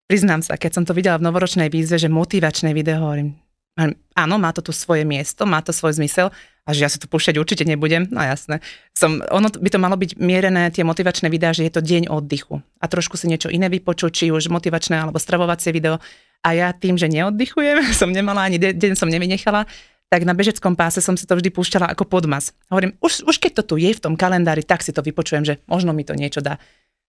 priznám 0.06 0.40
sa, 0.42 0.54
keď 0.54 0.82
som 0.82 0.84
to 0.86 0.94
videla 0.94 1.18
v 1.18 1.26
novoročnej 1.26 1.66
výzve, 1.66 1.98
že 1.98 2.06
motivačné 2.06 2.70
video, 2.70 3.02
hovorím, 3.02 3.34
áno, 4.16 4.34
má 4.40 4.50
to 4.56 4.64
tu 4.64 4.72
svoje 4.72 5.04
miesto, 5.04 5.44
má 5.44 5.60
to 5.60 5.74
svoj 5.74 6.00
zmysel 6.00 6.32
a 6.66 6.74
že 6.74 6.82
ja 6.82 6.90
sa 6.90 6.98
to 6.98 7.06
púšťať 7.06 7.36
určite 7.36 7.64
nebudem, 7.68 8.08
no 8.08 8.18
jasné. 8.24 8.64
Som, 8.96 9.20
ono 9.28 9.52
by 9.52 9.68
to 9.70 9.78
malo 9.78 9.94
byť 10.00 10.16
mierené, 10.18 10.72
tie 10.72 10.82
motivačné 10.82 11.28
videá, 11.28 11.52
že 11.52 11.68
je 11.68 11.72
to 11.74 11.84
deň 11.84 12.08
oddychu 12.08 12.58
a 12.80 12.84
trošku 12.88 13.20
si 13.20 13.28
niečo 13.28 13.52
iné 13.52 13.68
vypočuť, 13.68 14.10
či 14.10 14.24
už 14.32 14.48
motivačné 14.48 14.96
alebo 14.96 15.20
stravovacie 15.20 15.70
video. 15.70 16.00
A 16.42 16.54
ja 16.56 16.70
tým, 16.72 16.96
že 16.96 17.10
neoddychujem, 17.10 17.90
som 18.00 18.10
nemala 18.10 18.48
ani 18.48 18.56
deň 18.58 18.96
som 18.96 19.12
nevynechala, 19.12 19.68
tak 20.06 20.22
na 20.22 20.34
bežeckom 20.38 20.78
páse 20.78 21.02
som 21.02 21.18
si 21.18 21.26
to 21.26 21.34
vždy 21.34 21.50
púšťala 21.50 21.90
ako 21.90 22.06
podmas. 22.06 22.54
Hovorím, 22.70 22.94
už, 23.02 23.26
už 23.26 23.42
keď 23.42 23.62
to 23.62 23.74
tu 23.74 23.74
je 23.82 23.90
v 23.90 24.02
tom 24.02 24.14
kalendári, 24.14 24.62
tak 24.62 24.86
si 24.86 24.94
to 24.94 25.02
vypočujem, 25.02 25.42
že 25.42 25.54
možno 25.66 25.90
mi 25.90 26.06
to 26.06 26.14
niečo 26.14 26.38
dá. 26.38 26.62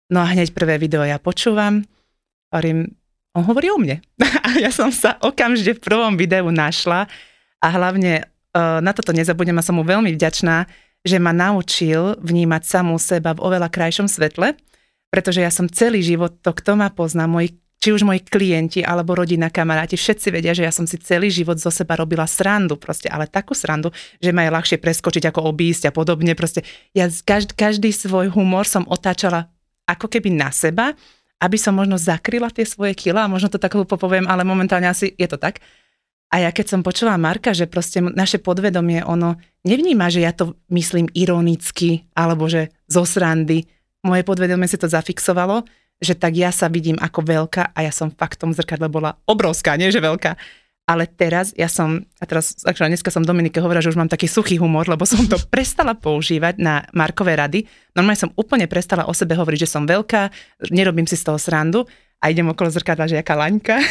No 0.09 0.23
a 0.23 0.27
hneď 0.29 0.55
prvé 0.55 0.81
video 0.81 1.05
ja 1.05 1.21
počúvam, 1.21 1.85
hovorím, 2.49 2.97
on 3.37 3.43
hovorí 3.45 3.69
o 3.69 3.77
mne. 3.77 4.01
A 4.47 4.57
ja 4.57 4.73
som 4.73 4.89
sa 4.89 5.19
okamžite 5.21 5.77
v 5.77 5.83
prvom 5.83 6.17
videu 6.17 6.49
našla 6.49 7.05
a 7.61 7.67
hlavne 7.69 8.25
uh, 8.25 8.79
na 8.81 8.91
toto 8.95 9.13
nezabudnem 9.13 9.59
a 9.59 9.65
som 9.65 9.77
mu 9.77 9.85
veľmi 9.85 10.15
vďačná, 10.15 10.65
že 11.05 11.21
ma 11.21 11.35
naučil 11.35 12.17
vnímať 12.23 12.63
samú 12.65 12.97
seba 12.97 13.37
v 13.37 13.43
oveľa 13.43 13.69
krajšom 13.69 14.09
svetle, 14.09 14.57
pretože 15.13 15.43
ja 15.43 15.53
som 15.53 15.69
celý 15.69 16.01
život, 16.01 16.41
to 16.41 16.49
kto 16.55 16.79
ma 16.79 16.89
pozná, 16.89 17.29
moji 17.29 17.59
či 17.77 17.93
už 17.93 18.01
moji 18.01 18.25
klienti 18.25 18.81
alebo 18.81 19.13
rodina, 19.13 19.53
kamaráti, 19.53 19.95
všetci 19.97 20.33
vedia, 20.33 20.57
že 20.57 20.65
ja 20.65 20.73
som 20.73 20.89
si 20.89 20.97
celý 20.97 21.29
život 21.29 21.61
zo 21.61 21.69
seba 21.69 21.93
robila 21.93 22.25
srandu 22.25 22.73
proste, 22.73 23.05
ale 23.05 23.29
takú 23.29 23.53
srandu, 23.53 23.93
že 24.17 24.33
ma 24.33 24.45
je 24.45 24.53
ľahšie 24.53 24.77
preskočiť 24.81 25.29
ako 25.29 25.45
obísť 25.53 25.89
a 25.89 25.91
podobne. 25.93 26.33
Proste 26.33 26.65
ja 26.97 27.05
každý, 27.05 27.53
každý 27.53 27.89
svoj 27.93 28.33
humor 28.33 28.65
som 28.65 28.81
otáčala 28.89 29.53
ako 29.85 30.09
keby 30.09 30.33
na 30.33 30.49
seba, 30.49 30.97
aby 31.37 31.55
som 31.55 31.77
možno 31.77 32.01
zakryla 32.01 32.49
tie 32.49 32.65
svoje 32.65 32.97
kila 32.97 33.29
a 33.29 33.31
možno 33.31 33.53
to 33.53 33.61
tak 33.61 33.77
poviem, 33.77 34.25
ale 34.25 34.41
momentálne 34.41 34.89
asi 34.89 35.13
je 35.13 35.29
to 35.29 35.37
tak. 35.37 35.61
A 36.27 36.43
ja 36.43 36.51
keď 36.51 36.75
som 36.75 36.81
počula 36.83 37.15
Marka, 37.15 37.55
že 37.55 37.71
proste 37.71 38.03
naše 38.03 38.43
podvedomie, 38.43 38.99
ono 39.05 39.39
nevníma, 39.63 40.11
že 40.11 40.25
ja 40.27 40.35
to 40.35 40.59
myslím 40.73 41.07
ironicky, 41.15 42.03
alebo 42.11 42.51
že 42.51 42.73
zo 42.89 43.07
srandy. 43.07 43.63
Moje 44.03 44.27
podvedomie 44.27 44.67
si 44.67 44.75
to 44.75 44.91
zafixovalo, 44.91 45.63
že 45.97 46.13
tak 46.13 46.37
ja 46.37 46.53
sa 46.53 46.69
vidím 46.69 46.97
ako 47.01 47.25
veľká 47.25 47.73
a 47.73 47.79
ja 47.81 47.91
som 47.93 48.13
fakt 48.13 48.37
v 48.37 48.49
tom 48.49 48.51
zrkadle 48.53 48.85
bola 48.89 49.17
obrovská, 49.25 49.77
nie 49.77 49.89
že 49.89 50.01
veľká. 50.01 50.37
Ale 50.87 51.03
teraz 51.03 51.51
ja 51.59 51.67
som, 51.67 51.99
a 52.15 52.23
teraz 52.23 52.63
aktuálne 52.63 52.95
dneska 52.95 53.11
som 53.11 53.19
Dominike 53.19 53.59
hovorila, 53.59 53.83
že 53.83 53.91
už 53.91 53.99
mám 53.99 54.07
taký 54.07 54.23
suchý 54.31 54.55
humor, 54.55 54.87
lebo 54.87 55.03
som 55.03 55.19
to 55.27 55.35
prestala 55.53 55.99
používať 55.99 56.63
na 56.63 56.87
Markové 56.95 57.35
rady. 57.35 57.67
Normálne 57.91 58.15
som 58.15 58.31
úplne 58.39 58.71
prestala 58.71 59.03
o 59.03 59.11
sebe 59.11 59.35
hovoriť, 59.35 59.67
že 59.67 59.73
som 59.73 59.83
veľká, 59.83 60.31
nerobím 60.71 61.03
si 61.03 61.19
z 61.19 61.27
toho 61.27 61.35
srandu 61.35 61.83
a 62.23 62.31
idem 62.31 62.47
okolo 62.47 62.71
zrkadla, 62.71 63.11
že 63.11 63.19
jaká 63.19 63.35
laňka. 63.35 63.83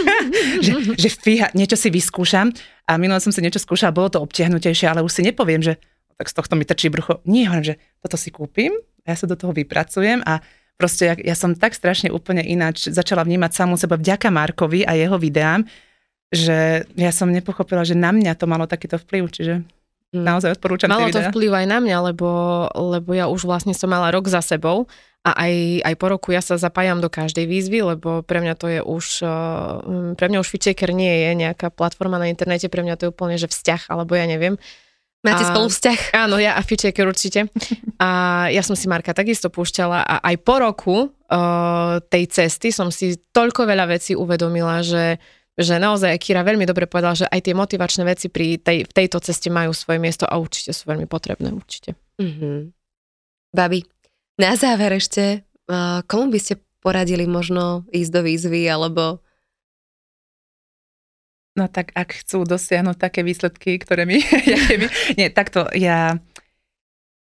že, 0.64 0.72
že 0.96 1.08
fíha, 1.12 1.52
niečo 1.52 1.76
si 1.76 1.92
vyskúšam 1.92 2.48
a 2.88 2.96
minule 2.96 3.20
som 3.20 3.28
si 3.28 3.44
niečo 3.44 3.60
skúšala, 3.60 3.92
bolo 3.92 4.08
to 4.08 4.24
obtiahnutejšie, 4.24 4.88
ale 4.88 5.04
už 5.04 5.20
si 5.20 5.22
nepoviem, 5.28 5.60
že 5.60 5.76
tak 6.16 6.32
z 6.32 6.34
tohto 6.34 6.58
mi 6.58 6.66
trčí 6.66 6.90
brucho. 6.90 7.22
Nie, 7.28 7.46
hovorím, 7.46 7.76
že 7.76 7.78
toto 8.02 8.18
si 8.18 8.34
kúpim, 8.34 8.74
ja 9.06 9.14
sa 9.14 9.30
do 9.30 9.38
toho 9.38 9.54
vypracujem 9.54 10.24
a 10.26 10.42
Proste 10.78 11.10
ja, 11.10 11.14
ja 11.18 11.34
som 11.34 11.58
tak 11.58 11.74
strašne 11.74 12.14
úplne 12.14 12.38
ináč 12.38 12.86
začala 12.86 13.26
vnímať 13.26 13.50
samú 13.50 13.74
seba 13.74 13.98
vďaka 13.98 14.30
Markovi 14.30 14.86
a 14.86 14.94
jeho 14.94 15.18
videám, 15.18 15.66
že 16.30 16.86
ja 16.94 17.10
som 17.10 17.34
nepochopila, 17.34 17.82
že 17.82 17.98
na 17.98 18.14
mňa 18.14 18.38
to 18.38 18.46
malo 18.46 18.70
takýto 18.70 18.94
vplyv, 19.02 19.22
čiže 19.26 19.54
mm. 20.14 20.22
naozaj 20.22 20.54
odporúčam 20.54 20.86
Malo 20.86 21.10
to 21.10 21.18
vplyv 21.18 21.50
aj 21.50 21.66
na 21.66 21.78
mňa, 21.82 22.14
lebo, 22.14 22.28
lebo 22.70 23.10
ja 23.10 23.26
už 23.26 23.42
vlastne 23.42 23.74
som 23.74 23.90
mala 23.90 24.14
rok 24.14 24.30
za 24.30 24.38
sebou 24.38 24.86
a 25.26 25.34
aj, 25.34 25.82
aj 25.82 25.94
po 25.98 26.06
roku 26.14 26.30
ja 26.30 26.38
sa 26.38 26.54
zapájam 26.54 27.02
do 27.02 27.10
každej 27.10 27.50
výzvy, 27.50 27.82
lebo 27.82 28.22
pre 28.22 28.38
mňa 28.38 28.54
to 28.54 28.66
je 28.70 28.80
už, 28.80 29.26
eh, 29.26 30.14
pre 30.14 30.26
mňa 30.30 30.38
už 30.38 30.48
Fitchaker 30.48 30.94
nie 30.94 31.10
je 31.26 31.30
nejaká 31.34 31.74
platforma 31.74 32.22
na 32.22 32.30
internete, 32.30 32.70
pre 32.70 32.86
mňa 32.86 32.94
to 32.96 33.02
je 33.08 33.12
úplne, 33.12 33.34
že 33.34 33.50
vzťah, 33.50 33.90
alebo 33.90 34.14
ja 34.14 34.30
neviem. 34.30 34.56
Máte 35.28 35.44
a, 35.44 35.50
spolu 35.52 35.68
vzťah? 35.68 36.00
Áno, 36.16 36.40
ja 36.40 36.56
a 36.56 36.60
Fitchaker 36.64 37.04
určite. 37.04 37.52
A 38.00 38.08
ja 38.48 38.64
som 38.64 38.72
si 38.72 38.88
Marka 38.88 39.12
takisto 39.12 39.52
púšťala 39.52 40.00
a 40.00 40.16
aj 40.24 40.36
po 40.40 40.54
roku 40.56 40.96
uh, 41.06 42.00
tej 42.08 42.24
cesty 42.32 42.72
som 42.72 42.88
si 42.88 43.20
toľko 43.30 43.68
veľa 43.68 43.92
vecí 43.92 44.16
uvedomila, 44.16 44.80
že 44.80 45.20
že 45.58 45.74
naozaj 45.74 46.14
Kira 46.22 46.46
veľmi 46.46 46.62
dobre 46.62 46.86
povedal, 46.86 47.18
že 47.18 47.26
aj 47.26 47.50
tie 47.50 47.50
motivačné 47.50 48.06
veci 48.06 48.30
pri 48.30 48.62
tej, 48.62 48.86
v 48.86 48.92
tejto 48.94 49.18
ceste 49.18 49.50
majú 49.50 49.74
svoje 49.74 49.98
miesto 49.98 50.22
a 50.22 50.38
určite 50.38 50.70
sú 50.70 50.86
veľmi 50.86 51.10
potrebné, 51.10 51.50
určite. 51.50 51.98
Mm-hmm. 52.22 52.58
Babi, 53.58 53.82
na 54.38 54.54
záver 54.54 55.02
ešte, 55.02 55.42
uh, 55.66 56.06
komu 56.06 56.30
by 56.30 56.38
ste 56.38 56.62
poradili 56.78 57.26
možno 57.26 57.82
ísť 57.90 58.10
do 58.14 58.20
výzvy, 58.22 58.70
alebo 58.70 59.18
No 61.58 61.66
tak 61.66 61.90
ak 61.98 62.22
chcú 62.22 62.46
dosiahnuť 62.46 62.94
také 62.94 63.26
výsledky, 63.26 63.82
ktoré 63.82 64.06
mi... 64.08 64.22
nie, 65.18 65.26
takto 65.34 65.66
ja, 65.74 66.14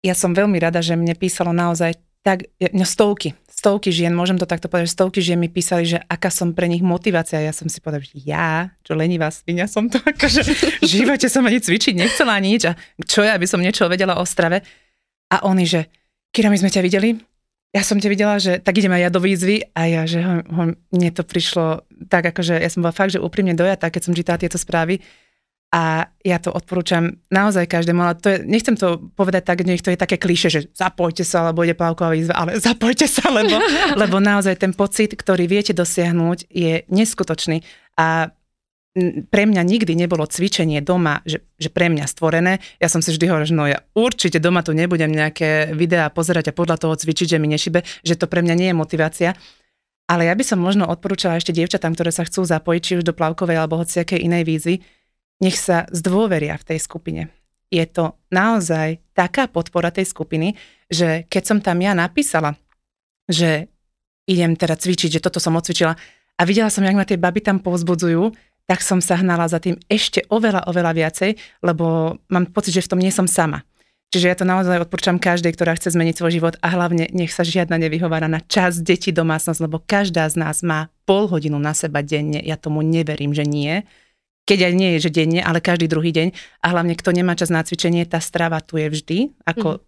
ja 0.05 0.15
som 0.15 0.37
veľmi 0.37 0.61
rada, 0.61 0.85
že 0.85 0.93
mne 0.93 1.17
písalo 1.17 1.57
naozaj 1.57 1.97
tak, 2.21 2.51
no 2.75 2.83
stovky, 2.83 3.39
stovky 3.47 3.95
žien, 3.95 4.11
môžem 4.11 4.35
to 4.35 4.51
takto 4.51 4.67
povedať, 4.67 4.91
stovky 4.91 5.23
žien 5.23 5.39
mi 5.39 5.47
písali, 5.47 5.87
že 5.87 6.03
aká 6.11 6.27
som 6.27 6.51
pre 6.51 6.67
nich 6.67 6.83
motivácia. 6.83 7.39
Ja 7.39 7.55
som 7.55 7.71
si 7.71 7.79
povedala, 7.79 8.03
že 8.03 8.19
ja, 8.19 8.75
čo 8.83 8.99
lenivá 8.99 9.31
svinia 9.31 9.71
som 9.71 9.87
to, 9.87 10.03
akože 10.13 10.43
v 10.83 10.85
živote 10.85 11.31
som 11.31 11.47
ani 11.47 11.63
cvičiť 11.63 11.95
nechcela 11.95 12.35
nič 12.43 12.67
a 12.67 12.75
čo 13.07 13.23
ja, 13.23 13.39
aby 13.39 13.47
som 13.47 13.63
niečo 13.63 13.87
vedela 13.87 14.19
o 14.19 14.27
strave. 14.27 14.67
A 15.31 15.47
oni, 15.47 15.71
že 15.71 15.87
Kira, 16.35 16.51
my 16.51 16.59
sme 16.59 16.69
ťa 16.69 16.83
videli, 16.83 17.15
ja 17.75 17.83
som 17.85 18.01
ťa 18.01 18.09
videla, 18.09 18.37
že 18.39 18.63
tak 18.63 18.79
idem 18.79 18.95
aj 18.95 19.03
ja 19.07 19.11
do 19.13 19.21
výzvy 19.21 19.75
a 19.77 19.81
ja, 19.85 20.03
že 20.09 20.23
ho, 20.23 20.35
ho, 20.43 20.63
mne 20.73 21.11
to 21.13 21.27
prišlo 21.27 21.85
tak, 22.09 22.31
akože 22.33 22.57
ja 22.57 22.71
som 22.73 22.81
bola 22.81 22.95
fakt, 22.95 23.17
že 23.17 23.21
úprimne 23.21 23.53
dojatá, 23.53 23.93
keď 23.93 24.03
som 24.07 24.17
čítala 24.17 24.41
tieto 24.41 24.57
správy 24.57 25.03
a 25.75 26.09
ja 26.23 26.39
to 26.39 26.55
odporúčam 26.55 27.19
naozaj 27.29 27.67
každému, 27.67 28.01
ale 28.01 28.15
to 28.17 28.33
je, 28.33 28.39
nech 28.47 28.63
to 28.63 29.11
povedať 29.19 29.43
tak, 29.45 29.67
nech 29.67 29.83
to 29.83 29.91
je 29.91 29.99
také 29.99 30.17
klíše, 30.17 30.49
že 30.49 30.61
zapojte 30.73 31.27
sa, 31.27 31.45
alebo 31.45 31.67
ide 31.67 31.75
plavková 31.75 32.15
výzva, 32.15 32.39
ale 32.39 32.57
zapojte 32.65 33.11
sa, 33.11 33.29
lebo, 33.29 33.59
lebo 33.99 34.17
naozaj 34.23 34.57
ten 34.57 34.73
pocit, 34.73 35.13
ktorý 35.13 35.51
viete 35.51 35.75
dosiahnuť, 35.75 36.49
je 36.49 36.87
neskutočný. 36.87 37.67
A 37.99 38.31
pre 39.29 39.45
mňa 39.45 39.61
nikdy 39.61 39.93
nebolo 39.93 40.25
cvičenie 40.25 40.81
doma, 40.81 41.21
že, 41.29 41.45
že 41.61 41.69
pre 41.69 41.93
mňa 41.93 42.09
stvorené. 42.09 42.65
Ja 42.81 42.89
som 42.89 43.05
si 43.05 43.13
vždy 43.13 43.29
hovorila, 43.29 43.49
že 43.49 43.57
no 43.57 43.69
ja 43.69 43.85
určite 43.93 44.41
doma 44.41 44.65
tu 44.65 44.73
nebudem 44.73 45.13
nejaké 45.13 45.77
videá 45.77 46.09
pozerať 46.09 46.49
a 46.51 46.57
podľa 46.57 46.81
toho 46.81 46.97
cvičiť, 46.97 47.37
že 47.37 47.39
mi 47.39 47.53
nešibe, 47.53 47.85
že 47.85 48.17
to 48.17 48.25
pre 48.25 48.41
mňa 48.41 48.55
nie 48.57 48.69
je 48.73 48.77
motivácia. 48.77 49.31
Ale 50.09 50.25
ja 50.25 50.33
by 50.33 50.45
som 50.47 50.63
možno 50.63 50.89
odporúčala 50.89 51.37
ešte 51.37 51.53
dievčatám, 51.53 51.93
ktoré 51.93 52.09
sa 52.09 52.25
chcú 52.25 52.49
zapojiť, 52.49 52.83
či 52.83 52.97
už 53.03 53.05
do 53.05 53.13
plavkovej 53.13 53.59
alebo 53.61 53.83
hociakej 53.83 54.23
inej 54.23 54.49
výzvy, 54.49 54.75
nech 55.45 55.59
sa 55.61 55.85
zdôveria 55.93 56.57
v 56.57 56.67
tej 56.73 56.79
skupine. 56.81 57.29
Je 57.69 57.83
to 57.85 58.17
naozaj 58.33 59.03
taká 59.13 59.51
podpora 59.51 59.93
tej 59.93 60.09
skupiny, 60.09 60.55
že 60.87 61.27
keď 61.29 61.43
som 61.43 61.59
tam 61.59 61.83
ja 61.83 61.93
napísala, 61.93 62.55
že 63.27 63.69
idem 64.31 64.55
teda 64.55 64.79
cvičiť, 64.79 65.19
že 65.19 65.25
toto 65.25 65.43
som 65.43 65.59
odcvičila 65.59 65.99
a 66.39 66.43
videla 66.47 66.71
som, 66.71 66.87
jak 66.87 66.97
ma 66.97 67.03
tie 67.03 67.19
baby 67.19 67.43
tam 67.43 67.59
povzbudzujú, 67.59 68.31
tak 68.67 68.83
som 68.83 68.99
sa 68.99 69.15
hnala 69.19 69.47
za 69.47 69.63
tým 69.63 69.79
ešte 69.87 70.27
oveľa, 70.27 70.67
oveľa 70.67 70.93
viacej, 70.93 71.31
lebo 71.63 72.19
mám 72.27 72.51
pocit, 72.51 72.75
že 72.75 72.85
v 72.85 72.91
tom 72.91 73.01
nie 73.01 73.15
som 73.15 73.31
sama. 73.31 73.63
Čiže 74.15 74.27
ja 74.31 74.37
to 74.39 74.47
naozaj 74.47 74.87
odporúčam 74.87 75.19
každej, 75.19 75.55
ktorá 75.59 75.75
chce 75.75 75.91
zmeniť 75.95 76.15
svoj 76.15 76.33
život 76.39 76.55
a 76.63 76.71
hlavne 76.71 77.11
nech 77.11 77.35
sa 77.35 77.43
žiadna 77.43 77.75
nevyhovára 77.75 78.31
na 78.31 78.39
čas 78.39 78.79
detí 78.79 79.11
domácnosť, 79.11 79.61
lebo 79.67 79.83
každá 79.83 80.31
z 80.31 80.39
nás 80.39 80.63
má 80.63 80.95
pol 81.03 81.27
hodinu 81.27 81.59
na 81.59 81.75
seba 81.75 82.07
denne. 82.07 82.39
Ja 82.39 82.55
tomu 82.55 82.87
neverím, 82.87 83.35
že 83.35 83.43
nie. 83.43 83.83
Keď 84.47 84.59
aj 84.63 84.73
nie 84.79 84.91
je, 84.95 85.11
že 85.11 85.11
denne, 85.11 85.43
ale 85.43 85.59
každý 85.59 85.91
druhý 85.91 86.15
deň. 86.15 86.31
A 86.63 86.67
hlavne, 86.71 86.95
kto 86.95 87.11
nemá 87.11 87.35
čas 87.35 87.51
na 87.51 87.67
cvičenie, 87.67 88.07
tá 88.07 88.23
strava 88.23 88.63
tu 88.63 88.79
je 88.79 88.87
vždy, 88.87 89.19
ako 89.43 89.79
mm. 89.79 89.81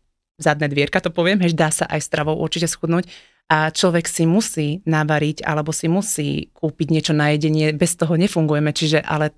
zadné 0.43 0.67
dvierka 0.67 0.99
to 0.99 1.15
poviem, 1.15 1.39
hež 1.39 1.55
dá 1.55 1.71
sa 1.71 1.87
aj 1.87 2.03
stravou 2.03 2.35
určite 2.43 2.67
schudnúť 2.67 3.07
a 3.49 3.73
človek 3.73 4.05
si 4.05 4.29
musí 4.29 4.85
navariť 4.85 5.41
alebo 5.41 5.73
si 5.73 5.89
musí 5.89 6.53
kúpiť 6.53 6.89
niečo 6.93 7.13
na 7.17 7.33
jedenie, 7.33 7.73
bez 7.73 7.97
toho 7.97 8.15
nefungujeme, 8.21 8.71
čiže 8.77 9.01
ale 9.01 9.33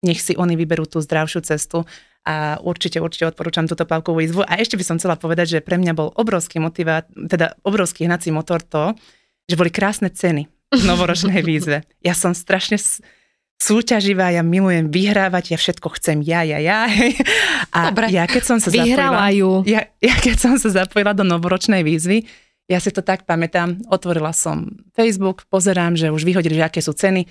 nech 0.00 0.24
si 0.24 0.32
oni 0.32 0.56
vyberú 0.56 0.88
tú 0.88 1.04
zdravšiu 1.04 1.44
cestu 1.44 1.84
a 2.24 2.56
určite, 2.60 3.00
určite 3.00 3.28
odporúčam 3.28 3.68
túto 3.68 3.84
plavkovú 3.84 4.24
izbu. 4.24 4.48
A 4.48 4.60
ešte 4.60 4.80
by 4.80 4.84
som 4.84 4.96
chcela 4.96 5.20
povedať, 5.20 5.60
že 5.60 5.64
pre 5.64 5.76
mňa 5.76 5.92
bol 5.92 6.08
obrovský 6.16 6.56
motivát, 6.56 7.04
teda 7.12 7.56
obrovský 7.64 8.08
hnací 8.08 8.32
motor 8.32 8.64
to, 8.64 8.96
že 9.44 9.56
boli 9.60 9.68
krásne 9.68 10.08
ceny 10.08 10.48
v 10.72 10.82
novoročnej 10.84 11.44
výzve. 11.44 11.84
Ja 12.00 12.16
som 12.16 12.32
strašne 12.32 12.80
súťaživá, 13.60 14.32
ja 14.32 14.40
milujem 14.40 14.88
vyhrávať, 14.88 15.52
ja 15.52 15.58
všetko 15.60 16.00
chcem 16.00 16.24
ja, 16.24 16.40
ja, 16.48 16.56
ja. 16.60 16.88
A 17.76 17.92
Dobre. 17.92 18.08
ja 18.08 18.24
keď 18.24 18.42
som 18.44 18.56
sa 18.56 18.72
zapojila, 18.72 19.36
ja, 19.68 19.84
ja 20.00 20.14
keď 20.16 20.36
som 20.40 20.54
sa 20.56 20.72
zapojila 20.72 21.12
do 21.12 21.28
novoročnej 21.28 21.84
výzvy, 21.84 22.24
ja 22.70 22.78
si 22.78 22.94
to 22.94 23.02
tak 23.02 23.26
pamätám, 23.26 23.82
otvorila 23.90 24.30
som 24.30 24.70
Facebook, 24.94 25.42
pozerám, 25.50 25.98
že 25.98 26.14
už 26.14 26.22
vyhodili, 26.22 26.54
že 26.54 26.70
aké 26.70 26.78
sú 26.78 26.94
ceny 26.94 27.26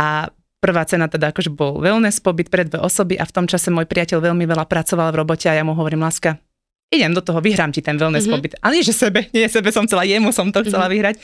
a 0.00 0.32
prvá 0.64 0.88
cena 0.88 1.12
teda 1.12 1.28
akože 1.30 1.52
bol 1.52 1.84
wellness 1.84 2.24
pobyt 2.24 2.48
pre 2.48 2.64
dve 2.64 2.80
osoby 2.80 3.20
a 3.20 3.28
v 3.28 3.34
tom 3.36 3.44
čase 3.44 3.68
môj 3.68 3.84
priateľ 3.84 4.32
veľmi 4.32 4.48
veľa 4.48 4.64
pracoval 4.64 5.12
v 5.12 5.18
robote 5.20 5.46
a 5.52 5.54
ja 5.54 5.60
mu 5.60 5.76
hovorím, 5.76 6.00
láska, 6.00 6.40
idem 6.88 7.12
do 7.12 7.20
toho, 7.20 7.44
vyhrám 7.44 7.68
ti 7.68 7.84
ten 7.84 8.00
wellness 8.00 8.24
mm-hmm. 8.24 8.34
pobyt. 8.40 8.52
Ale 8.64 8.80
nie, 8.80 8.88
že 8.88 8.96
sebe, 8.96 9.28
nie 9.36 9.44
sebe 9.52 9.68
som 9.68 9.84
chcela, 9.84 10.08
jemu 10.08 10.32
som 10.32 10.48
to 10.48 10.64
chcela 10.64 10.88
mm-hmm. 10.88 10.96
vyhrať. 10.96 11.16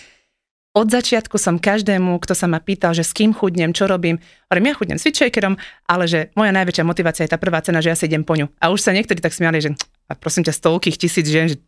Od 0.73 0.89
začiatku 0.89 1.37
som 1.37 1.61
každému, 1.61 2.17
kto 2.17 2.33
sa 2.33 2.49
ma 2.49 2.57
pýtal, 2.57 2.97
že 2.97 3.05
s 3.05 3.13
kým 3.13 3.37
chudnem, 3.37 3.77
čo 3.77 3.85
robím, 3.85 4.17
hovorím, 4.49 4.73
ja 4.73 4.75
chudnem 4.77 4.97
s 4.97 5.05
Fitshakerom, 5.05 5.61
ale 5.85 6.05
že 6.09 6.33
moja 6.33 6.49
najväčšia 6.49 6.85
motivácia 6.89 7.29
je 7.29 7.33
tá 7.33 7.37
prvá 7.37 7.61
cena, 7.61 7.85
že 7.85 7.93
ja 7.93 7.97
si 7.97 8.09
idem 8.09 8.25
po 8.25 8.41
ňu. 8.41 8.49
A 8.57 8.73
už 8.73 8.81
sa 8.81 8.97
niektorí 8.97 9.21
tak 9.21 9.37
smiali, 9.37 9.61
že 9.61 9.77
a 10.09 10.17
prosím 10.17 10.49
ťa, 10.49 10.57
stovkých 10.57 10.97
tisíc 10.97 11.29
žien, 11.29 11.53
že 11.53 11.61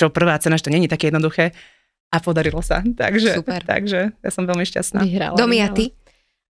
čo 0.00 0.08
prvá 0.08 0.40
cena, 0.40 0.56
že 0.56 0.64
to 0.64 0.72
není 0.72 0.88
také 0.88 1.12
jednoduché. 1.12 1.52
A 2.10 2.18
podarilo 2.18 2.58
sa. 2.58 2.82
Takže, 2.82 3.38
Super. 3.38 3.62
takže 3.62 4.16
ja 4.18 4.30
som 4.34 4.48
veľmi 4.48 4.66
šťastná. 4.66 5.06
Vyhrala. 5.06 5.38
Domi, 5.38 5.62
a 5.62 5.70
ty? 5.70 5.94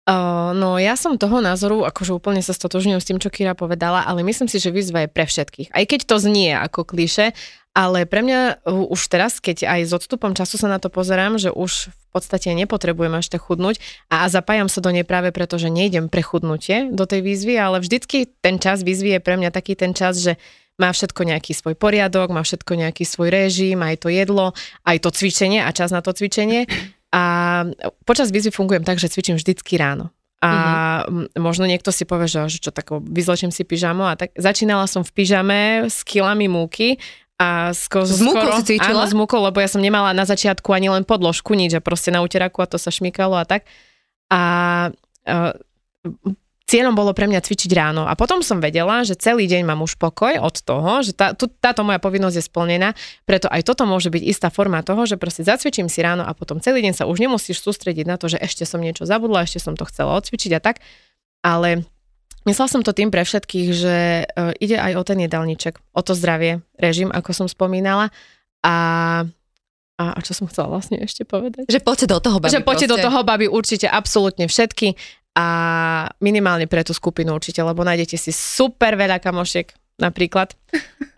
Uh, 0.09 0.57
no 0.57 0.81
ja 0.81 0.97
som 0.97 1.21
toho 1.21 1.37
názoru, 1.37 1.85
akože 1.85 2.17
úplne 2.17 2.41
sa 2.41 2.55
stotožňujem 2.55 2.97
s 2.97 3.07
tým, 3.11 3.19
čo 3.21 3.29
Kira 3.29 3.53
povedala, 3.53 4.07
ale 4.09 4.25
myslím 4.25 4.49
si, 4.49 4.57
že 4.57 4.73
výzva 4.73 5.05
je 5.05 5.09
pre 5.11 5.29
všetkých. 5.29 5.69
Aj 5.69 5.85
keď 5.85 5.99
to 6.09 6.15
znie 6.17 6.49
ako 6.55 6.81
kliše, 6.81 7.35
ale 7.77 8.09
pre 8.09 8.25
mňa 8.25 8.65
už 8.65 9.01
teraz, 9.05 9.37
keď 9.37 9.69
aj 9.69 9.81
s 9.85 9.91
odstupom 9.93 10.33
času 10.33 10.57
sa 10.57 10.65
na 10.65 10.81
to 10.81 10.89
pozerám, 10.89 11.37
že 11.37 11.53
už 11.53 11.93
v 11.93 12.05
podstate 12.09 12.49
nepotrebujem 12.57 13.13
až 13.21 13.29
tak 13.29 13.45
chudnúť 13.45 13.77
a, 14.09 14.25
a 14.25 14.33
zapájam 14.33 14.65
sa 14.65 14.81
do 14.81 14.89
nej 14.89 15.05
práve 15.05 15.29
preto, 15.29 15.61
že 15.61 15.69
nejdem 15.69 16.09
pre 16.09 16.25
chudnutie 16.25 16.89
do 16.89 17.05
tej 17.05 17.21
výzvy, 17.21 17.61
ale 17.61 17.77
vždycky 17.77 18.33
ten 18.41 18.57
čas 18.57 18.81
výzvy 18.81 19.15
je 19.15 19.21
pre 19.21 19.37
mňa 19.37 19.53
taký 19.53 19.77
ten 19.77 19.93
čas, 19.93 20.17
že 20.17 20.41
má 20.79 20.95
všetko 20.95 21.21
nejaký 21.27 21.51
svoj 21.51 21.75
poriadok, 21.75 22.31
má 22.31 22.41
všetko 22.41 22.73
nejaký 22.79 23.03
svoj 23.03 23.29
režim, 23.29 23.83
aj 23.83 24.07
to 24.07 24.09
jedlo, 24.09 24.55
aj 24.87 24.97
to 25.03 25.11
cvičenie 25.11 25.59
a 25.59 25.69
čas 25.75 25.91
na 25.91 25.99
to 25.99 26.15
cvičenie. 26.15 26.65
A 27.09 27.65
počas 28.05 28.29
výzvy 28.29 28.53
fungujem 28.53 28.85
tak, 28.85 29.01
že 29.01 29.09
cvičím 29.09 29.41
vždycky 29.41 29.81
ráno. 29.81 30.13
A 30.45 30.51
mm-hmm. 31.09 31.41
možno 31.41 31.65
niekto 31.65 31.89
si 31.89 32.05
povie, 32.05 32.29
že, 32.29 32.61
čo 32.61 32.69
tak 32.69 32.93
vyzlečím 32.93 33.49
si 33.49 33.65
pyžamo 33.65 34.05
a 34.05 34.13
tak 34.13 34.29
začínala 34.37 34.85
som 34.85 35.01
v 35.01 35.09
pyžame 35.17 35.89
s 35.89 36.05
kilami 36.05 36.45
múky 36.45 37.01
a 37.41 37.73
sko- 37.73 38.05
s 38.05 38.21
múkou 38.21 38.61
si 38.61 38.77
cvičila? 38.77 38.93
Áno, 38.93 39.09
s 39.09 39.17
múkou, 39.17 39.41
lebo 39.41 39.57
ja 39.57 39.65
som 39.65 39.81
nemala 39.81 40.13
na 40.13 40.23
začiatku 40.23 40.69
ani 40.69 40.93
len 40.93 41.01
podložku, 41.01 41.57
nič, 41.57 41.75
a 41.75 41.81
proste 41.81 42.13
na 42.13 42.21
uteraku 42.21 42.61
a 42.61 42.69
to 42.69 42.77
sa 42.77 42.93
šmykalo 42.93 43.41
a 43.41 43.43
tak. 43.43 43.65
A 44.29 44.41
uh, 45.25 45.51
cieľom 46.69 46.93
bolo 46.93 47.17
pre 47.17 47.25
mňa 47.25 47.41
cvičiť 47.41 47.73
ráno. 47.73 48.05
A 48.05 48.13
potom 48.13 48.45
som 48.45 48.61
vedela, 48.61 49.01
že 49.01 49.17
celý 49.17 49.49
deň 49.49 49.65
mám 49.65 49.81
už 49.81 49.97
pokoj 49.97 50.37
od 50.37 50.53
toho, 50.61 51.01
že 51.01 51.17
tá, 51.17 51.33
tu, 51.33 51.49
táto 51.49 51.81
moja 51.81 51.97
povinnosť 51.97 52.37
je 52.37 52.43
splnená, 52.45 52.89
preto 53.25 53.49
aj 53.49 53.65
toto 53.65 53.89
môže 53.89 54.13
byť 54.13 54.23
istá 54.29 54.53
forma 54.53 54.85
toho, 54.85 55.09
že 55.09 55.17
proste 55.17 55.41
zacvičím 55.41 55.89
si 55.89 56.05
ráno 56.05 56.21
a 56.21 56.31
potom 56.37 56.61
celý 56.61 56.85
deň 56.85 56.93
sa 56.93 57.09
už 57.09 57.17
nemusíš 57.17 57.65
sústrediť 57.65 58.05
na 58.05 58.21
to, 58.21 58.29
že 58.29 58.37
ešte 58.37 58.69
som 58.69 58.77
niečo 58.77 59.09
zabudla, 59.09 59.49
ešte 59.49 59.57
som 59.57 59.73
to 59.73 59.89
chcela 59.89 60.13
odcvičiť 60.21 60.51
a 60.53 60.61
tak. 60.61 60.77
Ale 61.41 61.89
Myslela 62.47 62.71
som 62.71 62.81
to 62.87 62.95
tým 62.95 63.11
pre 63.11 63.27
všetkých, 63.27 63.67
že 63.75 64.23
uh, 64.23 64.55
ide 64.63 64.79
aj 64.79 64.95
o 64.95 65.03
ten 65.03 65.19
jedálniček, 65.19 65.75
o 65.91 66.01
to 66.01 66.15
zdravie, 66.15 66.63
režim, 66.79 67.11
ako 67.11 67.35
som 67.35 67.47
spomínala. 67.51 68.15
A 68.63 68.75
a, 69.99 70.15
a 70.15 70.19
čo 70.23 70.31
som 70.31 70.47
chcela 70.47 70.71
vlastne 70.71 70.95
ešte 71.03 71.27
povedať? 71.27 71.67
Že 71.67 71.83
poďte 71.83 72.07
do 72.07 72.23
toho, 72.23 72.39
babi. 72.39 72.55
Že 72.55 72.63
poďte 72.63 72.87
do 72.87 72.97
toho, 73.03 73.19
babi, 73.27 73.51
určite 73.51 73.83
absolútne 73.91 74.47
všetky 74.47 74.95
a 75.37 75.47
minimálne 76.19 76.65
pre 76.65 76.81
tú 76.81 76.91
skupinu 76.91 77.37
určite, 77.37 77.61
lebo 77.61 77.85
nájdete 77.85 78.17
si 78.17 78.31
super 78.33 78.97
veľa 78.97 79.21
kamošiek, 79.21 79.71
napríklad. 79.99 80.55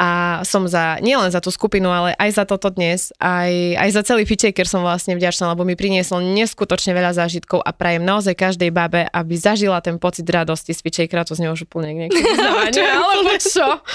A 0.02 0.42
som 0.42 0.66
za, 0.66 0.98
nielen 1.06 1.30
za 1.30 1.38
tú 1.38 1.54
skupinu, 1.54 1.94
ale 1.94 2.18
aj 2.18 2.42
za 2.42 2.44
toto 2.50 2.74
dnes, 2.74 3.14
aj, 3.22 3.78
aj 3.78 3.90
za 3.94 4.02
celý 4.02 4.26
Fitchaker 4.26 4.66
som 4.66 4.82
vlastne 4.82 5.14
vďačná, 5.14 5.54
lebo 5.54 5.62
mi 5.62 5.78
priniesol 5.78 6.26
neskutočne 6.34 6.98
veľa 6.98 7.14
zážitkov 7.14 7.62
a 7.62 7.70
prajem 7.70 8.02
naozaj 8.02 8.34
každej 8.34 8.74
babe, 8.74 9.06
aby 9.06 9.34
zažila 9.38 9.78
ten 9.86 10.02
pocit 10.02 10.26
radosti 10.26 10.74
z 10.74 10.82
Fitchakera, 10.82 11.22
to 11.22 11.38
znie 11.38 11.54
už 11.54 11.70
úplne 11.70 11.94
niekde 11.94 12.18
alebo 13.06 13.38
čo. 13.38 13.86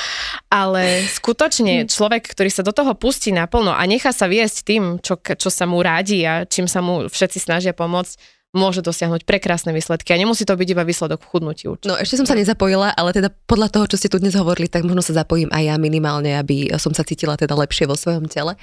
Ale 0.47 1.03
skutočne 1.11 1.91
človek, 1.91 2.31
ktorý 2.31 2.55
sa 2.55 2.63
do 2.63 2.71
toho 2.71 2.95
pustí 2.95 3.35
naplno 3.35 3.75
a 3.75 3.83
nechá 3.83 4.15
sa 4.15 4.31
viesť 4.31 4.57
tým, 4.63 4.83
čo, 5.03 5.19
čo 5.19 5.51
sa 5.51 5.67
mu 5.67 5.83
rádi 5.83 6.23
a 6.23 6.47
čím 6.47 6.71
sa 6.71 6.79
mu 6.79 7.11
všetci 7.11 7.43
snažia 7.43 7.75
pomôcť, 7.75 8.36
môže 8.57 8.81
dosiahnuť 8.81 9.29
prekrásne 9.29 9.71
výsledky 9.77 10.17
a 10.17 10.21
nemusí 10.21 10.49
to 10.49 10.57
byť 10.57 10.69
iba 10.73 10.83
výsledok 10.83 11.21
v 11.21 11.29
chudnutí 11.29 11.65
určite. 11.69 11.93
No 11.93 12.01
ešte 12.01 12.17
som 12.17 12.27
sa 12.27 12.35
nezapojila, 12.35 12.97
ale 12.97 13.13
teda 13.13 13.29
podľa 13.45 13.69
toho, 13.69 13.85
čo 13.93 14.01
ste 14.01 14.09
tu 14.09 14.17
dnes 14.17 14.33
hovorili, 14.33 14.67
tak 14.67 14.89
možno 14.89 15.05
sa 15.05 15.23
zapojím 15.23 15.53
aj 15.53 15.63
ja 15.69 15.77
minimálne, 15.77 16.35
aby 16.41 16.73
som 16.81 16.97
sa 16.97 17.05
cítila 17.05 17.37
teda 17.37 17.53
lepšie 17.53 17.85
vo 17.85 17.95
svojom 17.95 18.27
tele 18.27 18.57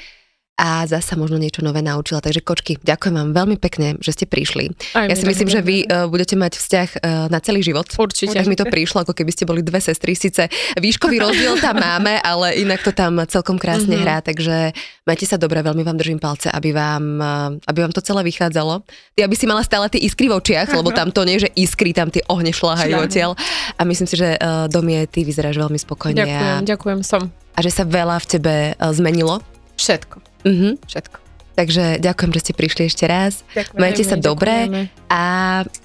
a 0.53 0.85
zasa 0.85 1.17
možno 1.17 1.41
niečo 1.41 1.65
nové 1.65 1.81
naučila. 1.81 2.21
Takže 2.21 2.45
kočky, 2.45 2.77
ďakujem 2.77 3.15
vám 3.17 3.29
veľmi 3.33 3.57
pekne, 3.57 3.97
že 3.97 4.13
ste 4.13 4.25
prišli. 4.29 4.69
Aj 4.93 5.09
ja 5.09 5.17
si 5.17 5.25
myslím, 5.25 5.49
že 5.49 5.65
vy 5.65 5.89
uh, 5.89 6.05
budete 6.05 6.37
mať 6.37 6.61
vzťah 6.61 6.89
uh, 6.93 7.01
na 7.33 7.41
celý 7.41 7.65
život. 7.65 7.89
Určite. 7.89 8.37
Tak 8.37 8.45
mi 8.45 8.53
to 8.53 8.69
prišlo, 8.69 9.01
ako 9.01 9.17
keby 9.17 9.33
ste 9.33 9.49
boli 9.49 9.65
dve 9.65 9.81
sestry. 9.81 10.13
Sice 10.13 10.53
výškový 10.77 11.17
rozdiel 11.17 11.57
tam 11.57 11.81
máme, 11.81 12.21
ale 12.21 12.61
inak 12.61 12.85
to 12.85 12.93
tam 12.93 13.17
celkom 13.25 13.57
krásne 13.57 13.97
mm-hmm. 13.97 14.05
hrá. 14.05 14.17
Takže 14.21 14.77
majte 15.09 15.25
sa 15.25 15.41
dobre, 15.41 15.57
veľmi 15.65 15.81
vám 15.81 15.97
držím 15.97 16.21
palce, 16.21 16.53
aby 16.53 16.69
vám, 16.69 17.03
uh, 17.17 17.49
aby 17.65 17.89
vám 17.89 17.93
to 17.97 18.05
celé 18.05 18.21
vychádzalo. 18.21 18.85
Ty, 19.17 19.25
aby 19.25 19.33
si 19.33 19.49
mala 19.49 19.65
stále 19.65 19.89
tie 19.89 20.05
iskry 20.05 20.29
v 20.29 20.37
očiach, 20.37 20.69
lebo 20.69 20.93
tam 20.93 21.09
to 21.09 21.25
nie, 21.25 21.41
že 21.41 21.49
iskry, 21.57 21.97
tam 21.97 22.13
tie 22.13 22.21
ohne 22.29 22.53
šláhajú 22.53 22.93
odtiaľ. 23.01 23.33
A 23.73 23.81
myslím 23.89 24.05
si, 24.05 24.21
že 24.21 24.37
uh, 24.37 24.69
Domie, 24.69 25.01
ty 25.09 25.25
vyzeráš 25.25 25.57
veľmi 25.57 25.81
spokojne. 25.81 26.21
Ďakujem, 26.21 26.61
a, 26.61 26.67
ďakujem, 26.77 26.99
som. 27.01 27.33
A 27.57 27.59
že 27.65 27.73
sa 27.73 27.89
veľa 27.89 28.21
v 28.21 28.27
tebe 28.29 28.55
uh, 28.77 28.93
zmenilo. 28.93 29.41
Všetko. 29.77 30.17
Mm-hmm. 30.43 30.73
Všetko. 30.87 31.17
Takže 31.53 32.01
ďakujem, 32.01 32.31
že 32.33 32.41
ste 32.41 32.53
prišli 32.57 32.83
ešte 32.89 33.05
raz. 33.05 33.45
Ďakujem, 33.53 33.77
Majte 33.79 34.03
sa 34.03 34.17
dobre. 34.17 34.89
A 35.05 35.21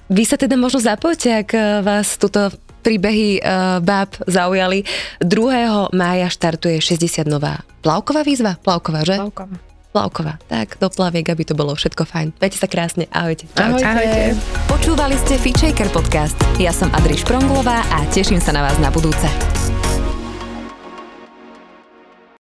vy 0.09 0.24
sa 0.24 0.41
teda 0.41 0.57
možno 0.57 0.80
zapojte, 0.80 1.45
ak 1.45 1.51
eh, 1.53 1.84
vás 1.84 2.16
túto 2.16 2.49
príbehy 2.78 3.43
uh, 3.43 3.84
báb 3.84 4.16
zaujali. 4.24 4.86
2. 5.20 5.93
mája 5.93 6.28
štartuje 6.32 6.80
60 6.80 7.28
nová 7.28 7.61
plavková 7.84 8.24
výzva. 8.24 8.57
Plavková, 8.64 9.05
že? 9.05 9.20
Plavková. 9.20 9.57
Plavková. 9.89 10.34
Tak, 10.49 10.76
do 10.80 10.89
plaviek, 10.93 11.26
aby 11.32 11.43
to 11.49 11.53
bolo 11.57 11.72
všetko 11.76 12.05
fajn. 12.05 12.36
Majte 12.39 12.57
sa 12.57 12.68
krásne. 12.68 13.05
Ahojte. 13.12 13.49
Ahojte. 13.57 13.84
Ahojte. 13.84 14.20
Počúvali 14.68 15.16
ste 15.20 15.36
Fitchaker 15.36 15.89
podcast. 15.93 16.36
Ja 16.61 16.72
som 16.72 16.93
Adriš 16.97 17.24
Pronglová 17.24 17.84
a 17.89 18.05
teším 18.12 18.41
sa 18.41 18.53
na 18.53 18.64
vás 18.64 18.76
na 18.80 18.89
budúce. 18.89 19.26